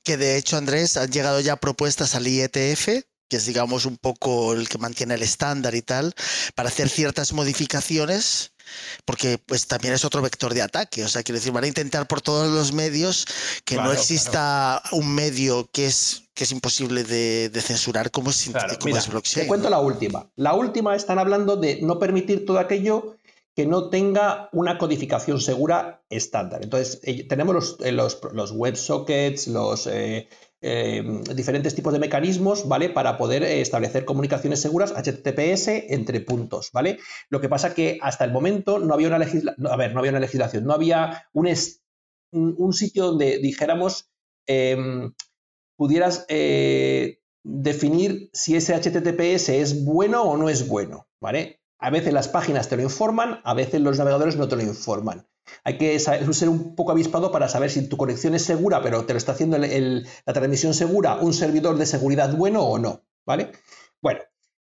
Que 0.03 0.17
de 0.17 0.37
hecho, 0.37 0.57
Andrés, 0.57 0.97
han 0.97 1.11
llegado 1.11 1.39
ya 1.39 1.55
propuestas 1.55 2.15
al 2.15 2.27
IETF, 2.27 3.05
que 3.29 3.37
es 3.37 3.45
digamos 3.45 3.85
un 3.85 3.97
poco 3.97 4.53
el 4.53 4.67
que 4.67 4.77
mantiene 4.77 5.13
el 5.13 5.23
estándar 5.23 5.73
y 5.75 5.81
tal, 5.81 6.13
para 6.55 6.69
hacer 6.69 6.89
ciertas 6.89 7.33
modificaciones, 7.33 8.51
porque 9.05 9.37
pues 9.37 9.67
también 9.67 9.93
es 9.93 10.03
otro 10.03 10.21
vector 10.21 10.53
de 10.53 10.63
ataque. 10.63 11.05
O 11.05 11.07
sea, 11.07 11.23
quiero 11.23 11.37
decir, 11.37 11.53
van 11.53 11.63
a 11.63 11.67
intentar 11.67 12.07
por 12.07 12.21
todos 12.21 12.49
los 12.49 12.73
medios 12.73 13.25
que 13.63 13.75
Claro, 13.75 13.89
no 13.89 13.93
exista 13.93 14.81
un 14.91 15.13
medio 15.13 15.69
que 15.71 15.85
es, 15.85 16.23
que 16.33 16.43
es 16.45 16.51
imposible 16.51 17.03
de, 17.03 17.49
de 17.49 17.61
censurar 17.61 18.11
como 18.11 18.31
es, 18.31 18.49
Claro, 18.51 18.73
como 18.79 18.87
mira, 18.87 18.99
es 18.99 19.07
blockchain. 19.07 19.45
Te 19.45 19.47
cuento 19.47 19.69
la 19.69 19.79
última. 19.79 20.29
La 20.35 20.53
última 20.53 20.95
están 20.95 21.19
hablando 21.19 21.55
de 21.55 21.79
no 21.81 21.99
permitir 21.99 22.45
todo 22.45 22.59
aquello 22.59 23.17
que 23.55 23.65
no 23.65 23.89
tenga 23.89 24.49
una 24.53 24.77
codificación 24.77 25.41
segura 25.41 26.03
estándar. 26.09 26.61
Entonces, 26.63 27.01
eh, 27.03 27.27
tenemos 27.27 27.53
los, 27.53 27.77
eh, 27.81 27.91
los, 27.91 28.51
WebSockets, 28.51 29.47
los 29.47 29.87
eh, 29.87 30.29
diferentes 31.35 31.75
tipos 31.75 31.91
de 31.91 31.99
mecanismos, 31.99 32.67
¿vale? 32.67 32.89
Para 32.89 33.17
poder 33.17 33.43
establecer 33.43 34.05
comunicaciones 34.05 34.61
seguras 34.61 34.93
HTTPS 34.93 35.67
entre 35.89 36.21
puntos, 36.21 36.71
¿vale? 36.71 36.99
Lo 37.29 37.41
que 37.41 37.49
pasa 37.49 37.73
que 37.73 37.97
hasta 38.01 38.23
el 38.23 38.31
momento 38.31 38.79
no 38.79 38.93
había 38.93 39.07
una 39.07 39.19
legislación, 39.19 39.67
a 39.67 39.75
ver, 39.75 39.93
no 39.93 39.99
había 39.99 40.11
una 40.11 40.19
legislación, 40.19 40.65
no 40.65 40.73
había 40.73 41.25
un, 41.33 41.49
un, 42.31 42.73
sitio 42.73 43.07
donde 43.07 43.39
dijéramos 43.39 44.09
em, 44.47 45.13
pudieras 45.75 46.25
definir 47.43 48.29
si 48.31 48.55
ese 48.55 48.75
HTTPS 48.75 49.49
es 49.49 49.83
bueno 49.83 50.21
o 50.23 50.37
no 50.37 50.47
es 50.47 50.67
bueno, 50.67 51.07
¿vale? 51.19 51.60
A 51.81 51.89
veces 51.89 52.13
las 52.13 52.27
páginas 52.27 52.69
te 52.69 52.77
lo 52.77 52.83
informan, 52.83 53.41
a 53.43 53.55
veces 53.55 53.81
los 53.81 53.97
navegadores 53.97 54.37
no 54.37 54.47
te 54.47 54.55
lo 54.55 54.61
informan. 54.61 55.27
Hay 55.63 55.79
que 55.79 55.99
ser 55.99 56.47
un 56.47 56.75
poco 56.75 56.91
avispado 56.91 57.31
para 57.31 57.49
saber 57.49 57.71
si 57.71 57.89
tu 57.89 57.97
conexión 57.97 58.35
es 58.35 58.43
segura, 58.43 58.83
pero 58.83 59.05
te 59.05 59.13
lo 59.13 59.17
está 59.17 59.31
haciendo 59.31 59.57
la 59.57 60.33
transmisión 60.33 60.75
segura, 60.75 61.15
un 61.15 61.33
servidor 61.33 61.77
de 61.77 61.87
seguridad 61.87 62.35
bueno 62.35 62.61
o 62.61 62.77
no, 62.77 63.03
¿vale? 63.25 63.51
Bueno, 63.99 64.19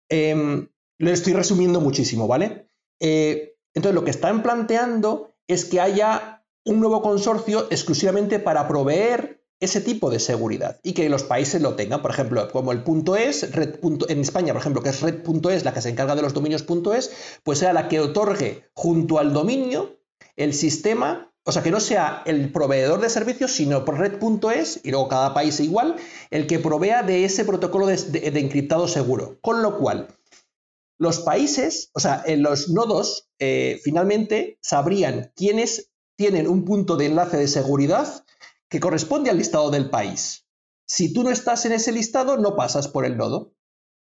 em, 0.10 0.68
lo 0.97 1.12
estoy 1.12 1.32
resumiendo 1.32 1.80
muchísimo, 1.80 2.28
¿vale? 2.28 2.70
Eh, 2.99 3.55
entonces, 3.74 3.95
lo 3.95 4.03
que 4.03 4.12
están 4.12 4.43
planteando 4.43 5.34
es 5.47 5.64
que 5.64 5.80
haya 5.80 6.45
un 6.66 6.82
nuevo 6.82 7.01
consorcio 7.01 7.68
exclusivamente 7.70 8.39
para 8.39 8.68
proveer 8.68 9.37
ese 9.60 9.82
tipo 9.82 10.10
de 10.10 10.20
seguridad 10.20 10.80
y 10.84 10.93
que 10.93 11.10
los 11.10 11.24
países 11.24 11.62
lo 11.62 11.76
tengan. 11.76 12.01
Por 12.01 12.12
ejemplo, 12.12 12.47
como 12.51 12.72
el 12.72 12.84
punto 12.84 13.16
.es, 13.16 13.51
red 13.53 13.80
punto- 13.80 14.08
en 14.10 14.22
España, 14.22 14.53
por 14.53 14.62
ejemplo, 14.62 14.84
que 14.84 14.89
es 14.89 15.01
red.es, 15.01 15.66
la 15.66 15.74
que 15.74 15.82
se 15.82 15.89
encarga 15.89 16.16
de 16.16 16.22
los 16.22 16.34
dominios 16.34 16.66
.es, 16.95 17.12
pues 17.43 17.60
sea 17.60 17.74
la 17.74 17.88
que 17.88 17.99
otorgue 17.99 18.66
junto 18.74 19.20
al 19.20 19.34
dominio 19.34 19.97
el 20.36 20.53
sistema, 20.53 21.34
o 21.43 21.51
sea, 21.51 21.64
que 21.64 21.72
no 21.72 21.80
sea 21.80 22.22
el 22.26 22.51
proveedor 22.51 23.01
de 23.01 23.10
servicios, 23.10 23.51
sino 23.51 23.86
por 23.86 23.97
red.es, 23.97 24.82
y 24.84 24.91
luego 24.91 25.08
cada 25.08 25.34
país 25.34 25.60
igual, 25.60 25.95
el 26.30 26.45
que 26.45 26.60
provea 26.60 27.01
de 27.03 27.26
ese 27.26 27.43
protocolo 27.45 27.88
de, 27.88 27.97
de- 27.97 28.39
encriptado 28.39 28.88
seguro. 28.88 29.39
Con 29.41 29.64
lo 29.64 29.78
cual, 29.80 30.10
los 30.99 31.20
países, 31.20 31.89
o 31.93 31.99
sea, 31.99 32.22
en 32.26 32.43
los 32.43 32.70
nodos, 32.70 33.30
eh, 33.39 33.80
finalmente 33.84 34.60
sabrían 34.62 35.32
quiénes 35.36 35.89
tienen 36.18 36.47
un 36.47 36.66
punto 36.66 36.97
de 36.97 37.05
enlace 37.05 37.38
de 37.38 37.47
seguridad 37.47 38.24
que 38.70 38.80
corresponde 38.80 39.30
al 39.30 39.38
listado 39.38 39.70
del 39.72 39.89
país. 39.89 40.45
Si 40.86 41.13
tú 41.13 41.24
no 41.24 41.32
estás 41.32 41.65
en 41.65 41.74
ese 41.74 41.91
listado, 41.91 42.38
no 42.38 42.55
pasas 42.55 42.88
por 42.88 43.05
el 43.05 43.18
nodo. 43.18 43.53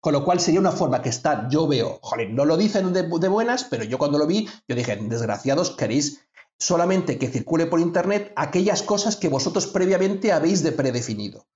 Con 0.02 0.14
lo 0.14 0.24
cual 0.24 0.40
sería 0.40 0.62
una 0.62 0.72
forma 0.72 1.02
que 1.02 1.10
está, 1.10 1.50
yo 1.50 1.68
veo, 1.68 2.00
no 2.30 2.46
lo 2.46 2.56
dicen 2.56 2.94
de, 2.94 3.04
de 3.04 3.28
buenas, 3.28 3.66
pero 3.66 3.84
yo 3.84 3.98
cuando 3.98 4.18
lo 4.18 4.28
vi, 4.28 4.48
yo 4.66 4.76
dije, 4.76 4.96
desgraciados, 4.96 5.72
queréis 5.72 6.26
solamente 6.58 7.18
que 7.18 7.28
circule 7.28 7.66
por 7.66 7.82
Internet 7.82 8.32
aquellas 8.38 8.82
cosas 8.82 9.18
que 9.18 9.28
vosotros 9.28 9.68
previamente 9.68 10.32
habéis 10.32 10.64
de 10.64 10.72
predefinido. 10.72 11.48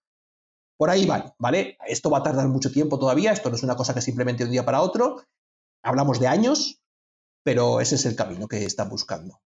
Por 0.78 0.90
ahí 0.90 1.06
van, 1.06 1.34
¿vale? 1.38 1.78
Esto 1.86 2.10
va 2.10 2.18
a 2.18 2.24
tardar 2.24 2.50
mucho 2.50 2.70
tiempo 2.70 3.00
todavía, 3.00 3.32
esto 3.32 3.50
no 3.50 3.56
es 3.56 3.64
una 3.64 3.78
cosa 3.78 3.94
que 3.94 4.02
simplemente 4.02 4.44
de 4.44 4.50
un 4.50 4.52
día 4.52 4.66
para 4.66 4.82
otro, 4.82 5.24
hablamos 5.82 6.20
de 6.20 6.28
años, 6.28 6.82
pero 7.44 7.80
ese 7.80 7.96
es 7.96 8.06
el 8.06 8.16
camino 8.18 8.48
que 8.48 8.66
están 8.66 8.90
buscando. 8.90 9.42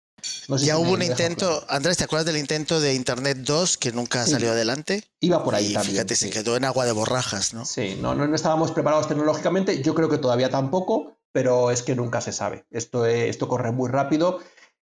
No 0.48 0.56
sé 0.58 0.66
ya 0.66 0.76
si 0.76 0.80
hubo 0.82 0.92
un 0.92 1.02
intento, 1.02 1.46
claro. 1.60 1.66
Andrés, 1.68 1.96
¿te 1.96 2.04
acuerdas 2.04 2.26
del 2.26 2.36
intento 2.36 2.80
de 2.80 2.94
Internet 2.94 3.38
2 3.38 3.76
que 3.76 3.90
nunca 3.92 4.24
Sí. 4.24 4.32
salió 4.32 4.52
adelante? 4.52 5.02
Iba 5.20 5.42
por 5.42 5.54
ahí 5.54 5.70
y 5.70 5.72
también. 5.74 5.92
fíjate, 5.94 6.14
sí. 6.16 6.26
se 6.26 6.30
quedó 6.30 6.56
en 6.56 6.64
agua 6.64 6.84
de 6.84 6.92
borrajas, 6.92 7.54
¿no? 7.54 7.64
Sí, 7.64 7.96
no, 8.00 8.14
no, 8.14 8.26
no 8.28 8.34
estábamos 8.36 8.70
preparados 8.72 9.08
tecnológicamente, 9.08 9.82
yo 9.82 9.94
creo 9.94 10.08
que 10.08 10.18
todavía 10.18 10.48
tampoco, 10.50 11.16
pero 11.32 11.70
es 11.70 11.82
que 11.82 11.96
nunca 11.96 12.20
se 12.20 12.32
sabe. 12.32 12.66
Esto, 12.70 13.04
eh, 13.06 13.28
esto 13.28 13.48
corre 13.48 13.72
muy 13.72 13.88
rápido. 13.90 14.40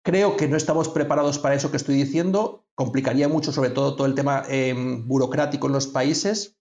Creo 0.03 0.37
que 0.37 0.47
no 0.47 0.55
estamos 0.57 0.89
preparados 0.89 1.37
para 1.37 1.55
eso 1.55 1.69
que 1.69 1.77
estoy 1.77 1.95
diciendo. 1.95 2.65
Complicaría 2.73 3.27
mucho, 3.27 3.51
sobre 3.51 3.69
todo, 3.69 3.95
todo 3.95 4.07
el 4.07 4.15
tema 4.15 4.45
eh, 4.49 4.73
burocrático 4.75 5.67
en 5.67 5.73
los 5.73 5.87
países, 5.87 6.57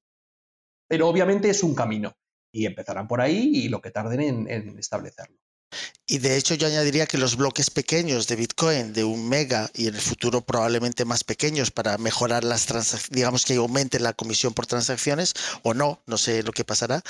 pero 0.88 1.08
obviamente 1.08 1.48
es 1.48 1.62
un 1.62 1.74
camino 1.74 2.16
y 2.52 2.66
empezarán 2.66 3.06
por 3.08 3.20
ahí 3.20 3.50
y 3.54 3.68
lo 3.68 3.80
que 3.80 3.90
tarden 3.92 4.20
en, 4.20 4.50
en 4.50 4.78
establecerlo. 4.78 5.38
Y 6.10 6.18
de 6.18 6.38
hecho 6.38 6.54
yo 6.54 6.66
añadiría 6.66 7.06
que 7.06 7.18
los 7.18 7.36
bloques 7.36 7.68
pequeños 7.68 8.26
de 8.28 8.36
Bitcoin 8.36 8.94
de 8.94 9.04
un 9.04 9.28
mega 9.28 9.70
y 9.74 9.88
en 9.88 9.94
el 9.94 10.00
futuro 10.00 10.40
probablemente 10.40 11.04
más 11.04 11.22
pequeños 11.22 11.70
para 11.70 11.98
mejorar 11.98 12.44
las 12.44 12.64
transacciones, 12.64 13.10
digamos 13.14 13.44
que 13.44 13.56
aumente 13.56 14.00
la 14.00 14.14
comisión 14.14 14.54
por 14.54 14.66
transacciones 14.66 15.34
o 15.62 15.74
no, 15.74 16.00
no 16.06 16.16
sé 16.16 16.42
lo 16.42 16.52
que 16.52 16.64
pasará, 16.64 17.02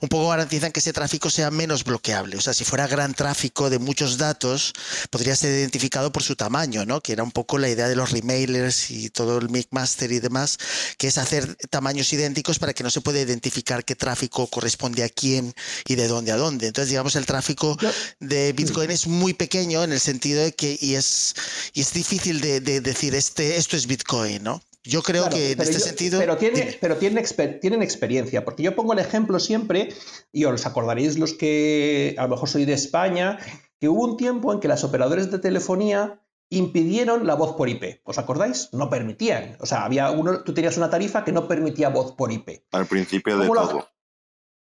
un 0.00 0.08
poco 0.08 0.28
garantizan 0.28 0.70
que 0.70 0.78
ese 0.78 0.92
tráfico 0.92 1.30
sea 1.30 1.50
menos 1.50 1.82
bloqueable. 1.82 2.36
O 2.36 2.40
sea, 2.40 2.54
si 2.54 2.64
fuera 2.64 2.86
gran 2.86 3.12
tráfico 3.14 3.70
de 3.70 3.80
muchos 3.80 4.18
datos, 4.18 4.72
podría 5.10 5.34
ser 5.34 5.50
identificado 5.50 6.12
por 6.12 6.22
su 6.22 6.36
tamaño, 6.36 6.86
¿no? 6.86 7.00
Que 7.00 7.12
era 7.12 7.24
un 7.24 7.32
poco 7.32 7.58
la 7.58 7.68
idea 7.68 7.88
de 7.88 7.96
los 7.96 8.12
remailers 8.12 8.92
y 8.92 9.10
todo 9.10 9.38
el 9.38 9.48
MIG-Master 9.48 10.12
y 10.12 10.20
demás, 10.20 10.58
que 10.96 11.08
es 11.08 11.18
hacer 11.18 11.56
tamaños 11.70 12.12
idénticos 12.12 12.60
para 12.60 12.72
que 12.72 12.84
no 12.84 12.90
se 12.90 13.00
pueda 13.00 13.20
identificar 13.20 13.84
qué 13.84 13.96
tráfico 13.96 14.46
corresponde 14.46 15.02
a 15.02 15.08
quién 15.08 15.52
y 15.88 15.96
de 15.96 16.06
dónde 16.06 16.30
a 16.30 16.36
dónde. 16.36 16.68
Entonces, 16.68 16.90
digamos, 16.90 17.16
el 17.16 17.26
tráfico 17.26 17.76
de 18.20 18.52
Bitcoin 18.52 18.90
es 18.90 19.06
muy 19.06 19.34
pequeño 19.34 19.82
en 19.84 19.92
el 19.92 20.00
sentido 20.00 20.42
de 20.42 20.52
que 20.52 20.76
y 20.80 20.94
es, 20.94 21.34
y 21.72 21.80
es 21.80 21.92
difícil 21.92 22.40
de, 22.40 22.60
de 22.60 22.80
decir 22.80 23.14
este, 23.14 23.56
esto 23.56 23.76
es 23.76 23.86
Bitcoin, 23.86 24.42
¿no? 24.42 24.62
Yo 24.86 25.02
creo 25.02 25.22
Claro, 25.22 25.36
que 25.36 25.52
en 25.52 25.60
este 25.62 25.74
yo- 25.74 25.80
sentido. 25.80 26.18
Pero, 26.20 26.36
tiene, 26.36 26.76
pero 26.78 26.96
tienen, 26.98 27.24
exper- 27.24 27.58
tienen 27.60 27.82
experiencia, 27.82 28.44
porque 28.44 28.62
yo 28.62 28.76
pongo 28.76 28.92
el 28.92 28.98
ejemplo 28.98 29.40
siempre, 29.40 29.88
y 30.30 30.44
os 30.44 30.66
acordaréis 30.66 31.18
los 31.18 31.32
que 31.32 32.14
a 32.18 32.24
lo 32.24 32.28
mejor 32.28 32.48
soy 32.50 32.66
de 32.66 32.74
España, 32.74 33.38
que 33.80 33.88
hubo 33.88 34.04
un 34.04 34.16
tiempo 34.18 34.52
en 34.52 34.60
que 34.60 34.68
las 34.68 34.84
operadoras 34.84 35.30
de 35.30 35.38
telefonía 35.38 36.20
impidieron 36.50 37.26
la 37.26 37.34
voz 37.34 37.56
por 37.56 37.68
IP. 37.70 38.00
¿Os 38.04 38.18
acordáis? 38.18 38.68
No 38.72 38.90
permitían. 38.90 39.56
O 39.60 39.66
sea, 39.66 39.84
había 39.86 40.10
uno, 40.10 40.42
tú 40.44 40.52
tenías 40.54 40.76
una 40.76 40.90
tarifa 40.90 41.24
que 41.24 41.32
no 41.32 41.48
permitía 41.48 41.88
voz 41.88 42.12
por 42.12 42.30
IP. 42.30 42.64
Al 42.72 42.86
principio 42.86 43.38
de 43.38 43.48
¿Cómo 43.48 43.54
lo- 43.60 43.68
todo. 43.68 43.88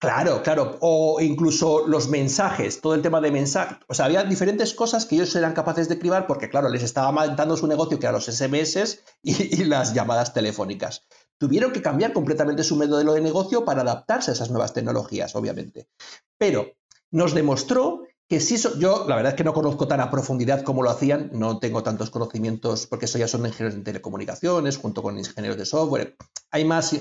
Claro, 0.02 0.41
claro. 0.41 0.78
O 0.82 1.22
incluso 1.22 1.88
los 1.88 2.10
mensajes, 2.10 2.82
todo 2.82 2.95
el 2.95 3.04
tema 3.04 3.22
de 3.22 3.30
mensajes. 3.30 3.78
O 3.88 3.93
sea, 3.93 4.06
había 4.06 4.24
diferentes 4.24 4.74
cosas 4.74 5.06
que 5.06 5.14
ellos 5.14 5.36
eran 5.36 5.54
capaces 5.54 5.88
de 5.89 5.99
cribar 5.99 6.26
porque, 6.26 6.49
claro, 6.49 6.70
les 6.70 6.82
estaba 6.82 7.12
matando 7.12 7.56
su 7.56 7.68
negocio, 7.68 7.99
que 7.99 8.08
eran 8.08 8.16
los 8.16 8.26
SMS 8.26 8.99
y, 9.22 9.64
las 9.66 9.93
llamadas 9.93 10.34
telefónicas. 10.34 11.06
Tuvieron 11.38 11.72
que 11.72 11.84
cambiar 11.84 12.14
completamente 12.14 12.64
su 12.64 12.78
modelo 12.78 13.14
de 13.14 13.22
negocio 13.22 13.64
para 13.64 13.82
adaptarse 13.84 14.32
a 14.32 14.34
esas 14.34 14.49
nuevas 14.49 14.74
tecnologías, 14.74 15.36
obviamente. 15.36 15.88
Pero 16.36 16.72
nos 17.12 17.36
demostró 17.36 18.02
que 18.28 18.39
sí, 18.39 18.58
yo 18.80 19.06
la 19.08 19.16
verdad 19.16 19.34
es 19.34 19.38
que 19.38 19.43
no 19.43 19.54
conozco 19.54 19.88
tan 19.88 19.99
a 19.99 20.10
profundidad 20.10 20.64
cómo 20.64 20.82
lo 20.82 20.89
hacían, 20.89 21.30
no 21.32 21.60
tengo 21.60 21.84
tantos 21.84 22.10
conocimientos 22.10 22.88
porque 22.88 23.06
eso 23.06 23.20
ya 23.20 23.28
son 23.28 23.45
ingenieros 23.45 23.76
de 23.76 23.84
telecomunicaciones 23.84 24.78
junto 24.78 25.04
con 25.04 25.20
ingenieros 25.20 25.58
de 25.58 25.66
software. 25.66 26.16
Hay 26.49 26.66
más, 26.66 26.95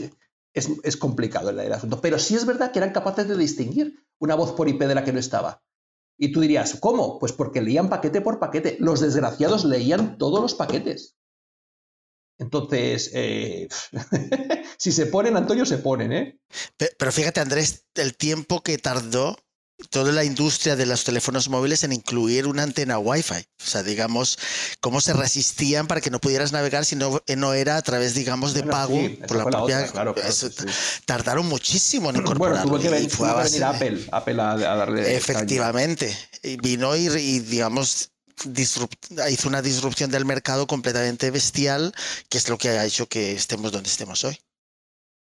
es, 0.55 0.68
es 0.82 0.96
complicado 0.96 1.51
el, 1.51 1.72
asunto, 1.72 2.01
pero 2.01 2.18
sí 2.18 2.34
es 2.34 2.46
verdad 2.46 2.72
que 2.72 2.78
eran 2.78 2.92
capaces 2.92 3.28
de 3.28 3.36
distinguir 3.36 4.05
una 4.18 4.34
voz 4.34 4.53
por 4.53 4.68
IP 4.68 4.80
de 4.82 4.94
la 4.94 5.05
que 5.05 5.12
no 5.12 5.18
estaba. 5.18 5.62
Y 6.18 6.32
tú 6.32 6.40
dirías, 6.40 6.76
¿cómo? 6.80 7.18
Pues 7.18 7.32
porque 7.32 7.62
leían 7.62 7.88
paquete 7.88 8.20
por 8.20 8.38
paquete. 8.38 8.76
Los 8.78 9.01
desgraciados 9.01 9.64
leían 9.64 10.18
todos 10.18 10.40
los 10.42 10.55
paquetes. 10.55 11.16
Entonces, 12.38 13.11
eh, 13.14 13.68
si 14.78 14.92
se 14.92 15.07
ponen, 15.07 15.36
Antonio, 15.36 15.64
se 15.64 15.78
ponen, 15.78 16.12
¿eh? 16.12 16.40
Pe- 16.76 16.94
Pero 16.98 17.12
fíjate, 17.12 17.40
Andrés, 17.40 17.86
el 17.94 18.16
tiempo 18.16 18.62
que 18.62 18.78
tardó 18.78 19.36
toda 19.88 20.12
la 20.12 20.24
industria 20.24 20.76
de 20.76 20.86
los 20.86 21.04
teléfonos 21.04 21.48
móviles 21.48 21.82
en 21.84 21.92
incluir 21.92 22.46
una 22.46 22.62
antena 22.62 22.98
Wi-Fi. 22.98 23.34
O 23.64 23.66
sea, 23.70 23.82
digamos, 23.82 24.38
cómo 24.80 25.00
se 25.00 25.12
resistían 25.12 25.86
para 25.86 26.00
que 26.00 26.10
no 26.10 26.20
pudieras 26.20 26.52
navegar 26.52 26.84
si 26.84 26.96
no, 26.96 27.22
eh, 27.26 27.36
no 27.36 27.54
era 27.54 27.76
a 27.76 27.82
través, 27.82 28.14
digamos, 28.14 28.52
de 28.54 28.60
Bueno, 28.60 28.72
pago 28.72 28.94
sí, 28.96 29.18
por 29.26 29.36
la 29.36 29.44
propia. 29.44 29.60
otra, 29.78 29.92
claro, 29.92 30.14
claro, 30.14 30.28
eso- 30.28 30.48
sí, 30.50 30.54
sí. 30.60 30.66
Tardaron 31.06 31.46
muchísimo 31.46 32.10
en 32.10 32.14
Bueno, 32.16 32.28
incorporarlo. 32.28 32.62
tuvo 32.70 32.78
que, 32.82 32.88
ven- 32.90 33.04
y 33.04 33.08
fue 33.08 33.28
a 33.28 33.32
tuvo 33.32 33.42
que 33.42 33.48
venir 33.50 33.64
Apple, 33.64 34.06
Apple 34.12 34.40
a, 34.42 34.50
a 34.52 34.56
darle. 34.76 35.16
Efectivamente. 35.16 36.16
Y 36.42 36.56
vino 36.56 36.94
y, 36.96 37.06
y, 37.08 37.40
digamos, 37.40 38.10
hizo 38.56 39.48
una 39.48 39.62
disrupción 39.62 40.10
del 40.10 40.24
mercado 40.24 40.66
completamente 40.66 41.30
bestial, 41.30 41.92
que 42.28 42.38
es 42.38 42.48
lo 42.48 42.56
que 42.58 42.70
ha 42.70 42.84
hecho 42.86 43.06
que 43.08 43.32
estemos 43.32 43.72
donde 43.72 43.88
estemos 43.90 44.24
hoy. 44.24 44.38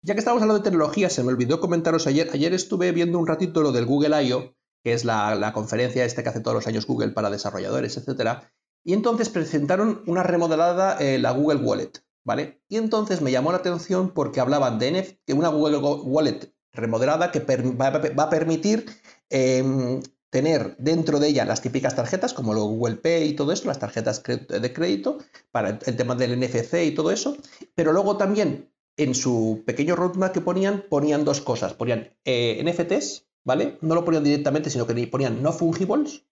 Ya 0.03 0.15
que 0.15 0.21
estamos 0.21 0.41
hablando 0.41 0.63
de 0.63 0.71
tecnología, 0.71 1.11
se 1.11 1.23
me 1.23 1.33
olvidó 1.33 1.61
comentaros 1.61 2.07
ayer. 2.07 2.31
Ayer 2.33 2.55
estuve 2.55 2.93
viendo 2.93 3.19
un 3.19 3.27
ratito 3.27 3.63
lo 3.63 3.73
del 3.73 3.87
Google 3.87 4.23
I.O., 4.25 4.55
que 4.85 4.93
es 4.93 5.05
la, 5.05 5.51
conferencia 5.53 6.05
esta 6.05 6.23
que 6.23 6.29
hace 6.29 6.41
todos 6.41 6.55
los 6.55 6.67
años 6.69 6.87
Google 6.87 7.09
para 7.09 7.31
desarrolladores, 7.31 7.97
etcétera. 7.97 8.53
Y 8.85 8.93
entonces 8.93 9.29
presentaron 9.31 10.05
una 10.07 10.23
remodelada, 10.23 10.97
eh, 11.01 11.19
la 11.19 11.33
Google 11.33 11.59
Wallet, 11.61 11.91
¿vale? 12.25 12.63
Y 12.69 12.77
entonces 12.77 13.21
me 13.21 13.33
llamó 13.33 13.51
la 13.51 13.59
atención 13.59 14.11
porque 14.11 14.39
hablaban 14.39 14.79
de 14.79 15.19
una 15.35 15.49
Google 15.49 15.79
Go- 15.79 16.05
Wallet 16.05 16.53
remodelada 16.73 17.33
que 17.33 17.41
va, 17.41 18.23
a 18.23 18.31
permitir 18.31 18.87
em, 19.29 20.01
tener 20.31 20.77
dentro 20.79 21.19
de 21.19 21.29
ella 21.29 21.45
las 21.45 21.63
típicas 21.63 21.97
tarjetas, 21.97 22.33
como 22.33 22.55
lo 22.55 22.65
Google 22.67 22.97
Pay 22.97 23.31
y 23.31 23.35
todo 23.35 23.51
eso, 23.51 23.67
las 23.67 23.81
tarjetas 23.81 24.23
de 24.23 24.73
crédito, 24.73 25.19
para 25.51 25.81
el 25.85 25.97
tema 25.97 26.15
del 26.15 26.39
NFC 26.39 26.85
y 26.85 26.95
todo 26.95 27.11
eso, 27.11 27.37
pero 27.75 27.93
luego 27.93 28.17
también 28.17 28.71
en 28.97 29.15
su 29.15 29.63
pequeño 29.67 29.95
roadmap 29.95 30.33
que 30.33 30.41
ponían, 30.41 30.85
ponían 30.89 31.25
dos 31.25 31.41
cosas. 31.41 31.75
Ponían 31.75 32.17
eh, 32.25 32.63
NFTs, 32.65 33.27
¿vale? 33.45 33.79
No 33.83 33.95
lo 33.95 34.05
ponían 34.05 34.25
directamente, 34.25 34.71
sino 34.71 34.87
que 34.87 35.07
ponían 35.07 35.43
no 35.43 35.53
fungibles. 35.53 36.27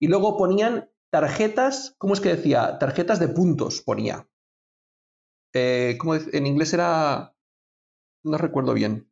Y 0.00 0.08
luego 0.08 0.36
ponían 0.36 0.90
tarjetas, 1.10 1.94
¿cómo 1.98 2.14
es 2.14 2.20
que 2.20 2.34
decía? 2.34 2.78
Tarjetas 2.78 3.20
de 3.20 3.28
puntos 3.28 3.82
ponía. 3.82 4.28
Eh. 5.52 5.98
En 6.32 6.46
inglés 6.46 6.72
era... 6.72 7.36
No 8.24 8.38
recuerdo 8.38 8.74
bien. 8.74 9.10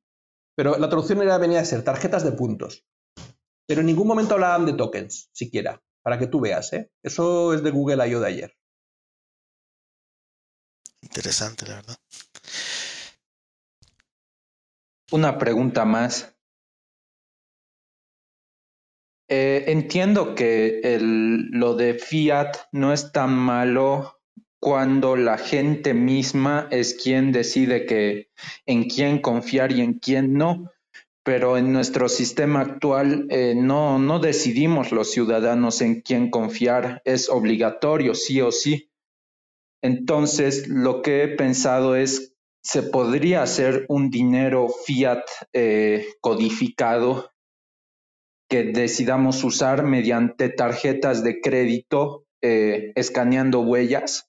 Pero 0.57 0.78
la 0.78 0.88
traducción 0.88 1.22
era, 1.22 1.38
venía 1.38 1.61
a 1.61 1.64
ser 1.64 1.84
tarjetas 1.84 2.24
de 2.24 2.32
puntos. 2.32 2.84
Pero 3.66 3.80
en 3.80 3.86
ningún 3.86 4.09
momento 4.09 4.34
hablaban 4.34 4.66
de 4.66 4.72
tokens, 4.72 5.30
siquiera. 5.32 5.82
Para 6.03 6.18
que 6.18 6.26
tú 6.26 6.41
veas, 6.41 6.72
¿eh? 6.72 6.91
Eso 7.03 7.55
es 7.55 7.62
de 7.62 7.70
Google 7.70 8.09
I.O. 8.09 8.20
de 8.20 8.26
ayer. 8.26 8.57
Interesante, 11.03 11.66
la 11.66 11.76
verdad. 11.76 11.97
Una 15.13 15.37
pregunta 15.39 15.85
más. 15.85 16.35
Eh, 19.29 19.65
entiendo 19.69 20.35
que 20.35 20.81
el- 20.83 21.51
lo 21.53 21.75
de 21.77 21.95
Fiat 21.95 22.57
no 22.73 22.93
es 22.93 23.13
tan 23.13 23.33
malo 23.33 24.19
cuando 24.61 25.17
la 25.17 25.39
gente 25.39 25.95
misma 25.95 26.67
es 26.71 26.95
quien 26.95 27.31
decide 27.33 27.87
que 27.87 28.29
en 28.67 28.85
quién 28.91 29.21
confiar 29.21 29.73
y 29.73 29.81
en 29.83 29.95
quién 30.01 30.35
no, 30.35 30.71
pero 31.25 31.57
en 31.59 31.73
nuestro 31.73 32.09
sistema 32.09 32.61
actual 32.63 33.27
eh, 33.31 33.55
no, 33.57 33.99
no 33.99 34.19
decidimos 34.19 34.93
los 34.93 35.11
ciudadanos 35.13 35.81
en 35.83 36.01
quién 36.03 36.31
confiar, 36.31 37.01
es 37.05 37.29
obligatorio, 37.31 38.15
sí 38.15 38.41
o 38.41 38.53
sí. 38.53 38.91
Entonces, 39.83 40.69
lo 40.69 41.03
que 41.03 41.23
he 41.25 41.29
pensado 41.29 41.97
es, 41.97 42.35
se 42.63 42.83
podría 42.83 43.43
hacer 43.43 43.87
un 43.89 44.11
dinero 44.11 44.69
fiat 44.69 45.25
eh, 45.53 46.07
codificado 46.21 47.31
que 48.49 48.65
decidamos 48.65 49.45
usar 49.45 49.85
mediante 49.85 50.49
tarjetas 50.49 51.23
de 51.23 51.41
crédito 51.41 52.25
eh, 52.43 52.93
escaneando 52.97 53.61
huellas 53.61 54.29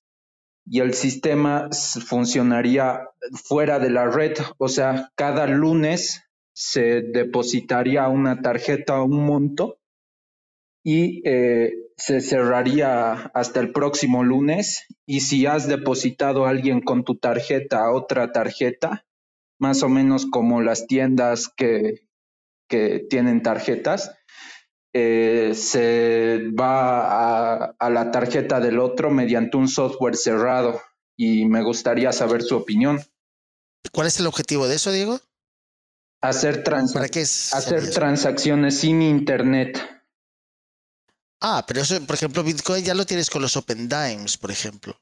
y 0.65 0.79
el 0.79 0.93
sistema 0.93 1.69
funcionaría 2.05 3.09
fuera 3.33 3.79
de 3.79 3.89
la 3.89 4.07
red, 4.07 4.33
o 4.57 4.67
sea, 4.67 5.09
cada 5.15 5.47
lunes 5.47 6.23
se 6.53 7.01
depositaría 7.01 8.07
una 8.07 8.41
tarjeta 8.41 9.01
un 9.01 9.25
monto 9.25 9.80
y 10.83 11.27
eh, 11.27 11.73
se 11.97 12.21
cerraría 12.21 13.13
hasta 13.33 13.59
el 13.59 13.71
próximo 13.71 14.23
lunes 14.23 14.85
y 15.05 15.21
si 15.21 15.45
has 15.45 15.67
depositado 15.67 16.45
a 16.45 16.49
alguien 16.49 16.81
con 16.81 17.03
tu 17.03 17.17
tarjeta 17.17 17.85
a 17.85 17.91
otra 17.91 18.31
tarjeta, 18.31 19.05
más 19.59 19.83
o 19.83 19.89
menos 19.89 20.25
como 20.25 20.61
las 20.61 20.87
tiendas 20.87 21.49
que, 21.55 22.07
que 22.67 23.05
tienen 23.09 23.43
tarjetas, 23.43 24.11
eh, 24.93 25.51
se 25.53 26.49
va 26.59 27.63
a, 27.63 27.75
a 27.77 27.89
la 27.89 28.11
tarjeta 28.11 28.59
del 28.59 28.79
otro 28.79 29.11
mediante 29.11 29.57
un 29.57 29.67
software 29.67 30.17
cerrado 30.17 30.81
y 31.15 31.45
me 31.45 31.61
gustaría 31.61 32.11
saber 32.11 32.41
su 32.41 32.57
opinión. 32.57 32.99
¿Cuál 33.91 34.07
es 34.07 34.19
el 34.19 34.27
objetivo 34.27 34.67
de 34.67 34.75
eso, 34.75 34.91
Diego? 34.91 35.19
Hacer 37.53 37.91
transacciones 37.91 38.77
sin 38.79 39.01
internet. 39.01 39.79
Ah, 41.41 41.65
pero 41.67 41.81
eso, 41.81 41.99
por 42.05 42.15
ejemplo, 42.15 42.43
Bitcoin 42.43 42.83
ya 42.85 42.93
lo 42.93 43.05
tienes 43.05 43.29
con 43.29 43.41
los 43.41 43.57
Open 43.57 43.89
Dimes, 43.89 44.37
por 44.37 44.51
ejemplo. 44.51 45.00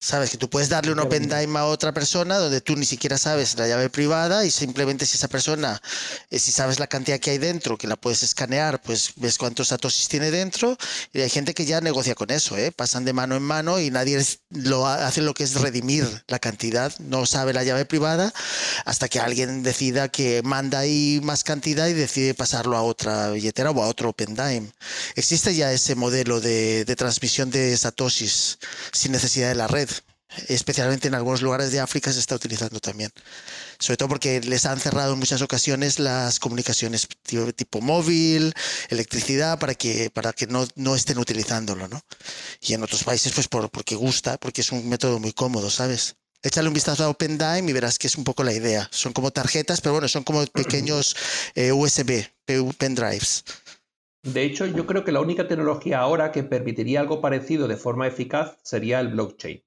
Sabes 0.00 0.30
que 0.30 0.36
tú 0.38 0.48
puedes 0.48 0.68
darle 0.68 0.92
un 0.92 1.00
Open 1.00 1.28
Dime 1.28 1.58
a 1.58 1.64
otra 1.64 1.92
persona 1.92 2.38
donde 2.38 2.60
tú 2.60 2.76
ni 2.76 2.86
siquiera 2.86 3.18
sabes 3.18 3.58
la 3.58 3.66
llave 3.66 3.90
privada 3.90 4.44
y 4.44 4.50
simplemente 4.52 5.04
si 5.04 5.16
esa 5.16 5.26
persona, 5.26 5.82
eh, 6.30 6.38
si 6.38 6.52
sabes 6.52 6.78
la 6.78 6.86
cantidad 6.86 7.18
que 7.18 7.30
hay 7.32 7.38
dentro, 7.38 7.76
que 7.76 7.88
la 7.88 7.96
puedes 7.96 8.22
escanear, 8.22 8.80
pues 8.80 9.10
ves 9.16 9.36
cuántos 9.38 9.68
satoshis 9.68 10.06
tiene 10.06 10.30
dentro 10.30 10.78
y 11.12 11.20
hay 11.20 11.28
gente 11.28 11.52
que 11.52 11.64
ya 11.64 11.80
negocia 11.80 12.14
con 12.14 12.30
eso, 12.30 12.56
¿eh? 12.56 12.70
pasan 12.70 13.04
de 13.04 13.12
mano 13.12 13.34
en 13.34 13.42
mano 13.42 13.80
y 13.80 13.90
nadie 13.90 14.18
es- 14.18 14.38
lo 14.50 14.86
ha- 14.86 15.04
hace 15.04 15.20
lo 15.20 15.34
que 15.34 15.42
es 15.42 15.54
redimir 15.60 16.06
la 16.28 16.38
cantidad, 16.38 16.96
no 17.00 17.26
sabe 17.26 17.52
la 17.52 17.64
llave 17.64 17.84
privada 17.84 18.32
hasta 18.84 19.08
que 19.08 19.18
alguien 19.18 19.64
decida 19.64 20.08
que 20.10 20.42
manda 20.44 20.78
ahí 20.78 21.18
más 21.24 21.42
cantidad 21.42 21.88
y 21.88 21.92
decide 21.94 22.34
pasarlo 22.34 22.76
a 22.76 22.82
otra 22.82 23.30
billetera 23.32 23.72
o 23.72 23.82
a 23.82 23.88
otro 23.88 24.10
Open 24.10 24.36
Dime. 24.36 24.70
Existe 25.16 25.56
ya 25.56 25.72
ese 25.72 25.96
modelo 25.96 26.40
de, 26.40 26.84
de 26.84 26.94
transmisión 26.96 27.50
de 27.50 27.76
satoshis 27.76 28.58
sin 28.92 29.10
necesidad 29.10 29.48
de 29.48 29.54
la 29.56 29.66
red. 29.66 29.87
Especialmente 30.48 31.08
en 31.08 31.14
algunos 31.14 31.42
lugares 31.42 31.72
de 31.72 31.80
África 31.80 32.12
se 32.12 32.20
está 32.20 32.34
utilizando 32.36 32.80
también. 32.80 33.10
Sobre 33.78 33.96
todo 33.96 34.08
porque 34.08 34.40
les 34.40 34.66
han 34.66 34.78
cerrado 34.78 35.12
en 35.14 35.18
muchas 35.18 35.42
ocasiones 35.42 35.98
las 35.98 36.38
comunicaciones 36.38 37.08
tipo, 37.22 37.52
tipo 37.52 37.80
móvil, 37.80 38.54
electricidad, 38.88 39.58
para 39.58 39.74
que, 39.74 40.10
para 40.10 40.32
que 40.32 40.46
no, 40.46 40.66
no 40.76 40.94
estén 40.94 41.18
utilizándolo, 41.18 41.88
¿no? 41.88 42.00
Y 42.60 42.74
en 42.74 42.82
otros 42.82 43.04
países, 43.04 43.32
pues 43.32 43.48
por, 43.48 43.70
porque 43.70 43.94
gusta, 43.94 44.38
porque 44.38 44.60
es 44.60 44.72
un 44.72 44.88
método 44.88 45.18
muy 45.18 45.32
cómodo, 45.32 45.70
¿sabes? 45.70 46.16
Échale 46.42 46.68
un 46.68 46.74
vistazo 46.74 47.02
a 47.04 47.08
OpenDime 47.08 47.68
y 47.68 47.72
verás 47.72 47.98
que 47.98 48.06
es 48.06 48.16
un 48.16 48.22
poco 48.24 48.44
la 48.44 48.52
idea. 48.52 48.88
Son 48.92 49.12
como 49.12 49.32
tarjetas, 49.32 49.80
pero 49.80 49.94
bueno, 49.94 50.06
son 50.08 50.22
como 50.22 50.46
pequeños 50.52 51.16
eh, 51.54 51.72
USB, 51.72 52.26
pe- 52.44 52.62
pendrives. 52.78 53.44
De 54.22 54.42
hecho, 54.42 54.66
yo 54.66 54.84
creo 54.86 55.04
que 55.04 55.12
la 55.12 55.20
única 55.20 55.46
tecnología 55.48 56.00
ahora 56.00 56.32
que 56.32 56.42
permitiría 56.42 57.00
algo 57.00 57.20
parecido 57.20 57.66
de 57.68 57.76
forma 57.76 58.06
eficaz 58.06 58.58
sería 58.62 59.00
el 59.00 59.08
blockchain, 59.08 59.64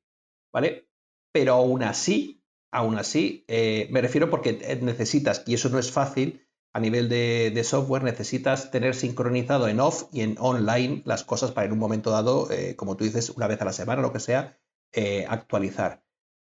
¿vale? 0.53 0.89
Pero 1.31 1.53
aún 1.53 1.83
así, 1.83 2.43
aún 2.71 2.97
así, 2.97 3.45
eh, 3.47 3.87
me 3.91 4.01
refiero 4.01 4.29
porque 4.29 4.59
eh, 4.61 4.79
necesitas, 4.81 5.43
y 5.45 5.53
eso 5.53 5.69
no 5.69 5.79
es 5.79 5.91
fácil, 5.91 6.47
a 6.73 6.79
nivel 6.79 7.09
de, 7.09 7.61
software 7.65 8.03
necesitas 8.03 8.71
tener 8.71 8.95
sincronizado 8.95 9.67
en 9.67 9.81
off 9.81 10.05
y 10.13 10.21
en 10.21 10.37
online 10.39 11.03
las 11.05 11.25
cosas 11.25 11.51
para 11.51 11.67
en 11.67 11.73
un 11.73 11.79
momento 11.79 12.11
dado, 12.11 12.49
eh, 12.49 12.75
como 12.77 12.95
tú 12.95 13.03
dices, 13.03 13.29
una 13.31 13.47
vez 13.47 13.61
a 13.61 13.65
la 13.65 13.73
semana, 13.73 14.01
lo 14.01 14.13
que 14.13 14.19
sea, 14.19 14.57
actualizar. 15.27 16.03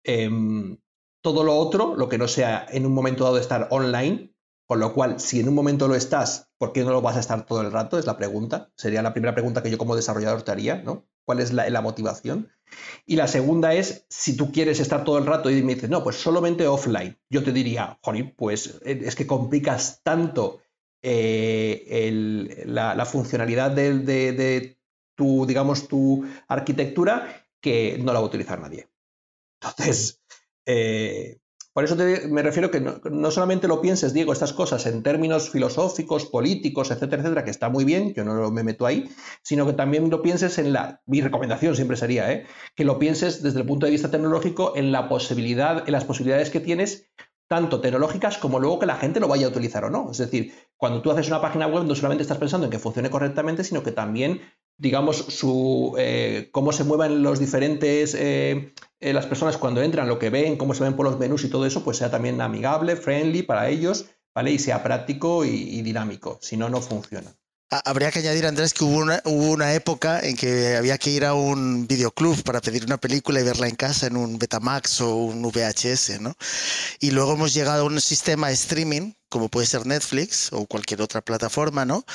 Em, 0.03 0.77
todo 1.23 1.43
lo 1.43 1.55
otro, 1.55 1.95
lo 1.95 2.09
que 2.09 2.17
no 2.17 2.27
sea 2.27 2.65
en 2.69 2.85
un 2.85 2.93
momento 2.93 3.23
dado 3.23 3.37
estar 3.37 3.67
online, 3.71 4.35
con 4.67 4.79
lo 4.79 4.93
cual, 4.93 5.19
si 5.19 5.39
en 5.39 5.49
un 5.49 5.55
momento 5.55 5.87
lo 5.87 5.95
estás, 5.95 6.49
¿por 6.57 6.71
qué 6.71 6.83
no 6.83 6.91
lo 6.91 7.01
vas 7.01 7.17
a 7.17 7.19
estar 7.19 7.45
todo 7.45 7.61
el 7.61 7.71
rato? 7.71 7.99
Es 7.99 8.05
la 8.05 8.17
pregunta. 8.17 8.71
Sería 8.75 9.01
la 9.01 9.13
primera 9.13 9.33
pregunta 9.33 9.61
que 9.61 9.69
yo 9.69 9.77
como 9.77 9.95
desarrollador 9.95 10.43
te 10.43 10.51
haría, 10.51 10.81
¿no? 10.81 11.07
¿Cuál 11.25 11.39
es 11.39 11.53
la, 11.53 11.81
motivación? 11.81 12.51
Y 13.05 13.15
la 13.15 13.27
segunda 13.27 13.73
es, 13.73 14.05
si 14.09 14.35
tú 14.35 14.51
quieres 14.51 14.79
estar 14.79 15.03
todo 15.03 15.17
el 15.17 15.25
rato 15.25 15.49
y 15.49 15.61
me 15.61 15.75
dices, 15.75 15.89
no, 15.89 16.03
pues 16.03 16.15
solamente 16.15 16.67
offline, 16.67 17.17
yo 17.29 17.43
te 17.43 17.51
diría, 17.51 17.99
Joni, 18.01 18.23
pues 18.23 18.79
eh, 18.85 19.01
es 19.03 19.15
que 19.15 19.27
complicas 19.27 20.01
tanto 20.03 20.61
eh, 21.01 22.63
la, 22.65 23.05
funcionalidad 23.05 23.71
de, 23.71 23.99
de 23.99 24.77
tu, 25.15 25.45
digamos, 25.45 25.87
tu 25.87 26.25
arquitectura 26.47 27.47
que 27.61 27.97
no 27.99 28.13
la 28.13 28.19
va 28.19 28.25
a 28.25 28.29
utilizar 28.29 28.59
nadie. 28.59 28.89
Entonces, 29.61 30.21
eh, 30.65 31.40
por 31.73 31.85
eso 31.85 31.95
me 31.95 32.41
refiero 32.41 32.69
que 32.69 32.81
no, 32.81 32.99
no 33.09 33.31
solamente 33.31 33.67
lo 33.67 33.81
pienses, 33.81 34.13
Diego, 34.13 34.33
estas 34.33 34.53
cosas 34.53 34.85
en 34.85 35.03
términos 35.03 35.49
filosóficos, 35.49 36.25
políticos, 36.25 36.91
etcétera, 36.91 37.21
etcétera, 37.21 37.45
que 37.45 37.51
está 37.51 37.69
muy 37.69 37.85
bien, 37.85 38.13
yo 38.13 38.25
no 38.25 38.51
me 38.51 38.63
meto 38.63 38.85
ahí, 38.85 39.09
sino 39.43 39.65
que 39.65 39.73
también 39.73 40.09
lo 40.09 40.21
pienses 40.21 40.57
en 40.57 40.73
la, 40.73 41.01
mi 41.05 41.21
recomendación 41.21 41.75
siempre 41.75 41.97
sería, 41.97 42.31
¿eh? 42.31 42.45
que 42.75 42.83
lo 42.83 42.99
pienses 42.99 43.41
desde 43.41 43.59
el 43.59 43.65
punto 43.65 43.85
de 43.85 43.91
vista 43.91 44.11
tecnológico 44.11 44.73
en 44.75 44.91
la 44.91 45.07
posibilidad, 45.07 45.83
en 45.85 45.91
las 45.91 46.05
posibilidades 46.05 46.49
que 46.49 46.59
tienes 46.59 47.11
tanto 47.51 47.81
tecnológicas 47.81 48.37
como 48.37 48.59
luego 48.59 48.79
que 48.79 48.85
la 48.85 48.95
gente 48.95 49.19
lo 49.19 49.27
vaya 49.27 49.45
a 49.45 49.49
utilizar 49.49 49.83
o 49.83 49.89
no. 49.89 50.09
Es 50.09 50.19
decir, 50.19 50.53
cuando 50.77 51.01
tú 51.01 51.11
haces 51.11 51.27
una 51.27 51.41
página 51.41 51.67
web 51.67 51.83
no 51.83 51.95
solamente 51.95 52.21
estás 52.21 52.37
pensando 52.37 52.65
en 52.65 52.71
que 52.71 52.79
funcione 52.79 53.09
correctamente, 53.09 53.65
sino 53.65 53.83
que 53.83 53.91
también, 53.91 54.39
digamos, 54.77 55.17
su, 55.17 55.93
eh, 55.97 56.47
cómo 56.53 56.71
se 56.71 56.85
muevan 56.85 57.23
los 57.23 57.39
diferentes, 57.39 58.15
eh, 58.17 58.73
eh, 59.01 59.13
las 59.13 59.25
personas 59.25 59.57
cuando 59.57 59.81
entran, 59.81 60.07
lo 60.07 60.19
que 60.19 60.29
ven, 60.29 60.55
cómo 60.57 60.73
se 60.73 60.83
ven 60.83 60.95
por 60.95 61.05
los 61.05 61.19
menús 61.19 61.43
y 61.43 61.49
todo 61.49 61.65
eso, 61.65 61.83
pues 61.83 61.97
sea 61.97 62.09
también 62.11 62.39
amigable, 62.41 62.95
friendly 62.95 63.43
para 63.43 63.67
ellos, 63.69 64.05
¿vale? 64.33 64.51
Y 64.51 64.59
sea 64.59 64.81
práctico 64.83 65.43
y, 65.43 65.81
dinámico. 65.81 66.39
Si 66.41 66.55
no, 66.57 66.69
no 66.69 66.81
funciona. 66.81 67.35
Ha- 67.71 67.81
Habría 67.89 68.11
que 68.11 68.19
añadir, 68.19 68.45
Andrés, 68.45 68.73
que 68.73 68.83
hubo 68.83 68.97
una, 68.97 69.21
hubo 69.25 69.51
una 69.51 69.73
época 69.73 70.19
en 70.21 70.35
que 70.37 70.75
había 70.77 70.97
que 70.97 71.09
ir 71.09 71.25
a 71.25 71.33
un 71.33 71.87
videoclub 71.87 72.43
para 72.43 72.61
pedir 72.61 72.85
una 72.85 72.97
película 72.97 73.39
y 73.39 73.43
verla 73.43 73.67
en 73.67 73.75
casa 73.75 74.07
en 74.07 74.17
un 74.17 74.37
Betamax 74.37 75.01
o 75.01 75.15
un 75.15 75.41
VHS, 75.41 76.19
¿no? 76.21 76.35
Y 76.99 77.11
luego 77.11 77.33
hemos 77.33 77.53
llegado 77.53 77.83
a 77.83 77.85
un 77.87 77.99
sistema 78.01 78.47
de 78.49 78.53
streaming, 78.53 79.13
como 79.31 79.49
puede 79.49 79.65
ser 79.65 79.85
Netflix 79.85 80.49
o 80.51 80.67
cualquier 80.67 81.01
otra 81.01 81.21
plataforma, 81.21 81.85
¿no? 81.85 82.05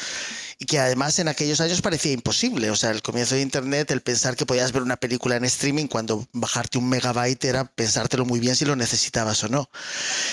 Y 0.58 0.66
que 0.66 0.78
además 0.78 1.18
en 1.18 1.28
aquellos 1.28 1.60
años 1.60 1.80
parecía 1.80 2.12
imposible. 2.12 2.70
O 2.70 2.76
sea, 2.76 2.90
el 2.90 3.02
comienzo 3.02 3.34
de 3.34 3.40
Internet, 3.40 3.90
el 3.90 4.02
pensar 4.02 4.36
que 4.36 4.46
podías 4.46 4.70
ver 4.72 4.82
una 4.82 4.98
película 4.98 5.36
en 5.36 5.44
streaming 5.46 5.86
cuando 5.86 6.28
bajarte 6.32 6.78
un 6.78 6.88
megabyte 6.88 7.44
era 7.46 7.64
pensártelo 7.64 8.26
muy 8.26 8.38
bien 8.38 8.54
si 8.54 8.66
lo 8.66 8.76
necesitabas 8.76 9.42
o 9.44 9.48
no. 9.48 9.70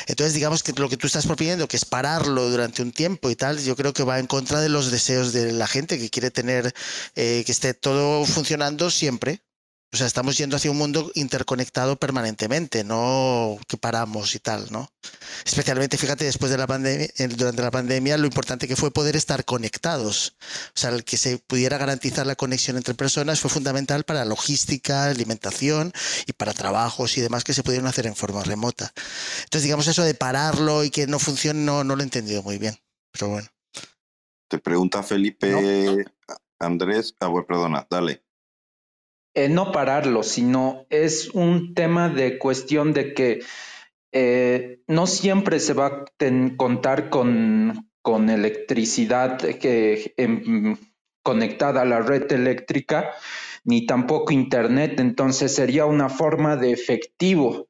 Entonces, 0.07 0.33
digamos 0.33 0.61
que 0.61 0.73
lo 0.73 0.89
que 0.89 0.97
tú 0.97 1.07
estás 1.07 1.25
proponiendo, 1.25 1.67
que 1.67 1.77
es 1.77 1.85
pararlo 1.85 2.49
durante 2.49 2.81
un 2.81 2.91
tiempo 2.91 3.29
y 3.29 3.35
tal, 3.35 3.59
yo 3.63 3.75
creo 3.75 3.93
que 3.93 4.03
va 4.03 4.19
en 4.19 4.27
contra 4.27 4.59
de 4.59 4.69
los 4.69 4.91
deseos 4.91 5.31
de 5.31 5.53
la 5.53 5.67
gente 5.67 5.97
que 5.97 6.09
quiere 6.09 6.31
tener 6.31 6.73
eh, 7.15 7.43
que 7.45 7.51
esté 7.51 7.73
todo 7.73 8.25
funcionando 8.25 8.91
siempre. 8.91 9.41
O 9.93 9.95
sea, 9.95 10.07
estamos 10.07 10.35
yendo 10.35 10.55
hacia 10.55 10.71
un 10.71 10.77
mundo 10.77 11.11
interconectado 11.13 11.97
permanentemente, 11.97 12.83
no 12.83 13.57
que 13.67 13.77
paramos 13.77 14.33
y 14.33 14.39
tal, 14.39 14.71
¿no? 14.71 14.89
Especialmente, 15.45 15.99
fíjate, 15.99 16.25
después 16.25 16.49
de 16.49 16.57
la 16.57 16.65
pandemia, 16.65 17.07
durante 17.37 17.61
la 17.61 17.69
pandemia, 17.69 18.17
lo 18.17 18.25
importante 18.25 18.67
que 18.67 18.75
fue 18.75 18.89
poder 18.89 19.15
estar 19.15 19.45
conectados. 19.45 20.35
O 20.75 20.79
sea, 20.79 20.89
el 20.89 21.03
que 21.03 21.17
se 21.17 21.37
pudiera 21.37 21.77
garantizar 21.77 22.25
la 22.25 22.35
conexión 22.35 22.75
entre 22.75 22.95
personas 22.95 23.39
fue 23.39 23.51
fundamental 23.51 24.03
para 24.03 24.25
logística, 24.25 25.05
alimentación 25.05 25.93
y 26.25 26.33
para 26.33 26.53
trabajos 26.53 27.15
y 27.19 27.21
demás 27.21 27.43
que 27.43 27.53
se 27.53 27.61
pudieron 27.61 27.85
hacer 27.85 28.07
en 28.07 28.15
forma 28.15 28.43
remota. 28.43 28.91
Entonces, 29.43 29.61
digamos, 29.61 29.87
eso 29.87 30.01
de 30.01 30.15
pararlo 30.15 30.83
y 30.83 30.89
que 30.89 31.05
no 31.05 31.19
funcione, 31.19 31.59
no, 31.59 31.83
no 31.83 31.95
lo 31.95 32.01
he 32.01 32.05
entendido 32.05 32.41
muy 32.41 32.57
bien. 32.57 32.75
Pero 33.11 33.29
bueno. 33.29 33.47
Te 34.47 34.57
pregunta 34.57 35.03
Felipe 35.03 36.03
Andrés. 36.57 37.15
Ah, 37.19 37.27
bueno, 37.27 37.45
perdona, 37.45 37.85
dale. 37.87 38.23
Eh, 39.35 39.49
no 39.49 39.71
pararlo, 39.71 40.21
sino 40.23 40.85
es 40.89 41.29
un 41.29 41.73
tema 41.73 42.09
de 42.09 42.37
cuestión 42.37 42.93
de 42.93 43.13
que 43.13 43.41
eh, 44.11 44.81
no 44.87 45.07
siempre 45.07 45.59
se 45.59 45.73
va 45.73 45.87
a 45.87 46.05
contar 46.55 47.09
con, 47.09 47.89
con 48.03 48.29
electricidad 48.29 49.39
que, 49.39 50.13
em, 50.17 50.77
conectada 51.23 51.81
a 51.81 51.85
la 51.85 52.01
red 52.01 52.31
eléctrica, 52.31 53.11
ni 53.63 53.85
tampoco 53.87 54.33
internet. 54.33 54.99
Entonces 54.99 55.55
sería 55.55 55.85
una 55.85 56.09
forma 56.09 56.55
de 56.55 56.71
efectivo 56.71 57.69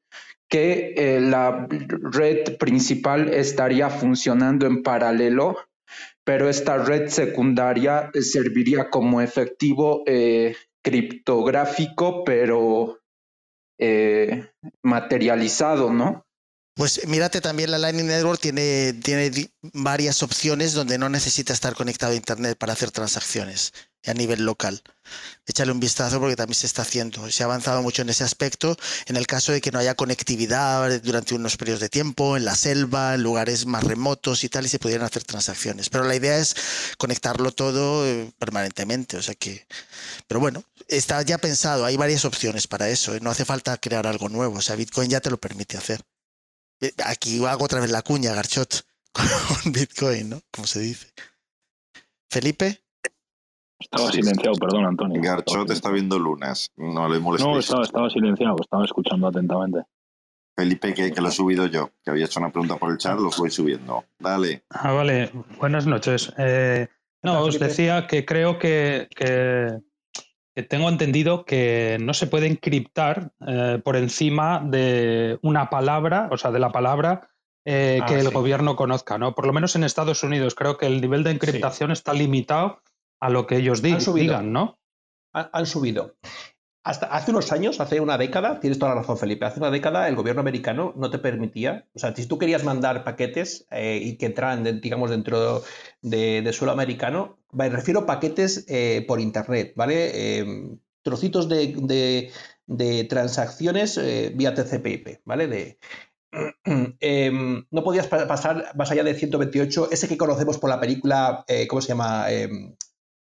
que 0.49 0.93
eh, 0.97 1.19
la 1.21 1.67
red 1.69 2.57
principal 2.57 3.33
estaría 3.33 3.89
funcionando 3.89 4.65
en 4.65 4.83
paralelo, 4.83 5.57
pero 6.23 6.49
esta 6.49 6.77
red 6.77 7.07
secundaria 7.07 8.11
eh, 8.13 8.21
serviría 8.21 8.89
como 8.89 9.21
efectivo 9.21 10.03
eh, 10.05 10.55
criptográfico, 10.83 12.23
pero 12.23 12.99
eh, 13.79 14.51
materializado, 14.83 15.91
¿no? 15.91 16.25
Pues 16.75 17.07
mírate 17.07 17.39
también 17.39 17.69
la 17.69 17.77
Lightning 17.77 18.07
Network 18.07 18.39
tiene, 18.41 18.93
tiene 18.93 19.31
varias 19.73 20.23
opciones 20.23 20.73
donde 20.73 20.97
no 20.97 21.07
necesita 21.07 21.53
estar 21.53 21.75
conectado 21.75 22.13
a 22.13 22.15
internet 22.15 22.57
para 22.57 22.73
hacer 22.73 22.89
transacciones 22.89 23.73
a 24.05 24.13
nivel 24.13 24.43
local. 24.43 24.81
Échale 25.45 25.71
un 25.71 25.79
vistazo 25.79 26.19
porque 26.19 26.35
también 26.35 26.55
se 26.55 26.65
está 26.65 26.81
haciendo. 26.81 27.29
Se 27.29 27.43
ha 27.43 27.45
avanzado 27.45 27.81
mucho 27.81 28.01
en 28.01 28.09
ese 28.09 28.23
aspecto. 28.23 28.75
En 29.05 29.17
el 29.17 29.27
caso 29.27 29.51
de 29.51 29.61
que 29.61 29.71
no 29.71 29.79
haya 29.79 29.95
conectividad 29.95 31.01
durante 31.01 31.35
unos 31.35 31.57
periodos 31.57 31.81
de 31.81 31.89
tiempo, 31.89 32.37
en 32.37 32.45
la 32.45 32.55
selva, 32.55 33.13
en 33.13 33.23
lugares 33.23 33.65
más 33.65 33.83
remotos 33.83 34.43
y 34.43 34.49
tal, 34.49 34.65
y 34.65 34.69
se 34.69 34.79
pudieran 34.79 35.05
hacer 35.05 35.23
transacciones. 35.23 35.89
Pero 35.89 36.05
la 36.05 36.15
idea 36.15 36.37
es 36.37 36.55
conectarlo 36.97 37.51
todo 37.51 38.05
eh, 38.07 38.31
permanentemente. 38.39 39.17
O 39.17 39.21
sea 39.21 39.35
que. 39.35 39.65
Pero 40.27 40.39
bueno, 40.39 40.63
está 40.87 41.21
ya 41.21 41.37
pensado. 41.37 41.85
Hay 41.85 41.97
varias 41.97 42.25
opciones 42.25 42.67
para 42.67 42.89
eso. 42.89 43.15
¿eh? 43.15 43.19
No 43.21 43.29
hace 43.29 43.45
falta 43.45 43.77
crear 43.77 44.07
algo 44.07 44.29
nuevo. 44.29 44.57
O 44.57 44.61
sea, 44.61 44.75
Bitcoin 44.75 45.09
ya 45.09 45.19
te 45.21 45.29
lo 45.29 45.37
permite 45.37 45.77
hacer. 45.77 46.01
Eh, 46.81 46.91
Aquí 47.05 47.43
hago 47.45 47.65
otra 47.65 47.79
vez 47.79 47.91
la 47.91 48.01
cuña, 48.01 48.33
Garchot, 48.33 48.85
con 49.11 49.71
Bitcoin, 49.71 50.29
¿no? 50.29 50.41
Como 50.51 50.67
se 50.67 50.79
dice. 50.79 51.11
Felipe. 52.29 52.79
Estaba 53.79 54.11
silenciado, 54.11 54.55
perdón, 54.57 54.85
Antonio. 54.85 55.21
Garchot 55.21 55.69
está 55.71 55.91
viendo 55.91 56.17
lunas. 56.17 56.71
No 56.77 57.07
le 57.09 57.19
molestes. 57.19 57.47
No, 57.47 57.59
estaba, 57.59 57.83
estaba 57.83 58.09
silenciado, 58.09 58.55
estaba 58.61 58.85
escuchando 58.85 59.27
atentamente. 59.27 59.79
Felipe, 60.55 60.93
que, 60.93 61.11
que 61.11 61.19
lo 61.21 61.29
he 61.29 61.31
subido 61.31 61.65
yo, 61.65 61.91
que 62.03 62.11
había 62.11 62.25
hecho 62.25 62.39
una 62.39 62.51
pregunta 62.51 62.77
por 62.77 62.91
el 62.91 62.97
chat, 62.97 63.17
lo 63.19 63.29
voy 63.31 63.49
subiendo. 63.49 64.05
Dale. 64.19 64.63
Ah, 64.69 64.91
vale. 64.91 65.31
Buenas 65.57 65.85
noches. 65.87 66.31
Eh, 66.37 66.87
no, 67.23 67.41
os 67.41 67.59
decía 67.59 68.05
que 68.07 68.23
creo 68.23 68.59
que, 68.59 69.07
que- 69.15 69.79
que 70.55 70.63
tengo 70.63 70.89
entendido 70.89 71.45
que 71.45 71.97
no 71.99 72.13
se 72.13 72.27
puede 72.27 72.47
encriptar 72.47 73.31
eh, 73.47 73.81
por 73.83 73.95
encima 73.95 74.61
de 74.63 75.39
una 75.41 75.69
palabra, 75.69 76.29
o 76.31 76.37
sea, 76.37 76.51
de 76.51 76.59
la 76.59 76.71
palabra 76.71 77.29
eh, 77.65 77.99
Ah, 78.01 78.05
que 78.05 78.19
el 78.19 78.29
gobierno 78.29 78.75
conozca, 78.75 79.17
¿no? 79.17 79.35
Por 79.35 79.47
lo 79.47 79.53
menos 79.53 79.75
en 79.75 79.85
Estados 79.85 80.21
Unidos 80.23 80.53
creo 80.53 80.77
que 80.77 80.85
el 80.85 80.99
nivel 80.99 81.23
de 81.23 81.31
encriptación 81.31 81.91
está 81.91 82.13
limitado 82.13 82.81
a 83.21 83.29
lo 83.29 83.47
que 83.47 83.57
ellos 83.57 83.81
digan, 83.81 84.51
¿no? 84.51 84.79
Han, 85.31 85.49
han 85.53 85.65
subido. 85.65 86.15
Hasta 86.85 87.05
hace 87.05 87.31
unos 87.31 87.53
años, 87.53 87.79
hace 87.79 88.01
una 88.01 88.17
década, 88.17 88.59
tienes 88.59 88.77
toda 88.77 88.93
la 88.93 89.01
razón, 89.01 89.17
Felipe, 89.17 89.45
hace 89.45 89.59
una 89.61 89.71
década 89.71 90.09
el 90.09 90.17
gobierno 90.17 90.41
americano 90.41 90.93
no 90.97 91.09
te 91.09 91.17
permitía, 91.17 91.87
o 91.93 91.99
sea, 91.99 92.13
si 92.13 92.25
tú 92.25 92.37
querías 92.37 92.65
mandar 92.65 93.05
paquetes 93.05 93.65
eh, 93.71 93.99
y 94.03 94.17
que 94.17 94.25
entraran, 94.25 94.81
digamos, 94.81 95.09
dentro 95.09 95.63
de, 96.01 96.51
suelo 96.51 96.73
americano, 96.73 97.39
me 97.53 97.69
refiero 97.69 98.01
a 98.01 98.05
paquetes 98.05 98.65
eh, 98.67 99.05
por 99.07 99.21
internet, 99.21 99.71
¿vale? 99.77 100.11
Eh, 100.13 100.45
trocitos 101.03 101.47
de, 101.47 102.31
transacciones 103.07 103.97
eh, 103.97 104.33
vía 104.35 104.53
TCP/IP, 104.53 105.21
¿vale? 105.23 105.77
Em, 106.99 107.65
no 107.71 107.83
podías 107.83 108.07
pa- 108.07 108.27
pasar 108.27 108.71
más 108.75 108.91
allá 108.91 109.03
de 109.03 109.13
128, 109.13 109.89
ese 109.91 110.07
que 110.09 110.17
conocemos 110.17 110.57
por 110.57 110.69
la 110.69 110.79
película, 110.81 111.45
¿cómo 111.69 111.81
se 111.81 111.89
llama? 111.89 112.29
Em, 112.31 112.75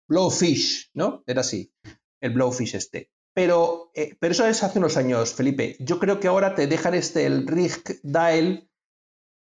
Blowfish, 0.08 0.92
¿no? 0.96 1.24
Era 1.28 1.42
así, 1.42 1.72
el 2.22 2.32
Blowfish 2.32 2.76
este. 2.76 3.13
Pero, 3.34 3.92
eh, 3.96 4.16
pero 4.20 4.32
eso 4.32 4.46
es 4.46 4.64
hace 4.64 4.80
unos 4.80 4.96
años, 4.98 5.34
Felipe. 5.34 5.76
Yo 5.80 6.00
creo 6.00 6.20
que 6.20 6.28
ahora 6.28 6.54
te 6.54 6.68
dejan 6.68 6.94
este, 6.94 7.26
el 7.26 7.48
RIG 7.48 8.02
Dial, 8.04 8.70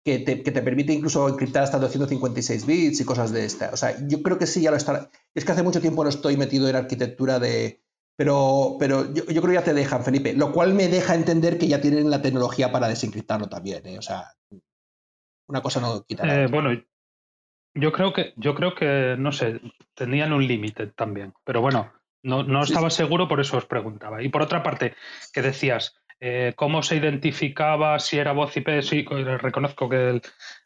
que 0.03 0.19
te, 0.19 0.43
que 0.43 0.51
te 0.51 0.61
permite 0.61 0.93
incluso 0.93 1.29
encriptar 1.29 1.63
hasta 1.63 1.79
256 1.79 2.65
bits 2.65 3.01
y 3.01 3.05
cosas 3.05 3.31
de 3.31 3.45
esta. 3.45 3.69
O 3.71 3.77
sea, 3.77 3.95
yo 4.07 4.21
creo 4.21 4.37
que 4.37 4.47
sí, 4.47 4.61
ya 4.61 4.71
lo 4.71 4.77
está. 4.77 5.09
Es 5.33 5.45
que 5.45 5.51
hace 5.51 5.63
mucho 5.63 5.79
tiempo 5.79 6.03
no 6.03 6.09
estoy 6.09 6.37
metido 6.37 6.67
en 6.67 6.75
arquitectura 6.75 7.39
de. 7.39 7.81
Pero, 8.15 8.75
pero 8.79 9.11
yo, 9.13 9.25
yo 9.25 9.41
creo 9.41 9.53
que 9.53 9.59
ya 9.59 9.63
te 9.63 9.73
dejan, 9.73 10.03
Felipe. 10.03 10.33
Lo 10.33 10.51
cual 10.51 10.73
me 10.73 10.87
deja 10.87 11.15
entender 11.15 11.57
que 11.57 11.67
ya 11.67 11.81
tienen 11.81 12.09
la 12.09 12.21
tecnología 12.21 12.71
para 12.71 12.87
desencriptarlo 12.87 13.47
también. 13.47 13.85
¿eh? 13.87 13.97
O 13.97 14.01
sea, 14.01 14.35
una 15.47 15.61
cosa 15.61 15.79
no 15.79 16.03
quita 16.03 16.43
Eh, 16.43 16.47
bueno, 16.47 16.69
yo 17.75 17.91
creo 17.91 18.13
que, 18.13 18.33
yo 18.37 18.53
creo 18.53 18.75
que, 18.75 19.15
no 19.17 19.31
sé, 19.31 19.61
tenían 19.95 20.33
un 20.33 20.45
límite 20.45 20.87
también. 20.87 21.33
Pero 21.43 21.61
bueno, 21.61 21.91
no, 22.23 22.43
no 22.43 22.65
Sí, 22.65 22.71
estaba 22.73 22.89
seguro, 22.89 23.27
por 23.27 23.39
eso 23.39 23.57
os 23.57 23.65
preguntaba. 23.65 24.21
Y 24.23 24.29
por 24.29 24.41
otra 24.41 24.63
parte, 24.63 24.95
que 25.33 25.41
decías, 25.41 25.95
eh, 26.19 26.53
¿cómo 26.55 26.81
se 26.81 26.95
identificaba 26.95 27.99
si 27.99 28.17
era 28.17 28.31
voz 28.31 28.55
IP? 28.55 28.81
Sí, 28.81 29.03
co- 29.03 29.17
reconozco 29.37 29.89
que 29.89 30.09
el- 30.09 30.21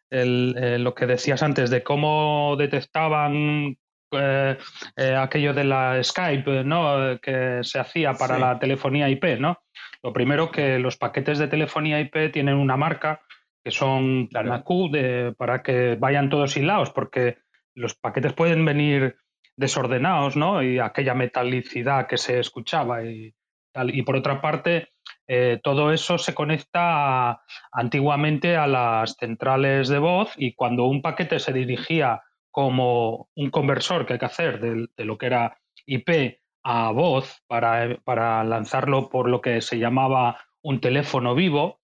el, 0.09 0.55
eh, 0.57 0.79
lo 0.79 0.93
que 0.95 1.05
decías 1.05 1.43
antes 1.43 1.69
de 1.69 1.83
cómo 1.83 2.55
detectaban 2.57 3.77
eh, 4.11 4.57
eh, 4.95 5.15
aquello 5.17 5.53
de 5.53 5.65
la 5.65 6.01
Skype, 6.01 6.63
¿no? 6.63 7.19
Que 7.21 7.59
se 7.63 7.77
hacía 7.77 8.13
para 8.13 8.35
Sí. 8.35 8.41
la 8.41 8.57
telefonía 8.57 9.09
IP, 9.09 9.37
¿no? 9.37 9.57
Lo 10.01 10.13
primero 10.13 10.49
que 10.49 10.79
los 10.79 10.95
paquetes 10.95 11.39
de 11.39 11.49
telefonía 11.49 11.99
IP 11.99 12.29
tienen 12.31 12.55
una 12.55 12.77
marca 12.77 13.19
que 13.65 13.71
son 13.71 14.27
Claro. 14.27 14.63
Q 14.63 14.89
de- 14.93 15.33
para 15.37 15.61
que 15.61 15.97
vayan 15.99 16.29
todos 16.29 16.55
hilados, 16.55 16.91
porque 16.91 17.39
los 17.75 17.95
paquetes 17.95 18.31
pueden 18.31 18.63
venir 18.63 19.17
desordenados, 19.57 20.37
¿no? 20.37 20.63
Y 20.63 20.79
aquella 20.79 21.13
metalicidad 21.13 22.07
que 22.07 22.17
se 22.17 22.39
escuchaba 22.39 23.03
y 23.03 23.33
tal. 23.73 23.93
Y 23.93 24.03
por 24.03 24.15
otra 24.15 24.39
parte, 24.39 24.89
eh, 25.27 25.59
todo 25.61 25.91
eso 25.91 26.17
se 26.17 26.33
conecta 26.33 27.41
antiguamente 27.71 28.55
a 28.55 28.67
las 28.67 29.17
centrales 29.19 29.89
de 29.89 29.99
voz 29.99 30.31
y 30.37 30.53
cuando 30.53 30.85
un 30.85 31.01
paquete 31.01 31.39
se 31.39 31.51
dirigía 31.51 32.21
como 32.51 33.29
un 33.35 33.49
conversor 33.49 34.05
que 34.05 34.13
hay 34.13 34.19
que 34.19 34.25
hacer 34.25 34.59
de, 34.61 35.05
lo 35.05 35.17
que 35.17 35.25
era 35.25 35.59
IP 35.85 36.39
a 36.63 36.91
voz 36.91 37.43
para, 37.47 37.97
para 38.03 38.43
lanzarlo 38.43 39.09
por 39.09 39.29
lo 39.29 39.41
que 39.41 39.61
se 39.61 39.79
llamaba 39.79 40.39
un 40.61 40.79
teléfono 40.81 41.35
vivo, 41.35 41.81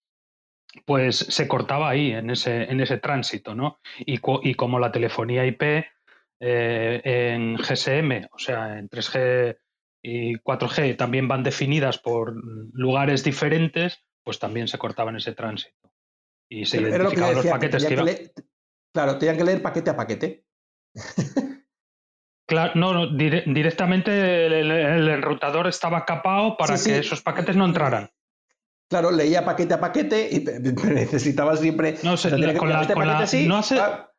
pues 0.86 1.18
se 1.18 1.48
cortaba 1.48 1.90
ahí, 1.90 2.12
en 2.12 2.30
ese, 2.32 2.64
en 2.64 2.82
ese 2.82 2.98
tránsito, 2.98 3.56
¿no? 3.56 3.80
Y 4.00 4.18
como 4.56 4.80
la 4.80 4.92
telefonía 4.92 5.46
IP 5.46 5.86
eh, 6.46 7.02
en 7.04 7.56
GSM, 7.58 8.28
o 8.32 8.38
sea, 8.38 8.78
en 8.78 8.90
3G 8.90 9.58
y 10.02 10.36
4G 10.40 10.98
también 10.98 11.28
van 11.30 11.44
definidas 11.44 11.98
por 11.98 12.34
lugares 12.74 13.24
diferentes, 13.24 14.04
pues 14.24 14.40
también 14.40 14.68
se 14.68 14.78
cortaba 14.78 15.10
en 15.12 15.18
ese 15.18 15.34
tránsito. 15.34 15.94
Y 16.50 16.66
se 16.66 16.82
yo 16.82 16.88
identificaban 16.90 17.36
los 17.36 17.44
decía, 17.44 17.52
que 17.52 17.56
paquetes 17.60 17.86
que 17.86 17.94
iban. 17.94 18.06
leer- 18.06 18.32
claro, 18.94 19.18
tenían 19.18 19.38
que 19.38 19.44
leer 19.46 19.62
paquete 19.62 19.90
a 19.92 19.96
paquete. 19.96 20.46
Claro, 22.46 22.74
no, 22.76 22.94
no, 22.94 23.08
dire- 23.18 23.44
directamente 23.46 24.46
el, 24.48 24.70
el- 24.72 25.08
enrutador 25.08 25.68
estaba 25.68 26.04
capado 26.06 26.58
para 26.58 26.78
Sí, 26.78 26.90
que 26.90 26.96
sí. 26.96 27.00
esos 27.00 27.22
paquetes 27.22 27.56
no 27.56 27.66
entraran. 27.66 28.10
Claro, 28.90 29.12
leía 29.12 29.46
paquete 29.46 29.74
a 29.74 29.80
paquete 29.80 30.30
y 30.30 30.44
necesitaba 30.94 31.56
siempre. 31.56 31.96
No 32.04 32.18
sé, 32.18 32.30
con 32.58 32.70
la- 32.70 32.88
con 32.94 33.28
sí, 33.28 33.48
no 33.48 33.58
hace- 33.58 33.80
ah, 33.80 34.12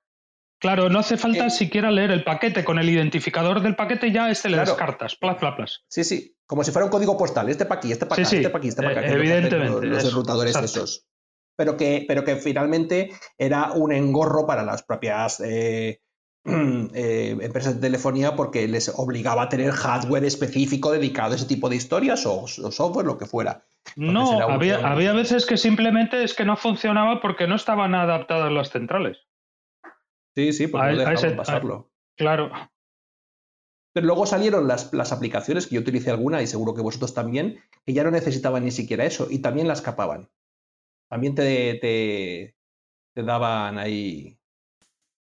Claro, 0.64 0.88
no 0.88 0.98
hace 1.00 1.16
falta 1.18 1.46
Eh, 1.46 1.50
siquiera 1.50 1.90
leer 1.90 2.10
el 2.10 2.24
paquete. 2.24 2.64
Con 2.64 2.78
el 2.78 2.88
identificador 2.88 3.60
del 3.60 3.76
paquete 3.76 4.10
ya 4.10 4.30
este 4.30 4.48
le 4.48 4.56
Claro. 4.56 4.70
descartas. 4.72 5.14
Plas, 5.16 5.36
plas, 5.36 5.54
plas. 5.56 5.84
Sí, 5.88 6.04
sí. 6.04 6.36
Como 6.46 6.64
si 6.64 6.70
fuera 6.72 6.86
un 6.86 6.90
código 6.90 7.18
postal. 7.18 7.48
Este 7.50 7.66
para 7.66 7.78
aquí, 7.80 7.92
este 7.92 8.06
para 8.06 8.22
acá, 8.22 8.30
sí. 8.30 8.36
este 8.36 8.48
para 8.48 8.58
aquí, 8.60 8.68
este 8.68 8.82
para 8.82 8.98
acá. 8.98 9.06
Eh, 9.08 9.12
evidentemente, 9.12 9.86
Los, 9.86 10.04
los 10.14 10.44
exacto. 10.46 10.64
esos. 10.64 11.06
Pero 11.56 11.76
que, 11.76 12.04
pero 12.08 12.24
que 12.24 12.36
finalmente 12.36 13.10
era 13.38 13.72
un 13.72 13.92
engorro 13.92 14.46
para 14.46 14.62
las 14.64 14.82
propias 14.82 15.40
eh, 15.44 15.98
empresas 16.44 17.74
de 17.76 17.80
telefonía 17.80 18.34
porque 18.36 18.66
les 18.68 18.88
obligaba 18.94 19.42
a 19.42 19.48
tener 19.48 19.70
hardware 19.72 20.24
específico 20.24 20.92
dedicado 20.92 21.32
a 21.32 21.36
ese 21.36 21.46
tipo 21.46 21.68
de 21.68 21.76
historias 21.76 22.26
o, 22.26 22.42
o 22.42 22.48
software, 22.48 23.06
lo 23.06 23.18
que 23.18 23.26
fuera. 23.26 23.64
No, 23.96 24.40
había, 24.50 24.78
un- 24.78 24.84
había 24.86 25.12
veces 25.12 25.46
que 25.46 25.56
simplemente 25.56 26.24
es 26.24 26.34
que 26.34 26.44
no 26.44 26.56
funcionaba 26.56 27.20
porque 27.20 27.46
no 27.46 27.54
estaban 27.56 27.94
adaptadas 27.94 28.50
las 28.50 28.70
centrales. 28.70 29.18
Sí, 30.36 30.52
sí, 30.52 30.66
porque 30.66 30.86
A- 30.86 30.90
no 30.92 30.96
a 30.96 30.98
dejaban 30.98 31.16
ese- 31.30 31.36
pasarlo. 31.36 31.90
Claro. 32.16 32.50
Pero 33.92 34.06
luego 34.06 34.26
salieron 34.26 34.66
las, 34.66 34.92
las 34.92 35.12
aplicaciones, 35.12 35.66
que 35.68 35.76
yo 35.76 35.80
utilicé 35.80 36.10
alguna 36.10 36.42
y 36.42 36.46
seguro 36.48 36.74
que 36.74 36.82
vosotros 36.82 37.14
también, 37.14 37.62
que 37.86 37.92
ya 37.92 38.02
no 38.02 38.10
necesitaban 38.10 38.64
ni 38.64 38.72
siquiera 38.72 39.04
eso 39.04 39.28
y 39.30 39.38
también 39.38 39.68
las 39.68 39.82
capaban. 39.82 40.28
También 41.08 41.34
te, 41.36 41.74
te, 41.74 42.56
te 43.14 43.22
daban 43.22 43.78
ahí. 43.78 44.36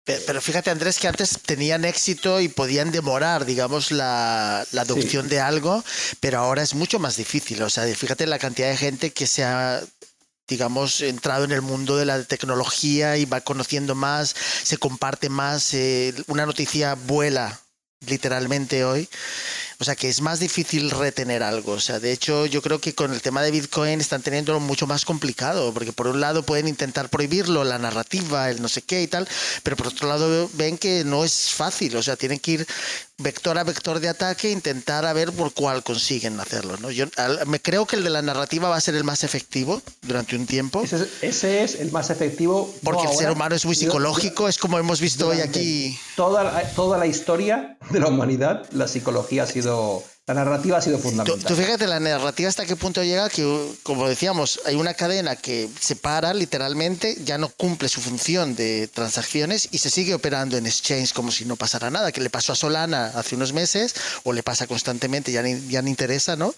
Pe- 0.04 0.18
Pero 0.26 0.40
fíjate, 0.40 0.70
Andrés, 0.70 0.98
que 0.98 1.06
antes 1.06 1.40
tenían 1.42 1.84
éxito 1.84 2.40
y 2.40 2.48
podían 2.48 2.90
demorar, 2.90 3.44
digamos, 3.44 3.92
la, 3.92 4.64
la 4.72 4.82
adopción 4.82 5.28
de 5.28 5.38
algo, 5.38 5.84
pero 6.20 6.38
ahora 6.38 6.62
es 6.62 6.74
mucho 6.74 6.98
más 6.98 7.16
difícil. 7.16 7.62
O 7.62 7.70
sea, 7.70 7.84
fíjate 7.94 8.26
la 8.26 8.40
cantidad 8.40 8.70
de 8.70 8.76
gente 8.76 9.12
que 9.12 9.26
se 9.28 9.44
ha, 9.44 9.80
digamos, 10.48 11.00
entrado 11.02 11.44
en 11.44 11.52
el 11.52 11.62
mundo 11.62 11.96
de 11.96 12.06
la 12.06 12.24
tecnología 12.24 13.16
y 13.16 13.24
va 13.26 13.40
conociendo 13.42 13.94
más, 13.94 14.34
se 14.62 14.78
comparte 14.78 15.28
más. 15.28 15.74
eh, 15.74 16.14
una 16.26 16.46
noticia 16.46 16.94
vuela 16.94 17.60
literalmente 18.06 18.84
hoy. 18.84 19.08
O 19.80 19.84
sea 19.84 19.94
que 19.94 20.08
es 20.08 20.20
más 20.20 20.40
difícil 20.40 20.90
retener 20.90 21.42
algo. 21.42 21.72
O 21.72 21.80
sea, 21.80 22.00
de 22.00 22.10
hecho, 22.12 22.46
yo 22.46 22.62
creo 22.62 22.80
que 22.80 22.94
con 22.94 23.12
el 23.12 23.22
tema 23.22 23.42
de 23.42 23.52
Bitcoin 23.52 24.00
están 24.00 24.22
teniéndolo 24.22 24.58
mucho 24.58 24.88
más 24.88 25.04
complicado, 25.04 25.72
porque 25.72 25.92
por 25.92 26.08
un 26.08 26.20
lado 26.20 26.42
pueden 26.42 26.66
intentar 26.66 27.08
prohibirlo, 27.10 27.62
la 27.62 27.78
narrativa, 27.78 28.50
el 28.50 28.60
no 28.60 28.68
sé 28.68 28.82
qué 28.82 29.02
y 29.02 29.06
tal, 29.06 29.28
pero 29.62 29.76
por 29.76 29.88
otro 29.88 30.08
lado 30.08 30.50
ven 30.54 30.78
que 30.78 31.04
no 31.04 31.24
es 31.24 31.50
fácil. 31.50 31.96
O 31.96 32.02
sea, 32.02 32.16
tienen 32.16 32.40
que 32.40 32.50
ir 32.52 32.66
vector 33.18 33.58
a 33.58 33.64
vector 33.64 33.98
de 33.98 34.08
ataque 34.08 34.50
intentar 34.50 35.04
a 35.04 35.12
ver 35.12 35.32
por 35.32 35.52
cuál 35.52 35.82
consiguen 35.82 36.38
hacerlo. 36.40 36.76
¿no? 36.78 36.90
Yo 36.90 37.06
al- 37.16 37.46
me 37.46 37.60
creo 37.60 37.84
que 37.86 37.96
el 37.96 38.04
de 38.04 38.10
la 38.10 38.22
narrativa 38.22 38.68
va 38.68 38.76
a 38.76 38.80
ser 38.80 38.94
el 38.94 39.04
más 39.04 39.24
efectivo 39.24 39.82
durante 40.02 40.36
un 40.36 40.46
tiempo. 40.46 40.82
Ese 40.82 40.96
es, 40.96 41.08
ese 41.22 41.64
es 41.64 41.74
el 41.80 41.90
más 41.90 42.10
efectivo. 42.10 42.72
no 42.82 42.90
Porque 42.90 43.10
el 43.10 43.16
ser 43.16 43.30
humano 43.32 43.54
es 43.56 43.64
muy 43.66 43.74
yo- 43.74 43.80
psicológico, 43.80 44.48
es 44.48 44.56
como 44.58 44.78
hemos 44.78 45.00
visto 45.00 45.28
hoy 45.28 45.40
aquí. 45.40 45.98
Toda, 46.16 46.62
toda 46.74 46.96
la 46.98 47.06
historia 47.06 47.76
de 47.90 48.00
la 48.00 48.06
humanidad, 48.08 48.64
la 48.72 48.86
psicología 48.88 49.42
ha 49.42 49.46
sido. 49.46 50.02
La 50.28 50.34
narrativa 50.34 50.76
ha 50.76 50.82
sido 50.82 50.98
Tú, 50.98 51.04
fundamental. 51.04 51.42
tú 51.42 51.54
fíjate 51.54 51.86
la 51.86 51.98
narrativa 52.00 52.50
hasta 52.50 52.66
qué 52.66 52.76
punto 52.76 53.02
llega 53.02 53.30
que, 53.30 53.72
como 53.82 54.06
decíamos, 54.06 54.60
hay 54.66 54.74
una 54.74 54.92
cadena 54.92 55.36
que 55.36 55.70
se 55.80 55.96
para 55.96 56.34
literalmente, 56.34 57.16
ya 57.24 57.38
no 57.38 57.48
cumple 57.48 57.88
su 57.88 58.02
función 58.02 58.54
de 58.54 58.88
transacciones 58.88 59.68
y 59.72 59.78
se 59.78 59.88
sigue 59.88 60.12
operando 60.12 60.58
en 60.58 60.66
exchange 60.66 61.14
como 61.14 61.32
si 61.32 61.46
no 61.46 61.56
pasara 61.56 61.90
nada, 61.90 62.12
que 62.12 62.20
le 62.20 62.28
pasó 62.28 62.52
a 62.52 62.56
Solana 62.56 63.06
hace 63.14 63.36
unos 63.36 63.54
meses 63.54 63.94
o 64.22 64.34
le 64.34 64.42
pasa 64.42 64.66
constantemente, 64.66 65.32
ya 65.32 65.40
ni, 65.42 65.66
ya 65.68 65.80
ni 65.80 65.88
interesa, 65.88 66.36
¿no? 66.36 66.54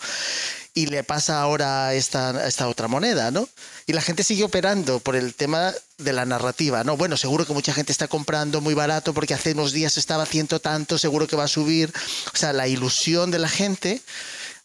Y 0.73 0.87
le 0.87 1.03
pasa 1.03 1.41
ahora 1.41 1.95
esta, 1.95 2.47
esta 2.47 2.69
otra 2.69 2.87
moneda, 2.87 3.31
¿no? 3.31 3.49
Y 3.87 3.93
la 3.93 4.03
gente 4.03 4.23
sigue 4.23 4.45
operando 4.45 5.01
por 5.01 5.17
el 5.17 5.35
tema 5.35 5.73
de 5.99 6.13
la 6.13 6.25
narrativa, 6.25 6.85
¿no? 6.85 6.97
Bueno, 6.97 7.17
seguro 7.17 7.45
que 7.45 7.53
mucha 7.53 7.75
gente 7.75 7.93
está 7.93 8.07
comprando 8.07 8.61
muy 8.61 8.75
barato 8.75 9.13
porque 9.13 9.35
hace 9.35 9.53
unos 9.53 9.73
días 9.73 9.97
estaba 9.97 10.27
ciento 10.27 10.61
tanto, 10.61 10.97
seguro 10.97 11.27
que 11.27 11.37
va 11.37 11.45
a 11.45 11.49
subir. 11.49 11.93
O 12.33 12.37
sea, 12.37 12.53
la 12.53 12.69
ilusión 12.69 13.31
de 13.31 13.41
la 13.41 13.49
gente 13.49 14.01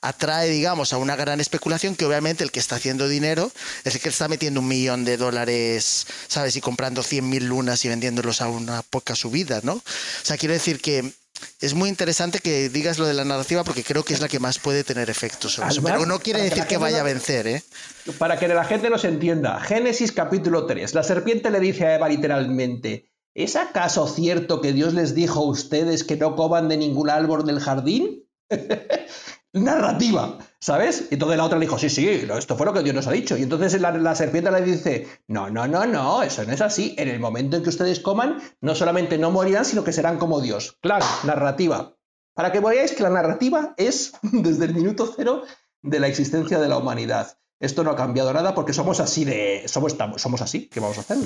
atrae, 0.02 0.50
digamos, 0.50 0.94
a 0.94 0.98
una 0.98 1.16
gran 1.16 1.42
especulación 1.42 1.96
que 1.96 2.06
obviamente 2.06 2.44
el 2.44 2.52
que 2.52 2.60
está 2.60 2.76
haciendo 2.76 3.08
dinero 3.08 3.52
es 3.84 3.96
el 3.96 4.02
que 4.02 4.10
está 4.10 4.28
metiendo 4.28 4.60
un 4.60 4.68
millón 4.68 5.04
de 5.04 5.18
dólares, 5.18 6.06
¿sabes? 6.28 6.56
Y 6.56 6.62
comprando 6.62 7.02
100.000 7.04 7.42
lunas 7.42 7.84
y 7.86 7.90
vendiéndolos 7.90 8.42
a 8.42 8.48
una 8.48 8.84
poca 8.84 9.16
subida, 9.16 9.62
¿no? 9.64 9.74
O 9.74 9.84
sea, 10.24 10.38
quiero 10.38 10.54
decir 10.54 10.80
que 10.80 11.12
es 11.62 11.74
muy 11.74 11.90
interesante 11.90 12.40
que 12.40 12.70
digas 12.70 13.00
lo 13.00 13.06
de 13.06 13.14
la 13.14 13.26
narrativa 13.26 13.64
porque 13.64 13.84
creo 13.84 14.04
que 14.04 14.14
es 14.14 14.22
la 14.22 14.28
que 14.28 14.40
más 14.40 14.60
puede 14.60 14.84
tener 14.84 15.10
efecto 15.10 15.50
sobre 15.50 15.70
eso. 15.70 15.82
Pero 15.84 16.06
no 16.06 16.20
quiere 16.20 16.40
que 16.40 16.50
decir 16.50 16.66
que 16.66 16.78
vaya 16.78 17.02
a 17.02 17.04
vencer, 17.04 17.48
¿eh? 17.48 17.64
Para 18.18 18.38
que 18.38 18.48
la 18.48 18.64
gente 18.64 18.90
nos 18.90 19.04
entienda, 19.06 19.60
Génesis 19.60 20.12
capítulo 20.12 20.66
3. 20.66 20.94
La 20.94 21.04
serpiente 21.04 21.50
le 21.50 21.60
dice 21.60 21.86
a 21.86 21.96
Eva 21.96 22.10
literalmente: 22.10 23.12
¿Es 23.34 23.56
acaso 23.56 24.08
cierto 24.08 24.62
que 24.62 24.74
Dios 24.74 24.94
les 24.94 25.16
dijo 25.16 25.40
a 25.40 25.50
ustedes 25.50 26.04
que 26.04 26.18
no 26.18 26.36
coman 26.36 26.70
de 26.70 26.78
ningún 26.78 27.10
árbol 27.10 27.46
del 27.46 27.60
jardín? 27.60 28.24
Narrativa, 29.54 30.38
¿sabes? 30.60 31.08
Y 31.10 31.16
entonces 31.16 31.38
la 31.38 31.46
otra 31.46 31.58
le 31.58 31.66
dijo: 31.66 31.78
Sí, 31.78 31.90
sí, 31.90 32.08
esto 32.08 32.58
fue 32.58 32.66
lo 32.66 32.74
que 32.74 32.84
Dios 32.84 32.96
nos 32.96 33.08
ha 33.08 33.12
dicho. 33.12 33.38
Y 33.38 33.44
entonces 33.44 33.80
la, 33.82 33.92
la 33.92 34.16
serpiente 34.16 34.52
le 34.52 34.62
dice: 34.62 35.08
No, 35.28 35.50
no, 35.50 35.68
no, 35.68 35.86
no, 35.86 36.24
eso 36.24 36.44
no 36.44 36.54
es 36.54 36.62
así. 36.62 36.96
En 36.98 37.10
el 37.10 37.20
momento 37.20 37.58
en 37.58 37.64
que 37.64 37.70
ustedes 37.70 38.00
coman, 38.00 38.42
no 38.62 38.76
solamente 38.76 39.18
no 39.18 39.32
morirán, 39.32 39.66
sino 39.66 39.84
que 39.84 39.94
serán 39.94 40.18
como 40.18 40.42
Dios. 40.42 40.78
Claro, 40.82 41.06
narrativa. 41.24 41.96
Para 42.34 42.52
que 42.52 42.60
veáis 42.60 42.92
que 42.92 43.04
la 43.04 43.10
narrativa 43.10 43.74
es 43.78 44.14
desde 44.22 44.66
el 44.66 44.74
minuto 44.74 45.12
cero 45.16 45.44
de 45.82 46.00
la 46.00 46.08
existencia 46.08 46.60
de 46.60 46.68
la 46.68 46.78
humanidad. 46.78 47.38
Esto 47.60 47.84
no 47.84 47.92
ha 47.92 47.96
cambiado 47.96 48.34
nada 48.34 48.54
porque 48.54 48.74
somos 48.74 49.00
así 49.00 49.24
de. 49.24 49.64
Somos, 49.68 49.96
somos 50.18 50.42
así. 50.42 50.68
¿Qué 50.68 50.80
vamos 50.80 50.98
a 50.98 51.02
hacer? 51.02 51.18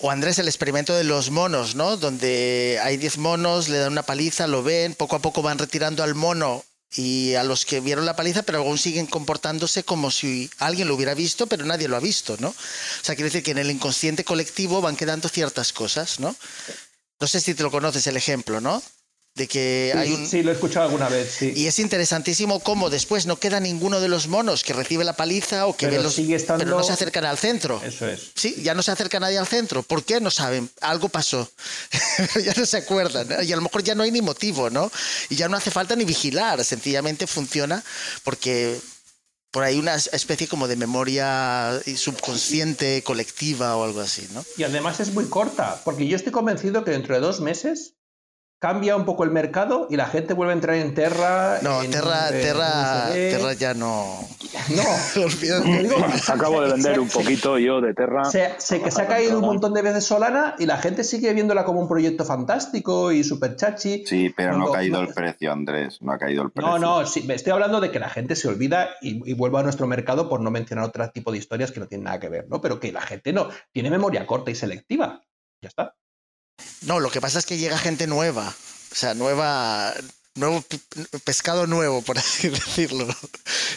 O 0.00 0.10
Andrés, 0.10 0.38
el 0.38 0.48
experimento 0.48 0.94
de 0.94 1.04
los 1.04 1.30
monos, 1.30 1.74
¿no? 1.74 1.96
Donde 1.96 2.78
hay 2.82 2.96
10 2.96 3.18
monos, 3.18 3.68
le 3.68 3.78
dan 3.78 3.92
una 3.92 4.02
paliza, 4.02 4.46
lo 4.46 4.62
ven, 4.62 4.94
poco 4.94 5.16
a 5.16 5.18
poco 5.20 5.42
van 5.42 5.58
retirando 5.58 6.02
al 6.02 6.14
mono 6.14 6.64
y 6.94 7.34
a 7.34 7.44
los 7.44 7.64
que 7.64 7.80
vieron 7.80 8.04
la 8.04 8.16
paliza, 8.16 8.42
pero 8.42 8.58
aún 8.58 8.78
siguen 8.78 9.06
comportándose 9.06 9.84
como 9.84 10.10
si 10.10 10.50
alguien 10.58 10.88
lo 10.88 10.94
hubiera 10.94 11.14
visto, 11.14 11.46
pero 11.46 11.64
nadie 11.64 11.88
lo 11.88 11.96
ha 11.96 12.00
visto, 12.00 12.36
¿no? 12.38 12.48
O 12.48 12.54
sea, 13.02 13.14
quiere 13.14 13.30
decir 13.30 13.42
que 13.42 13.52
en 13.52 13.58
el 13.58 13.70
inconsciente 13.70 14.24
colectivo 14.24 14.80
van 14.80 14.96
quedando 14.96 15.28
ciertas 15.28 15.72
cosas, 15.72 16.20
¿no? 16.20 16.36
No 17.20 17.26
sé 17.26 17.40
si 17.40 17.54
te 17.54 17.62
lo 17.62 17.70
conoces 17.70 18.06
el 18.06 18.16
ejemplo, 18.16 18.60
¿no? 18.60 18.82
De 19.34 19.48
que 19.48 19.90
Sí, 19.94 19.98
hay 19.98 20.12
un... 20.12 20.26
sí, 20.28 20.42
lo 20.42 20.50
he 20.50 20.54
escuchado 20.54 20.84
alguna 20.84 21.08
vez, 21.08 21.32
sí. 21.38 21.54
Y 21.56 21.66
es 21.66 21.78
interesantísimo 21.78 22.60
cómo 22.60 22.90
después 22.90 23.24
no 23.24 23.36
queda 23.38 23.60
ninguno 23.60 23.98
de 23.98 24.08
los 24.08 24.28
monos 24.28 24.62
que 24.62 24.74
recibe 24.74 25.04
la 25.04 25.14
paliza 25.16 25.66
o 25.66 25.74
que 25.74 25.86
Pero 25.86 25.98
ve 25.98 26.02
los... 26.04 26.14
sigue 26.14 26.34
estando- 26.34 26.62
Pero 26.64 26.76
no 26.76 26.82
se 26.82 26.92
acercan 26.92 27.24
al 27.24 27.38
centro. 27.38 27.80
Eso 27.82 28.06
es. 28.06 28.32
Sí, 28.34 28.56
ya 28.62 28.74
no 28.74 28.82
se 28.82 28.90
acerca 28.90 29.18
nadie 29.20 29.38
al 29.38 29.46
centro. 29.46 29.82
¿Por 29.82 30.04
qué? 30.04 30.20
No 30.20 30.30
saben. 30.30 30.68
Algo 30.82 31.08
pasó. 31.08 31.50
ya 32.44 32.52
no 32.54 32.66
se 32.66 32.76
acuerdan. 32.76 33.26
¿no? 33.28 33.42
Y 33.42 33.50
a 33.52 33.56
lo 33.56 33.62
mejor 33.62 33.82
ya 33.82 33.94
no 33.94 34.02
hay 34.02 34.10
ni 34.10 34.20
motivo, 34.20 34.68
¿no? 34.68 34.92
Y 35.30 35.36
ya 35.36 35.48
no 35.48 35.56
hace 35.56 35.70
falta 35.70 35.96
ni 35.96 36.04
vigilar. 36.04 36.62
Sencillamente 36.62 37.26
funciona 37.26 37.82
porque 38.24 38.78
por 39.50 39.64
ahí 39.64 39.78
una 39.78 39.94
especie 39.94 40.46
como 40.46 40.68
de 40.68 40.76
memoria 40.76 41.80
subconsciente, 41.96 43.02
colectiva 43.02 43.76
o 43.76 43.84
algo 43.84 44.00
así, 44.00 44.28
¿no? 44.32 44.44
Y 44.58 44.62
además 44.64 45.00
es 45.00 45.12
muy 45.12 45.24
corta, 45.26 45.80
porque 45.84 46.06
yo 46.06 46.16
estoy 46.16 46.32
convencido 46.32 46.84
que 46.84 46.90
dentro 46.90 47.14
de 47.14 47.20
dos 47.20 47.40
meses 47.40 47.94
cambia 48.62 48.94
un 48.94 49.04
poco 49.04 49.24
el 49.24 49.32
mercado 49.32 49.88
y 49.90 49.96
la 49.96 50.06
gente 50.06 50.34
vuelve 50.34 50.52
a 50.52 50.54
entrar 50.54 50.76
en 50.76 50.94
Terra. 50.94 51.58
No, 51.62 51.82
en, 51.82 51.90
Terra, 51.90 52.28
eh, 52.30 52.42
Terra, 52.42 53.06
USB. 53.08 53.14
Terra 53.32 53.52
ya 53.54 53.74
no. 53.74 54.20
No, 54.76 54.82
te 55.40 55.82
digo, 55.82 55.96
Acabo 56.28 56.60
de 56.62 56.70
vender 56.74 56.94
se- 56.94 57.00
un 57.00 57.08
poquito 57.10 57.58
yo 57.58 57.80
de 57.80 57.92
Terra. 57.92 58.24
Se, 58.24 58.54
se- 58.58 58.80
que 58.80 58.92
se 58.92 59.02
ha 59.02 59.08
caído 59.08 59.40
un 59.40 59.46
montón 59.46 59.74
de 59.74 59.82
veces 59.82 60.04
Solana 60.04 60.54
y 60.60 60.66
la 60.66 60.78
gente 60.78 61.02
sigue 61.02 61.32
viéndola 61.32 61.64
como 61.64 61.80
un 61.80 61.88
proyecto 61.88 62.24
fantástico 62.24 63.10
y 63.10 63.24
super 63.24 63.56
chachi. 63.56 64.04
Sí, 64.06 64.32
pero 64.36 64.56
no 64.56 64.68
ha 64.68 64.72
caído 64.74 65.02
no- 65.02 65.08
el 65.08 65.12
precio, 65.12 65.50
Andrés. 65.52 66.00
No 66.00 66.12
ha 66.12 66.18
caído 66.18 66.44
el 66.44 66.52
precio. 66.52 66.70
No, 66.70 66.78
no, 66.78 67.04
sí, 67.04 67.22
me 67.24 67.34
estoy 67.34 67.52
hablando 67.52 67.80
de 67.80 67.90
que 67.90 67.98
la 67.98 68.10
gente 68.10 68.36
se 68.36 68.46
olvida 68.46 68.90
y, 69.00 69.28
y 69.28 69.34
vuelva 69.34 69.58
a 69.58 69.62
nuestro 69.64 69.88
mercado 69.88 70.28
por 70.28 70.40
no 70.40 70.52
mencionar 70.52 70.84
otro 70.84 71.10
tipo 71.10 71.32
de 71.32 71.38
historias 71.38 71.72
que 71.72 71.80
no 71.80 71.88
tienen 71.88 72.04
nada 72.04 72.20
que 72.20 72.28
ver, 72.28 72.46
¿no? 72.48 72.60
Pero 72.60 72.78
que 72.78 72.92
la 72.92 73.00
gente 73.00 73.32
no 73.32 73.48
tiene 73.72 73.90
memoria 73.90 74.24
corta 74.24 74.52
y 74.52 74.54
selectiva. 74.54 75.20
Ya 75.60 75.68
está. 75.68 75.96
No, 76.82 77.00
lo 77.00 77.10
que 77.10 77.20
pasa 77.20 77.38
es 77.38 77.46
que 77.46 77.58
llega 77.58 77.78
gente 77.78 78.06
nueva. 78.06 78.48
O 78.92 78.94
sea, 78.94 79.14
nueva. 79.14 79.92
Nuevo 80.34 80.62
pe- 80.62 80.80
pescado 81.24 81.66
nuevo, 81.66 82.00
por 82.00 82.16
así 82.18 82.48
decirlo. 82.48 83.06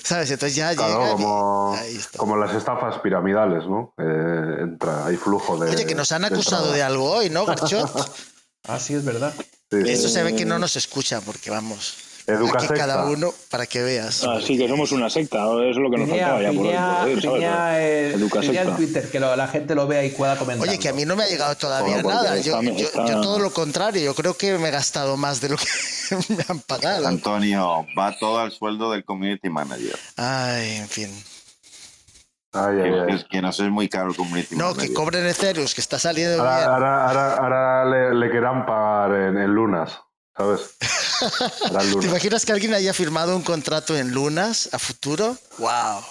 ¿Sabes? 0.04 0.32
Entonces 0.32 0.56
ya 0.56 0.74
Claro, 0.74 1.02
llega. 1.02 1.12
como, 1.12 1.78
como 2.16 2.38
las 2.38 2.56
estafas 2.56 3.00
piramidales, 3.00 3.66
¿no? 3.66 3.94
Eh, 3.98 4.58
entra, 4.62 5.06
hay 5.06 5.18
flujo 5.18 5.58
de. 5.58 5.70
Oye, 5.72 5.86
que 5.86 5.96
nos 5.96 6.12
han 6.14 6.24
acusado 6.24 6.72
de 6.72 6.82
algo 6.82 7.12
hoy, 7.12 7.30
¿no, 7.30 7.46
Garchot? 7.46 8.12
Ah, 8.68 8.80
sí, 8.80 8.96
es 8.96 9.06
verdad. 9.06 9.32
Sí, 9.70 9.84
sí. 9.84 9.90
Eso 9.92 10.10
se 10.10 10.24
ve 10.24 10.36
que 10.36 10.44
no 10.44 10.58
nos 10.58 10.76
escucha, 10.76 11.22
porque 11.22 11.52
vamos. 11.52 11.94
Educa 12.28 12.58
Aquí 12.58 12.68
secta. 12.68 12.88
cada 12.88 13.06
uno 13.06 13.32
para 13.52 13.68
que 13.68 13.84
veas. 13.84 14.24
Así 14.24 14.58
que 14.58 14.68
somos 14.68 14.92
una 14.92 15.12
secta, 15.12 15.44
eso 15.44 15.62
es 15.70 15.78
lo 15.78 15.92
que 15.92 15.98
nos 15.98 16.10
Piña, 16.10 16.22
faltaba 16.30 16.42
ya 16.42 16.48
por 16.54 16.62
piña, 16.64 16.98
por 17.00 17.08
decir, 17.10 17.22
¿sabes? 17.24 17.44
eh, 17.80 18.12
Educa 18.16 18.40
en. 18.42 18.76
Twitter, 18.76 19.10
que 19.12 19.20
lo- 19.20 19.36
la 19.36 19.48
gente 19.48 19.76
lo 19.76 19.86
vea 19.86 20.04
y 20.04 20.10
pueda 20.10 20.36
comentar. 20.36 20.68
Oye, 20.68 20.80
que 20.80 20.90
a 20.90 20.94
mí 20.94 21.06
no 21.06 21.16
me 21.16 21.24
ha 21.24 21.28
llegado 21.28 21.56
todavía 21.56 22.02
Bueno, 22.02 22.10
nada. 22.24 22.38
Yo, 22.40 22.60
está- 22.60 22.72
yo- 22.72 22.88
está- 22.88 23.06
yo 23.06 23.22
todo 23.22 23.38
lo 23.38 23.52
contrario, 23.52 24.02
yo 24.02 24.16
creo 24.16 24.36
que 24.36 24.58
me 24.58 24.70
he 24.70 24.72
gastado 24.72 25.18
más 25.18 25.40
de 25.40 25.50
lo 25.50 25.58
que 25.58 25.66
me 26.30 26.44
han 26.50 26.60
pagado. 26.62 27.08
Antonio, 27.08 27.86
va 27.98 28.18
todo 28.18 28.40
al 28.40 28.52
sueldo 28.52 28.90
del 28.92 29.06
community 29.06 29.50
manager. 29.50 29.98
Ay, 30.18 30.78
en 30.78 30.88
fin. 30.90 31.24
Ay, 32.54 32.78
ay, 32.82 32.90
Que, 32.92 33.00
ay. 33.12 33.16
es 33.18 33.26
que 33.26 33.42
nos 33.42 33.60
es 33.60 33.70
muy 33.70 33.90
caro 33.90 34.10
el 34.10 34.16
community 34.16 34.56
No, 34.56 34.68
manager. 34.70 34.88
que 34.88 34.94
cobren 34.94 35.28
Ethereum, 35.28 35.68
que 35.68 35.82
está 35.82 36.00
saliendo 36.00 36.42
Ahora, 36.42 36.58
bien. 36.58 36.70
ahora, 36.70 37.08
ahora, 37.08 37.34
ahora 37.36 37.86
le, 38.14 38.16
le 38.16 38.32
querrán 38.32 38.66
pagar 38.66 39.12
en, 39.14 39.38
en 39.38 39.52
lunas, 39.54 40.00
¿sabes? 40.36 40.62
Harán 41.66 41.86
¿Te 41.86 41.92
lunas. 41.92 42.06
imaginas 42.06 42.46
que 42.46 42.52
alguien 42.52 42.74
haya 42.74 42.94
firmado 42.94 43.36
un 43.36 43.42
contrato 43.44 43.96
en 43.98 44.12
lunas 44.12 44.70
a 44.72 44.80
futuro? 44.80 45.38
¡Wow! 45.58 46.04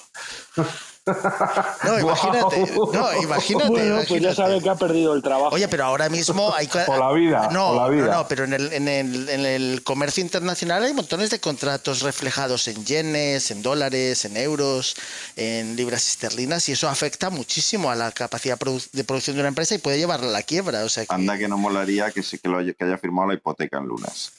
No, 1.07 2.01
imagínate. 2.01 2.73
No, 2.93 3.23
imagínate. 3.23 3.69
Bueno, 3.69 4.01
pues 4.09 4.23
ya 4.23 4.35
sabe 4.35 4.61
que 4.63 4.71
ha 4.71 4.75
perdido 4.75 5.15
el 5.15 5.23
trabajo. 5.23 5.55
Oye, 5.55 5.69
pero 5.69 5.85
ahora 5.85 6.09
mismo 6.09 6.53
hay... 6.55 6.69
O 6.89 6.97
la 6.97 7.13
vida, 7.13 7.49
No, 7.53 7.71
o 7.71 7.77
la 7.77 7.89
vida. 7.89 8.07
no, 8.07 8.13
no, 8.19 8.29
pero 8.29 8.45
en 8.45 8.55
el, 8.55 8.73
en, 8.73 8.89
el, 8.89 9.29
en 9.29 9.47
el 9.47 9.83
comercio 9.85 10.23
internacional 10.23 10.83
hay 10.83 10.93
montones 10.95 11.31
de 11.31 11.41
contratos 11.41 12.01
reflejados 12.03 12.69
en 12.69 12.85
yenes, 12.85 13.51
en 13.51 13.63
dólares, 13.63 14.25
en 14.25 14.37
euros, 14.37 14.97
en 15.37 15.77
libras 15.77 16.09
esterlinas 16.09 16.69
y 16.69 16.73
eso 16.73 16.89
afecta 16.89 17.31
muchísimo 17.31 17.91
a 17.91 17.95
la 17.95 18.11
capacidad 18.13 18.59
de 18.59 19.05
producción 19.05 19.37
de 19.37 19.41
una 19.43 19.49
empresa 19.49 19.75
y 19.75 19.79
puede 19.79 19.99
llevarla 19.99 20.29
a 20.29 20.33
la 20.33 20.43
quiebra. 20.43 20.85
O 20.85 20.89
sea 20.89 21.05
que- 21.05 21.15
Anda 21.15 21.37
que 21.39 21.49
no 21.49 21.59
molaría 21.59 22.11
que, 22.11 22.23
se- 22.23 22.39
que, 22.39 22.49
lo 22.49 22.59
haya, 22.59 22.73
que 22.73 22.85
haya 22.85 22.99
firmado 22.99 23.29
la 23.29 23.35
hipoteca 23.35 23.79
en 23.79 23.87
lunas. 23.87 24.33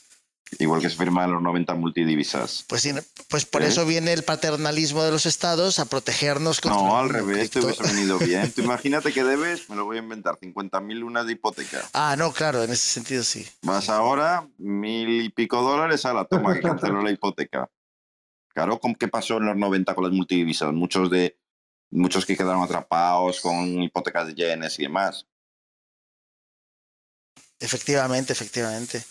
Igual 0.58 0.80
que 0.80 0.88
se 0.88 0.96
firma 0.96 1.24
en 1.24 1.32
los 1.32 1.42
90 1.42 1.74
multidivisas. 1.74 2.64
Pues, 2.68 2.88
pues 3.28 3.44
por 3.44 3.62
¿Eh? 3.62 3.66
eso 3.66 3.84
viene 3.84 4.12
el 4.12 4.22
paternalismo 4.22 5.02
de 5.02 5.10
los 5.10 5.26
estados 5.26 5.78
a 5.80 5.86
protegernos 5.86 6.60
contra 6.60 6.80
No, 6.80 6.96
al 6.96 7.08
revés, 7.08 7.50
te 7.50 7.60
hubiese 7.60 7.82
venido 7.82 8.18
bien. 8.20 8.52
Tú 8.52 8.62
imagínate 8.62 9.12
que 9.12 9.24
debes, 9.24 9.68
me 9.68 9.76
lo 9.76 9.84
voy 9.84 9.96
a 9.96 10.00
inventar, 10.00 10.38
50.000 10.38 10.94
lunas 10.94 11.26
de 11.26 11.32
hipoteca. 11.32 11.82
Ah, 11.92 12.14
no, 12.16 12.32
claro, 12.32 12.62
en 12.62 12.70
ese 12.70 12.88
sentido 12.88 13.24
sí. 13.24 13.46
Vas 13.62 13.88
ahora, 13.88 14.48
mil 14.58 15.20
y 15.20 15.28
pico 15.30 15.60
dólares 15.62 16.04
a 16.06 16.14
la 16.14 16.24
toma 16.24 16.54
que 16.54 16.60
canceló 16.60 17.02
la 17.02 17.10
hipoteca. 17.10 17.68
Claro, 18.54 18.78
¿con 18.78 18.94
qué 18.94 19.08
pasó 19.08 19.38
en 19.38 19.46
los 19.46 19.56
90 19.56 19.94
con 19.94 20.04
las 20.04 20.12
multidivisas? 20.12 20.72
Muchos 20.72 21.10
de 21.10 21.36
muchos 21.90 22.24
que 22.24 22.36
quedaron 22.36 22.62
atrapados 22.62 23.40
con 23.40 23.82
hipotecas 23.82 24.28
de 24.28 24.34
yenes 24.34 24.78
y 24.78 24.84
demás. 24.84 25.26
Efectivamente, 27.58 28.32
efectivamente. 28.32 29.02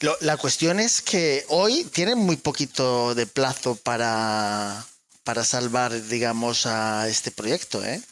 Lo- 0.00 0.16
la 0.20 0.36
cuestión 0.36 0.80
es 0.80 1.00
que 1.02 1.44
hoy 1.48 1.84
tienen 1.84 2.18
muy 2.18 2.36
poquito 2.36 3.14
de 3.14 3.26
plazo 3.26 3.76
para, 3.76 4.84
para 5.22 5.44
salvar, 5.44 5.92
digamos, 6.08 6.66
a 6.66 7.08
este 7.08 7.30
proyecto, 7.30 7.84
¿eh? 7.84 8.02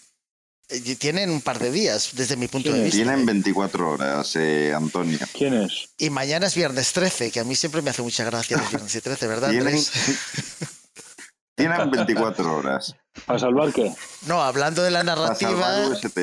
Y 0.73 0.95
Tienen 0.95 1.31
un 1.31 1.41
par 1.41 1.59
de 1.59 1.73
días, 1.73 2.11
desde 2.13 2.37
mi 2.37 2.47
punto 2.47 2.73
de 2.73 2.81
vista. 2.85 2.95
Tienen 2.97 3.23
¿eh? 3.23 3.25
24 3.27 3.91
horas, 3.91 4.37
eh, 4.37 4.73
Antonio. 4.73 5.19
¿Quién 5.37 5.55
es? 5.55 5.89
Y 5.99 6.11
mañana 6.11 6.47
es 6.47 6.55
viernes 6.55 6.93
13, 6.93 7.33
que 7.33 7.41
a 7.41 7.45
mí 7.45 7.57
siempre 7.57 7.83
me 7.83 7.91
hace 7.91 8.03
mucha 8.03 8.23
gracia 8.23 8.57
los 8.57 8.71
viernes 8.71 8.95
y 8.95 9.01
13, 9.01 9.27
¿verdad? 9.27 9.51
Tienen, 9.51 9.67
Andrés? 9.75 9.91
tienen 11.57 11.91
24 11.91 12.57
horas. 12.57 12.95
¿Para 13.27 13.41
salvar 13.41 13.73
qué? 13.73 13.93
No, 14.27 14.41
hablando 14.41 14.85
de 14.85 14.93
la 14.93 15.03
Para 15.03 15.35
salvar 15.35 15.59
narrativa, 15.59 15.89
UST. 15.89 16.19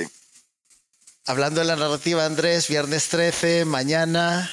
Hablando 1.28 1.60
de 1.62 1.68
la 1.68 1.76
narrativa, 1.76 2.26
Andrés, 2.26 2.68
viernes 2.68 3.10
13, 3.10 3.66
mañana, 3.66 4.50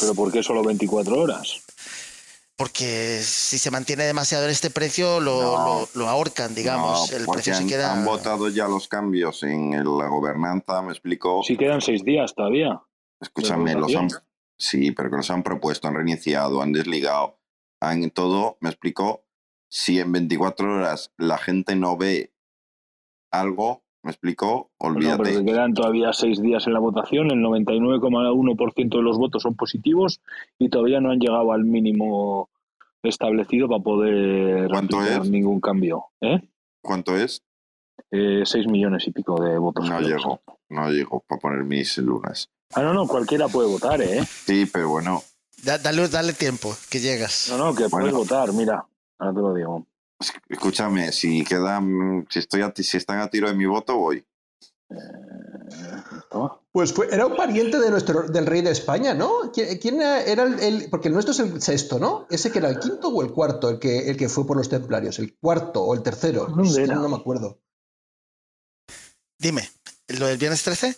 ¿Pero 0.00 0.14
por 0.14 0.32
qué 0.32 0.42
solo 0.42 0.62
24 0.64 1.16
horas? 1.20 1.60
porque 2.56 3.20
si 3.22 3.58
se 3.58 3.70
mantiene 3.72 4.04
demasiado 4.04 4.44
en 4.44 4.50
este 4.50 4.70
precio, 4.70 5.18
lo, 5.20 5.42
No. 5.42 5.64
lo, 5.66 5.88
lo 5.94 6.08
ahorcan, 6.08 6.54
digamos. 6.54 7.10
No, 7.10 7.16
el 7.16 7.26
precio 7.26 7.52
se 7.54 7.62
han, 7.62 7.68
queda. 7.68 7.92
han 7.92 8.04
votado 8.04 8.48
ya 8.48 8.68
los 8.68 8.86
cambios 8.86 9.42
en 9.42 9.72
la 9.72 10.06
gobernanza, 10.08 10.80
me 10.82 10.92
explico. 10.92 11.42
Si 11.42 11.56
quedan 11.56 11.80
seis 11.80 12.04
días 12.04 12.32
todavía. 12.34 12.80
Escúchame, 13.20 13.74
los 13.74 13.94
han, 13.96 14.08
sí, 14.56 14.92
pero 14.92 15.10
que 15.10 15.16
los 15.16 15.30
han 15.30 15.42
propuesto, 15.42 15.88
han 15.88 15.94
reiniciado, 15.94 16.62
han 16.62 16.72
desligado, 16.72 17.38
han 17.80 18.10
todo, 18.10 18.56
me 18.60 18.68
explicó, 18.70 19.24
si 19.68 19.98
en 19.98 20.12
24 20.12 20.74
horas 20.76 21.10
la 21.16 21.38
gente 21.38 21.74
no 21.74 21.96
ve 21.96 22.32
algo, 23.32 23.83
me 24.04 24.10
explicó, 24.10 24.70
No, 24.80 24.88
olvídate. 24.88 25.22
pero 25.24 25.38
que 25.40 25.44
quedan 25.46 25.74
todavía 25.74 26.12
seis 26.12 26.40
días 26.40 26.66
en 26.66 26.74
la 26.74 26.78
votación, 26.78 27.30
el 27.30 27.38
99,1% 27.40 28.96
de 28.98 29.02
los 29.02 29.18
votos 29.18 29.42
son 29.42 29.54
positivos 29.56 30.20
y 30.58 30.68
todavía 30.68 31.00
no 31.00 31.10
han 31.10 31.18
llegado 31.18 31.52
al 31.52 31.64
mínimo 31.64 32.48
establecido 33.02 33.68
para 33.68 33.82
poder 33.82 34.68
¿Cuánto 34.68 35.02
es? 35.02 35.28
ningún 35.28 35.60
cambio. 35.60 36.04
¿Eh? 36.20 36.40
¿Cuánto 36.82 37.16
es? 37.16 37.42
Eh, 38.10 38.42
seis 38.44 38.66
millones 38.66 39.06
y 39.08 39.12
pico 39.12 39.42
de 39.42 39.58
votos. 39.58 39.88
No 39.88 40.00
llego, 40.00 40.40
no 40.68 40.90
llego 40.90 41.20
para 41.26 41.40
poner 41.40 41.64
mis 41.64 41.96
lunas. 41.98 42.50
Ah, 42.74 42.82
no, 42.82 42.92
no, 42.92 43.06
cualquiera 43.06 43.48
puede 43.48 43.68
votar, 43.68 44.00
¿eh? 44.02 44.20
Sí, 44.44 44.66
pero 44.72 44.88
bueno, 44.90 45.22
Da- 45.62 45.78
dale, 45.78 46.08
dale 46.08 46.32
tiempo, 46.34 46.74
que 46.90 46.98
llegas. 47.00 47.48
No, 47.50 47.56
no, 47.58 47.74
que 47.74 47.88
puedes 47.88 48.12
Bueno. 48.12 48.18
votar, 48.18 48.52
mira, 48.52 48.84
ahora 49.18 49.34
te 49.34 49.40
lo 49.40 49.54
digo. 49.54 49.86
Es- 50.20 50.32
escúchame, 50.48 51.12
si 51.12 51.44
quedan, 51.44 52.26
si 52.30 52.38
estoy 52.38 52.62
a 52.62 52.72
ti- 52.72 52.84
si 52.84 52.96
están 52.96 53.18
a 53.20 53.28
tiro 53.28 53.48
de 53.48 53.54
mi 53.54 53.66
voto, 53.66 53.96
voy. 53.96 54.24
Toma. 56.30 56.60
Pues 56.72 56.92
fue, 56.92 57.08
era 57.12 57.26
un 57.26 57.36
pariente 57.36 57.78
de 57.78 57.90
nuestro, 57.90 58.22
del 58.24 58.46
rey 58.46 58.60
de 58.62 58.70
España, 58.70 59.14
¿no? 59.14 59.52
¿Qui- 59.52 59.78
¿Quién 59.80 60.02
era 60.02 60.44
el, 60.44 60.58
el- 60.60 60.90
Porque 60.90 61.08
el 61.08 61.14
nuestro 61.14 61.32
es 61.32 61.38
el 61.40 61.62
sexto, 61.62 61.98
¿no? 61.98 62.26
¿Ese 62.30 62.50
que 62.50 62.58
era 62.58 62.68
el 62.68 62.78
quinto 62.80 63.08
o 63.08 63.22
el 63.22 63.32
cuarto, 63.32 63.70
el 63.70 63.78
que, 63.78 64.10
el 64.10 64.16
que 64.16 64.28
fue 64.28 64.46
por 64.46 64.56
los 64.56 64.68
templarios? 64.68 65.18
¿El 65.18 65.36
cuarto 65.36 65.82
o 65.82 65.94
el 65.94 66.02
tercero? 66.02 66.48
No 67.00 67.08
me 67.08 67.16
acuerdo. 67.16 67.60
Dime, 69.38 69.68
¿lo 70.08 70.26
del 70.26 70.38
viernes 70.38 70.62
13? 70.62 70.96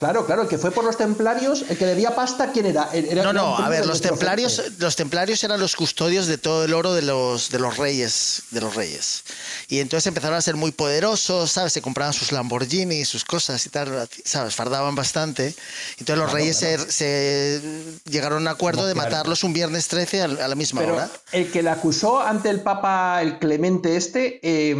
Claro, 0.00 0.24
claro, 0.24 0.40
el 0.42 0.48
que 0.48 0.56
fue 0.56 0.70
por 0.70 0.82
los 0.82 0.96
templarios, 0.96 1.62
el 1.68 1.76
que 1.76 1.84
debía 1.84 2.14
pasta, 2.14 2.52
¿quién 2.52 2.64
era? 2.64 2.88
Era- 2.94 3.22
No, 3.22 3.34
no, 3.34 3.54
a 3.58 3.68
ver, 3.68 3.84
los 3.84 4.00
templarios, 4.00 4.62
los 4.78 4.96
templarios 4.96 5.44
eran 5.44 5.60
los 5.60 5.76
custodios 5.76 6.26
de 6.26 6.38
todo 6.38 6.64
el 6.64 6.72
oro 6.72 6.94
de 6.94 7.02
los, 7.02 7.50
de 7.50 7.58
los 7.58 7.76
reyes, 7.76 8.44
de 8.50 8.62
los 8.62 8.74
reyes. 8.76 9.24
Y 9.68 9.78
entonces 9.80 10.06
empezaron 10.06 10.38
a 10.38 10.40
ser 10.40 10.56
muy 10.56 10.72
poderosos, 10.72 11.52
¿sabes? 11.52 11.74
Se 11.74 11.82
compraban 11.82 12.14
sus 12.14 12.32
Lamborghini, 12.32 13.04
sus 13.04 13.26
cosas 13.26 13.66
y 13.66 13.68
tal, 13.68 14.08
¿sabes? 14.24 14.54
Fardaban 14.54 14.94
bastante. 14.94 15.54
Entonces 15.98 16.16
los 16.24 16.32
reyes 16.32 16.56
Se, 16.56 16.78
se 16.90 17.60
llegaron 18.06 18.38
a 18.38 18.40
un 18.40 18.48
acuerdo 18.48 18.86
de 18.86 18.94
Claro. 18.94 19.10
matarlos 19.10 19.44
un 19.44 19.52
viernes 19.52 19.86
13 19.88 20.22
a, 20.22 20.24
a 20.24 20.48
la 20.48 20.54
misma 20.54 20.80
Pero 20.80 20.94
hora. 20.94 21.10
el 21.32 21.52
que 21.52 21.62
le 21.62 21.68
acusó 21.68 22.20
ante 22.22 22.48
el 22.48 22.62
Papa, 22.62 23.20
el 23.20 23.38
Clemente 23.38 23.98
este, 23.98 24.40
eh, 24.42 24.74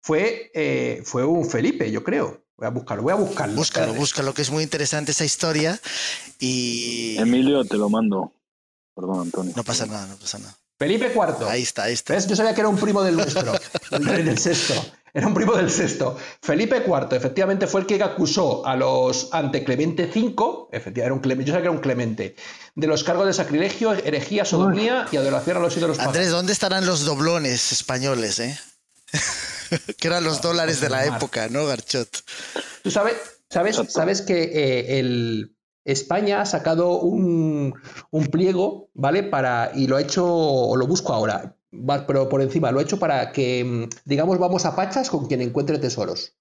fue, 0.00 0.50
eh, 0.54 1.02
fue 1.04 1.26
un 1.26 1.46
Felipe, 1.46 1.90
yo 1.90 2.02
creo. 2.02 2.42
Voy 2.60 2.66
a 2.66 2.70
buscarlo, 2.70 3.02
voy 3.02 3.12
a 3.12 3.16
buscarlo. 3.16 3.56
Búscalo, 3.56 3.84
espérate. 3.84 3.98
búscalo, 3.98 4.34
que 4.34 4.42
es 4.42 4.50
muy 4.50 4.62
interesante 4.62 5.12
esa 5.12 5.24
historia. 5.24 5.80
Y 6.38 7.16
Emilio, 7.18 7.64
te 7.64 7.78
lo 7.78 7.88
mando. 7.88 8.34
Perdón, 8.94 9.22
Antonio. 9.22 9.54
no 9.56 9.64
pasa 9.64 9.86
nada, 9.86 10.06
no 10.06 10.16
pasa 10.16 10.38
nada. 10.38 10.54
Felipe 10.78 11.10
IV. 11.14 11.48
Ahí 11.48 11.62
está, 11.62 11.84
ahí 11.84 11.94
está. 11.94 12.12
¿Ves? 12.12 12.26
Yo 12.26 12.36
sabía 12.36 12.54
que 12.54 12.60
era 12.60 12.68
un 12.68 12.76
primo 12.76 13.02
del 13.02 13.16
nuestro, 13.16 13.52
del, 13.98 14.38
sexto. 14.38 14.74
Era 15.14 15.26
un 15.26 15.32
primo 15.32 15.54
del 15.54 15.70
sexto. 15.70 16.18
Felipe 16.42 16.84
IV, 16.86 17.16
efectivamente, 17.16 17.66
fue 17.66 17.80
el 17.80 17.86
que 17.86 18.02
acusó 18.02 18.66
a 18.66 18.76
los 18.76 19.30
ante 19.32 19.64
Clemente 19.64 20.04
V, 20.14 20.68
efectivamente, 20.70 21.00
era 21.00 21.14
un 21.14 21.20
Clemente, 21.20 21.48
yo 21.48 21.52
sabía 21.54 21.62
que 21.62 21.68
era 21.68 21.76
un 21.76 21.82
Clemente, 21.82 22.36
de 22.74 22.86
los 22.86 23.04
cargos 23.04 23.26
de 23.26 23.32
sacrilegio, 23.32 23.94
herejía, 23.94 24.44
sodomía 24.44 25.06
y 25.10 25.16
adoración 25.16 25.56
a 25.56 25.60
los 25.60 25.74
ídolos. 25.78 25.98
Andrés, 25.98 26.30
¿dónde 26.30 26.52
estarán 26.52 26.84
los 26.84 27.06
doblones 27.06 27.72
españoles, 27.72 28.38
eh? 28.38 28.58
que 29.98 30.08
eran 30.08 30.24
los 30.24 30.40
dólares 30.42 30.80
de 30.80 30.88
la 30.90 31.06
época, 31.06 31.48
¿no, 31.48 31.66
Garchot? 31.66 32.08
Tú 32.82 32.90
sabes, 32.90 33.14
sabes, 33.48 33.76
sabes 33.88 34.22
que 34.22 34.42
eh, 34.42 34.98
el, 34.98 35.56
España 35.84 36.40
ha 36.42 36.46
sacado 36.46 36.98
un, 37.00 37.74
un 38.10 38.26
pliego, 38.28 38.90
¿vale? 38.94 39.22
Para, 39.22 39.72
y 39.74 39.86
lo 39.86 39.96
ha 39.96 40.02
hecho, 40.02 40.26
o 40.26 40.76
lo 40.76 40.86
busco 40.86 41.12
ahora, 41.12 41.56
pero 42.06 42.28
por 42.28 42.42
encima, 42.42 42.70
lo 42.70 42.80
ha 42.80 42.82
hecho 42.82 42.98
para 42.98 43.32
que, 43.32 43.64
mm, 43.64 43.88
digamos, 44.04 44.38
vamos 44.38 44.64
a 44.64 44.74
pachas 44.76 45.08
con 45.10 45.26
quien 45.26 45.40
encuentre 45.42 45.78
tesoros. 45.78 46.34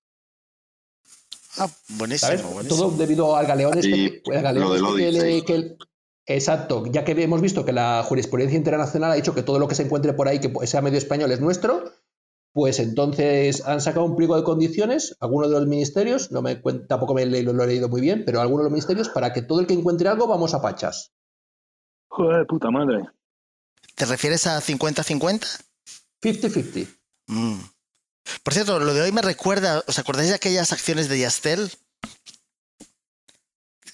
Ah, 1.58 1.68
buenísimo, 1.90 2.28
¿Sabes? 2.32 2.44
buenísimo. 2.54 2.88
Todo 2.90 2.98
debido 2.98 3.36
al 3.36 3.46
galeón 3.48 3.78
este, 3.78 4.22
que 4.24 5.12
le- 5.12 5.46
que 5.46 5.56
el- 5.56 5.78
Exacto, 6.26 6.86
ya 6.92 7.04
que 7.04 7.12
hemos 7.24 7.42
visto 7.42 7.66
que 7.66 7.74
la 7.74 8.04
jurisprudencia 8.04 8.56
internacional 8.56 9.12
ha 9.12 9.16
dicho 9.16 9.34
que 9.34 9.42
todo 9.42 9.58
lo 9.58 9.68
que 9.68 9.74
se 9.74 9.82
encuentre 9.82 10.14
por 10.14 10.28
ahí 10.28 10.40
que 10.40 10.54
sea 10.68 10.80
medio 10.82 11.00
español 11.00 11.32
es 11.32 11.40
nuestro, 11.40 11.92
pues 12.54 12.80
entonces 12.80 13.66
han 13.66 13.80
sacado 13.82 14.06
un 14.06 14.16
pliego 14.16 14.36
de 14.36 14.44
condiciones, 14.44 15.16
algunos 15.20 15.50
de 15.50 15.60
los 15.60 15.68
ministerios, 15.68 16.32
no 16.32 16.42
me 16.42 16.56
tampoco 16.88 17.14
me 17.14 17.26
le- 17.26 17.44
lo, 17.44 17.64
he 17.64 17.68
leído 17.68 17.90
muy 17.90 18.02
bien, 18.02 18.24
pero 18.26 18.42
algunos 18.42 18.64
de 18.64 18.66
los 18.66 18.72
ministerios, 18.72 19.10
para 19.10 19.32
que 19.34 19.42
todo 19.44 19.60
el 19.60 19.68
que 19.68 19.74
encuentre 19.74 20.10
algo 20.10 20.28
vamos 20.28 20.54
a 20.54 20.62
pachas. 20.62 21.12
Joder, 22.10 22.48
puta 22.48 22.72
madre. 22.72 23.04
¿Te 23.96 24.06
refieres 24.06 24.48
a 24.48 24.60
50-50? 24.62 25.62
50-50. 26.22 26.88
Mm. 27.28 27.60
Por 28.44 28.54
cierto, 28.54 28.80
lo 28.80 28.94
de 28.94 29.02
hoy 29.02 29.12
me 29.12 29.22
recuerda, 29.22 29.84
¿os 29.88 30.00
acordáis 30.00 30.30
de 30.30 30.36
aquellas 30.36 30.72
acciones 30.74 31.10
de 31.10 31.20
Yastel? 31.20 31.72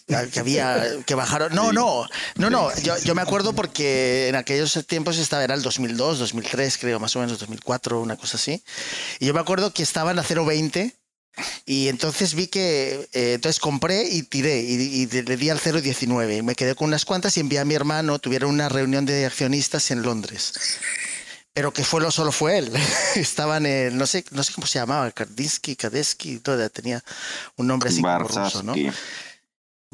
Que 0.07 0.39
había, 0.39 0.83
que 1.05 1.15
bajaron. 1.15 1.55
No, 1.55 1.73
no, 1.73 2.05
no, 2.35 2.49
no. 2.51 2.75
Yo, 2.81 2.95
yo 2.99 3.15
me 3.15 3.23
acuerdo 3.23 3.53
porque 3.53 4.27
en 4.27 4.35
aquellos 4.35 4.85
tiempos 4.85 5.17
estaba, 5.17 5.43
era 5.43 5.55
el 5.55 5.63
2002, 5.63 6.19
2003, 6.19 6.77
creo, 6.77 6.99
más 6.99 7.15
o 7.15 7.19
menos, 7.19 7.39
2004, 7.39 8.01
una 8.01 8.15
cosa 8.15 8.37
así. 8.37 8.63
Y 9.19 9.25
yo 9.25 9.33
me 9.33 9.39
acuerdo 9.39 9.73
que 9.73 9.81
estaban 9.81 10.19
a 10.19 10.23
0,20 10.23 10.93
y 11.65 11.87
entonces 11.87 12.35
vi 12.35 12.47
que, 12.47 13.09
eh, 13.13 13.33
entonces 13.33 13.59
compré 13.59 14.07
y 14.07 14.23
tiré 14.23 14.61
y, 14.61 14.73
y 14.73 15.07
le 15.07 15.37
di 15.37 15.49
al 15.49 15.59
0,19. 15.59 16.37
Y 16.37 16.41
me 16.43 16.55
quedé 16.55 16.75
con 16.75 16.87
unas 16.87 17.03
cuantas 17.03 17.35
y 17.37 17.39
envié 17.39 17.59
a 17.59 17.65
mi 17.65 17.73
hermano, 17.73 18.19
tuvieron 18.19 18.51
una 18.51 18.69
reunión 18.69 19.05
de 19.05 19.25
accionistas 19.25 19.89
en 19.89 20.03
Londres. 20.03 20.53
Pero 21.53 21.71
que 21.73 21.83
fue 21.83 22.01
lo 22.01 22.11
solo 22.11 22.31
fue 22.31 22.59
él. 22.59 22.71
Estaban 23.15 23.65
en, 23.65 23.97
no 23.97 24.05
sé, 24.05 24.23
no 24.31 24.43
sé 24.43 24.53
cómo 24.53 24.67
se 24.67 24.77
llamaba, 24.77 25.09
Kardinsky, 25.11 25.75
Kadesky, 25.75 26.39
todo, 26.39 26.69
tenía 26.69 27.03
un 27.55 27.67
nombre 27.67 27.89
así 27.89 28.01
como 28.01 28.19
ruso, 28.19 28.61
¿no? 28.61 28.75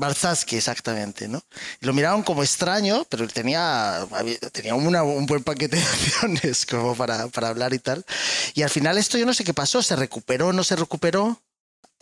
Barzaski. 0.01 0.21
Barzaski, 0.21 0.55
exactamente, 0.57 1.27
¿no? 1.27 1.41
Y 1.81 1.85
lo 1.85 1.93
miraron 1.93 2.23
como 2.23 2.43
extraño, 2.43 3.05
pero 3.09 3.23
él 3.23 3.31
tenía, 3.31 4.05
tenía 4.51 4.75
una- 4.75 5.03
un 5.03 5.25
buen 5.25 5.43
paquete 5.43 5.77
de 5.77 5.81
acciones 5.83 6.65
como 6.65 6.95
para, 6.95 7.27
para 7.29 7.49
hablar 7.49 7.73
y 7.73 7.79
tal. 7.79 8.03
Y 8.55 8.63
al 8.63 8.69
final 8.69 8.97
esto 8.97 9.17
yo 9.17 9.25
no 9.25 9.33
sé 9.33 9.43
qué 9.43 9.53
pasó, 9.53 9.81
se 9.81 9.95
recuperó, 9.95 10.51
no 10.53 10.63
se 10.63 10.75
recuperó. 10.75 11.39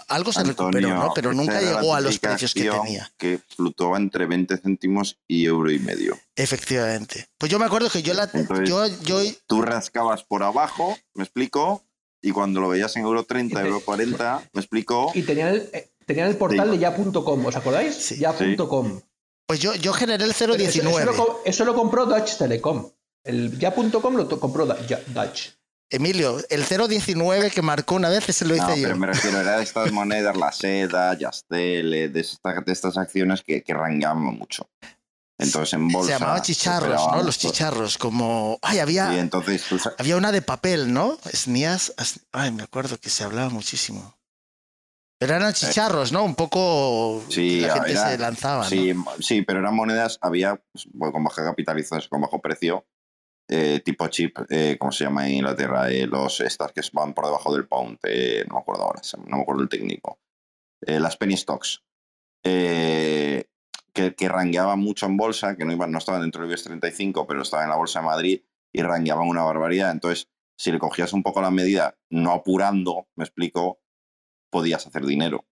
Algo 0.08 0.32
se 0.32 0.43
recuperó, 0.43 0.88
¿no? 0.95 1.14
Pero 1.14 1.34
nunca 1.34 1.60
llegó 1.62 1.93
a 1.93 2.00
los 2.00 2.18
precios 2.20 2.54
que 2.54 2.70
tenía. 2.70 3.12
Que 3.18 3.39
fluctuaba 3.56 3.97
entre 3.97 4.26
20 4.28 4.58
céntimos 4.58 5.18
y 5.28 5.45
euro 5.45 5.70
y 5.72 5.78
medio. 5.80 6.18
Efectivamente. 6.36 7.28
Pues 7.38 7.52
yo 7.52 7.60
me 7.60 7.66
acuerdo 7.66 7.89
que 7.89 8.02
yo 8.02 8.14
la... 8.14 8.30
Entonces, 8.34 8.68
Yo, 8.70 8.88
yo, 9.04 9.20
Tú 9.45 9.62
rascabas 9.62 10.24
por 10.24 10.41
abajo, 10.43 10.97
me 11.16 11.24
explico, 11.26 11.84
y 12.22 12.32
cuando 12.32 12.62
lo 12.62 12.70
veías 12.70 12.95
en 12.95 13.04
euro 13.04 13.24
30, 13.26 13.60
Y 13.60 13.64
te- 13.64 13.68
euro 13.68 13.82
40, 13.82 14.41
me 14.54 14.62
explico, 14.62 15.12
Y 15.14 15.22
tenían 15.24 15.50
el, 15.50 15.70
eh, 15.74 15.89
tenían 16.14 16.28
el 16.30 16.36
portal 16.38 16.66
Sí. 16.72 16.78
de 16.78 16.80
ya.com, 16.80 17.45
¿os 17.45 17.55
acordáis? 17.55 17.95
Sí. 17.95 18.18
Ya.com. 18.18 18.99
pues 19.47 19.60
yo, 19.60 19.74
yo 19.76 19.93
generé 19.93 20.26
el 20.26 20.34
Pero 20.38 20.53
Eso, 20.55 20.64
eso 20.64 20.82
019. 20.82 21.05
lo, 21.05 21.16
co- 21.16 21.41
eso 21.45 21.66
lo 21.66 21.74
compró 21.74 22.05
Dutch 22.05 22.38
Telecom. 22.38 22.89
El 23.24 23.57
ya.com 23.57 24.16
lo 24.16 24.28
compró 24.39 24.66
Dutch. 24.66 25.49
Emilio, 25.91 26.38
el 26.49 26.64
019 26.66 27.49
que 27.49 27.62
marcó 27.64 27.95
una 27.95 28.10
vez, 28.10 28.30
ese 28.30 28.45
lo 28.45 28.55
hice 28.55 28.64
no, 28.68 28.76
yo. 28.76 28.84
pero 28.84 28.95
me 28.97 29.07
refiero, 29.07 29.39
era 29.41 29.57
de 29.57 29.64
estas 29.64 29.91
monedas, 29.91 30.36
la 30.38 30.51
seda, 30.51 31.18
Yastel, 31.18 31.93
eh, 31.93 32.10
de, 32.10 32.20
esta- 32.20 32.62
de 32.64 32.72
estas 32.72 32.95
acciones 32.97 33.41
que, 33.41 33.64
que 33.64 33.74
rangaban 33.74 34.22
mucho. 34.24 34.70
Entonces 35.39 35.74
en 35.74 35.88
bolsa. 35.88 36.14
Se 36.14 36.20
llamaban 36.20 36.41
chicharros, 36.43 37.07
¿no? 37.12 37.24
Los 37.24 37.39
chicharros, 37.39 37.97
como... 37.97 38.60
Ay, 38.62 38.80
había... 38.80 39.14
Y 39.16 39.20
entonces 39.20 39.64
tú 39.70 39.80
sa- 39.80 39.95
Había 39.97 40.18
una 40.18 40.32
de 40.34 40.41
papel, 40.41 40.91
¿no? 40.93 41.18
Snías. 41.34 41.93
as- 41.97 42.20
Ay, 42.34 42.51
me 42.51 42.62
acuerdo 42.64 42.97
que 42.99 43.10
se 43.10 43.24
hablaba 43.24 43.49
muchísimo. 43.49 44.16
Pero 45.20 45.36
eran 45.36 45.51
chicharros, 45.53 46.11
¿no? 46.13 46.24
Un 46.24 46.34
poco. 46.36 47.22
Sí, 47.30 47.59
la 47.61 47.74
gente 47.74 47.91
era- 47.91 48.09
se 48.11 48.17
lanzaba. 48.17 48.63
¿no? 48.63 48.70
Sí, 48.70 48.93
sí, 49.20 49.41
pero 49.41 49.59
eran 49.59 49.76
monedas, 49.76 50.17
había 50.22 50.55
pues, 50.72 50.88
bueno, 50.93 51.11
con 51.11 51.24
baja 51.26 51.43
capitalización, 51.43 52.07
con 52.09 52.22
bajo 52.22 52.39
precio, 52.41 52.88
eh, 53.49 53.82
tipo 53.84 54.07
chip, 54.07 54.38
eh, 54.49 54.78
¿cómo 54.80 54.91
se 54.93 55.03
llama 55.03 55.28
en 55.28 55.36
Inglaterra? 55.36 55.89
Eh, 55.91 56.07
los 56.07 56.39
estas 56.39 56.72
que 56.72 56.82
van 56.93 57.13
por 57.13 57.26
debajo 57.26 57.53
del 57.53 57.67
pound, 57.67 57.97
eh, 58.03 58.45
no 58.47 58.55
me 58.55 58.61
acuerdo 58.61 58.84
ahora, 58.84 59.01
no 59.28 59.36
me 59.38 59.41
acuerdo 59.41 59.63
el 59.63 59.70
técnico. 59.70 60.20
Eh, 60.86 60.99
las 60.99 61.17
penny 61.17 61.36
stocks, 61.36 61.84
eh, 62.43 63.45
que, 63.93 64.15
que 64.15 64.30
rangueaban 64.30 64.80
mucho 64.80 65.05
en 65.05 65.17
bolsa, 65.17 65.57
que 65.57 65.65
no, 65.65 65.74
iban, 65.74 65.91
no 65.91 65.97
estaban 65.97 66.22
dentro 66.22 66.41
del 66.41 66.49
IBEX 66.49 66.63
35, 66.63 67.28
pero 67.28 67.41
estaban 67.41 67.65
en 67.65 67.72
la 67.72 67.76
bolsa 67.76 67.99
de 67.99 68.05
Madrid 68.05 68.41
y 68.72 68.82
rangueaban 68.82 69.28
una 69.28 69.43
barbaridad. 69.43 69.91
Entonces, 69.91 70.30
si 70.57 70.72
le 70.72 70.80
cogías 70.80 71.11
un 71.11 71.24
poco 71.24 71.41
la 71.41 71.51
medida, 71.51 71.97
no 72.09 72.32
apurando, 72.32 73.07
me 73.15 73.26
explico, 73.26 73.80
podías 74.50 74.86
hacer 74.86 75.06
dinero 75.06 75.45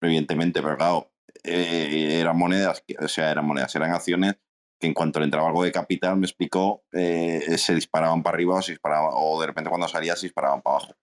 evidentemente, 0.00 0.62
pero 0.62 0.76
claro, 0.76 1.12
eh, 1.44 2.18
eran 2.20 2.36
monedas, 2.36 2.82
o 2.98 3.08
sea, 3.08 3.30
eran 3.30 3.46
monedas, 3.46 3.74
eran 3.74 3.92
acciones 3.92 4.36
que 4.78 4.86
en 4.86 4.94
cuanto 4.94 5.20
le 5.20 5.26
entraba 5.26 5.48
algo 5.48 5.62
de 5.62 5.72
capital, 5.72 6.16
me 6.16 6.26
explicó, 6.26 6.84
eh, 6.92 7.56
se 7.58 7.74
disparaban 7.74 8.22
para 8.22 8.36
arriba 8.36 8.56
o 8.56 8.62
se 8.62 8.72
disparaban, 8.72 9.10
o 9.12 9.38
de 9.40 9.46
repente 9.46 9.68
cuando 9.68 9.86
salía 9.86 10.16
se 10.16 10.26
disparaban 10.26 10.62
para 10.62 10.76
abajo. 10.76 10.94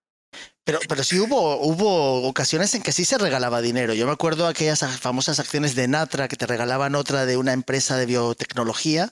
Pero, 0.64 0.80
pero 0.89 1.03
sí 1.03 1.20
hubo, 1.20 1.58
hubo 1.62 2.28
ocasiones 2.28 2.74
en 2.76 2.82
que 2.82 2.91
sí 2.91 3.05
se 3.05 3.18
regalaba 3.18 3.62
dinero. 3.62 3.93
Yo 3.93 4.05
me 4.05 4.12
acuerdo 4.12 4.47
aquellas 4.47 4.84
famosas 4.99 5.39
acciones 5.39 5.76
de 5.76 5.88
Natra 5.88 6.28
que 6.28 6.36
te 6.36 6.47
regalaban 6.47 6.95
otra 6.95 7.26
de 7.26 7.38
una 7.38 7.53
empresa 7.53 7.97
de 7.97 8.05
biotecnología. 8.05 9.10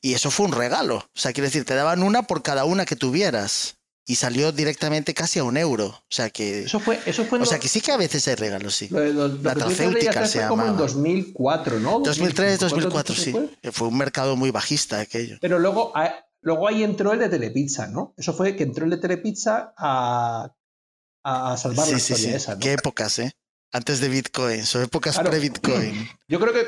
Y 0.00 0.14
eso 0.14 0.30
fue 0.30 0.46
un 0.46 0.52
regalo. 0.52 0.96
O 0.96 1.10
sea, 1.14 1.32
quiero 1.32 1.46
decir, 1.46 1.64
te 1.64 1.74
daban 1.74 2.02
una 2.02 2.22
por 2.22 2.42
cada 2.42 2.64
una 2.64 2.86
que 2.86 2.96
tuvieras. 2.96 3.81
Y 4.04 4.16
salió 4.16 4.50
directamente 4.50 5.14
casi 5.14 5.38
a 5.38 5.44
un 5.44 5.56
euro. 5.56 5.86
O 5.86 6.04
sea 6.08 6.28
que. 6.30 6.64
Eso 6.64 6.80
fue, 6.80 6.98
eso 7.06 7.24
fue 7.24 7.38
O 7.38 7.46
sea 7.46 7.60
que 7.60 7.68
sí 7.68 7.80
que 7.80 7.92
a 7.92 7.96
veces 7.96 8.26
hay 8.26 8.34
regalos, 8.34 8.74
sí. 8.74 8.88
lo 8.90 9.04
lo- 9.12 9.28
La 9.28 9.54
Yastel 9.54 10.26
se 10.26 10.38
fue 10.40 10.48
como 10.48 10.62
en 10.62 10.68
llamaba. 10.70 10.86
2004, 10.86 11.78
¿no? 11.78 12.00
2003, 12.00 12.58
2004, 12.58 13.14
2004, 13.14 13.14
sí. 13.14 13.30
fue. 13.62 13.72
Fue 13.72 13.86
un 13.88 13.96
mercado 13.98 14.34
muy 14.36 14.50
bajista 14.50 14.98
aquello. 14.98 15.38
Pero 15.40 15.60
luego, 15.60 15.96
a- 15.96 16.14
luego 16.40 16.66
ahí 16.66 16.82
entró 16.82 17.12
el 17.12 17.20
de 17.20 17.28
Telepizza, 17.28 17.86
¿no? 17.86 18.12
Eso 18.16 18.32
fue 18.34 18.56
que 18.56 18.64
entró 18.64 18.84
el 18.86 18.90
de 18.90 18.96
Telepizza 18.96 19.72
a, 19.78 20.52
a 21.22 21.56
salvar 21.56 21.86
la 21.88 21.98
Sí, 21.98 22.00
sí, 22.00 22.12
historia 22.14 22.30
sí. 22.30 22.36
esa, 22.36 22.54
¿no? 22.54 22.60
Qué 22.60 22.72
épocas, 22.72 23.18
¿eh? 23.20 23.32
Antes 23.70 24.00
de 24.00 24.08
Bitcoin, 24.08 24.66
son 24.66 24.82
épocas 24.82 25.14
Claro. 25.14 25.30
pre-Bitcoin. 25.30 26.08
Yo 26.28 26.40
creo 26.40 26.52
que, 26.52 26.66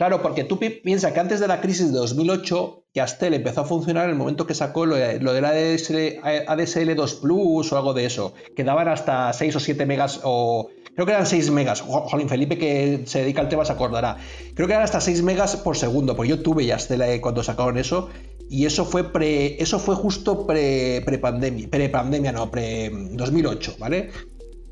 claro, 0.00 0.22
porque 0.22 0.44
tú 0.44 0.58
pi- 0.58 0.80
piensas 0.82 1.12
que 1.12 1.20
antes 1.20 1.40
de 1.40 1.46
la 1.46 1.60
crisis 1.60 1.92
de 1.92 1.98
2008, 1.98 2.84
Yastel 2.94 3.34
empezó 3.34 3.60
a 3.60 3.64
funcionar 3.66 4.04
en 4.06 4.12
el 4.12 4.16
momento 4.16 4.46
que 4.46 4.54
sacó 4.54 4.86
lo, 4.86 4.96
lo 5.20 5.32
del 5.34 5.44
ADSL, 5.44 6.20
ADSL 6.48 6.94
2 6.96 7.14
Plus 7.16 7.70
o 7.70 7.76
algo 7.76 7.92
de 7.92 8.06
eso, 8.06 8.32
que 8.56 8.64
daban 8.64 8.88
hasta 8.88 9.30
6 9.32 9.56
o 9.56 9.60
7 9.60 9.84
megas 9.84 10.20
o... 10.24 10.68
Creo 10.94 11.04
que 11.06 11.12
eran 11.12 11.26
6 11.26 11.50
megas. 11.50 11.82
Jo- 11.82 12.08
Jolín, 12.08 12.30
Felipe, 12.30 12.56
que 12.56 13.02
se 13.04 13.20
dedica 13.20 13.42
al 13.42 13.48
tema, 13.50 13.64
se 13.66 13.72
acordará. 13.72 14.16
Creo 14.54 14.66
que 14.66 14.72
eran 14.72 14.84
hasta 14.84 15.00
6 15.02 15.22
megas 15.22 15.56
por 15.56 15.76
segundo, 15.76 16.16
porque 16.16 16.30
yo 16.30 16.40
tuve 16.42 16.64
Yastel 16.64 17.02
eh, 17.02 17.20
cuando 17.20 17.42
sacaron 17.42 17.76
eso. 17.76 18.08
Y 18.48 18.64
eso 18.64 18.86
fue 18.86 19.12
pre, 19.12 19.62
eso 19.62 19.78
fue 19.78 19.94
justo 19.96 20.46
pre, 20.46 21.02
pre-pandemia, 21.04 21.68
pre-pandemia, 21.70 22.32
no, 22.32 22.50
pre-2008, 22.50 23.78
¿vale? 23.78 24.10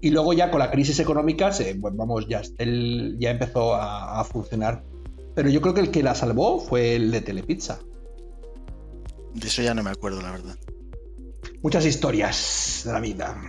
Y 0.01 0.11
luego 0.11 0.33
ya 0.33 0.51
con 0.51 0.61
la 0.61 0.70
crisis 0.70 0.99
económica, 1.01 1.53
se, 1.53 1.74
pues 1.74 1.95
vamos, 1.97 2.26
ya, 2.29 2.41
él 2.59 3.16
ya 3.20 3.31
empezó 3.31 3.74
a, 3.74 4.20
a 4.20 4.24
funcionar. 4.24 4.83
Pero 5.39 5.51
yo 5.51 5.61
creo 5.61 5.72
que 5.72 5.80
el 5.82 5.93
que 5.93 6.03
la 6.03 6.16
salvó 6.16 6.59
fue 6.59 6.97
el 6.97 7.12
de 7.12 7.20
Telepizza. 7.20 7.78
De 9.34 9.47
eso 9.47 9.62
ya 9.62 9.72
no 9.72 9.84
me 9.84 9.91
acuerdo, 9.91 10.20
la 10.20 10.32
verdad. 10.32 10.57
Muchas 11.62 11.86
historias 11.86 12.82
de 12.84 12.93
la 12.93 12.99
vida. 12.99 13.41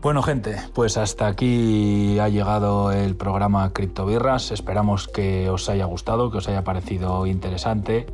Bueno, 0.00 0.22
gente, 0.22 0.54
pues 0.74 0.96
hasta 0.96 1.26
aquí 1.26 2.16
ha 2.20 2.28
llegado 2.28 2.92
el 2.92 3.16
programa 3.16 3.72
Criptobirras. 3.72 4.52
Esperamos 4.52 5.08
que 5.08 5.50
os 5.50 5.68
haya 5.68 5.84
gustado, 5.84 6.30
que 6.30 6.38
os 6.38 6.48
haya 6.48 6.62
parecido 6.62 7.26
interesante. 7.26 8.06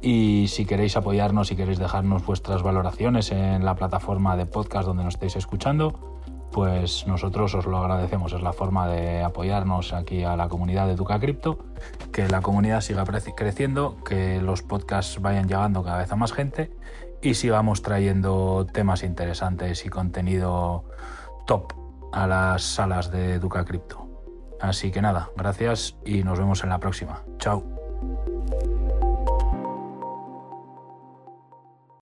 Y 0.00 0.46
si 0.46 0.64
queréis 0.64 0.96
apoyarnos, 0.96 1.48
si 1.48 1.56
queréis 1.56 1.80
dejarnos 1.80 2.24
vuestras 2.24 2.62
valoraciones 2.62 3.32
en 3.32 3.64
la 3.64 3.74
plataforma 3.74 4.36
de 4.36 4.46
podcast 4.46 4.86
donde 4.86 5.02
nos 5.02 5.14
estéis 5.14 5.34
escuchando, 5.34 6.11
pues 6.52 7.06
nosotros 7.06 7.54
os 7.54 7.66
lo 7.66 7.78
agradecemos. 7.78 8.32
Es 8.32 8.42
la 8.42 8.52
forma 8.52 8.88
de 8.88 9.22
apoyarnos 9.22 9.92
aquí 9.92 10.24
a 10.24 10.36
la 10.36 10.48
comunidad 10.48 10.86
de 10.86 10.96
Duca 10.96 11.18
Cripto, 11.18 11.58
que 12.12 12.28
la 12.28 12.40
comunidad 12.42 12.80
siga 12.80 13.04
creciendo, 13.34 13.96
que 14.04 14.40
los 14.40 14.62
podcasts 14.62 15.20
vayan 15.20 15.48
llegando 15.48 15.82
cada 15.82 15.98
vez 15.98 16.12
a 16.12 16.16
más 16.16 16.32
gente 16.32 16.70
y 17.22 17.34
sigamos 17.34 17.82
trayendo 17.82 18.66
temas 18.72 19.02
interesantes 19.02 19.86
y 19.86 19.88
contenido 19.88 20.84
top 21.46 21.72
a 22.12 22.26
las 22.26 22.62
salas 22.62 23.10
de 23.10 23.38
Duca 23.38 23.64
Cripto. 23.64 24.08
Así 24.60 24.90
que 24.90 25.02
nada, 25.02 25.30
gracias 25.36 25.96
y 26.04 26.22
nos 26.22 26.38
vemos 26.38 26.62
en 26.62 26.70
la 26.70 26.78
próxima. 26.78 27.22
Chao. 27.38 27.64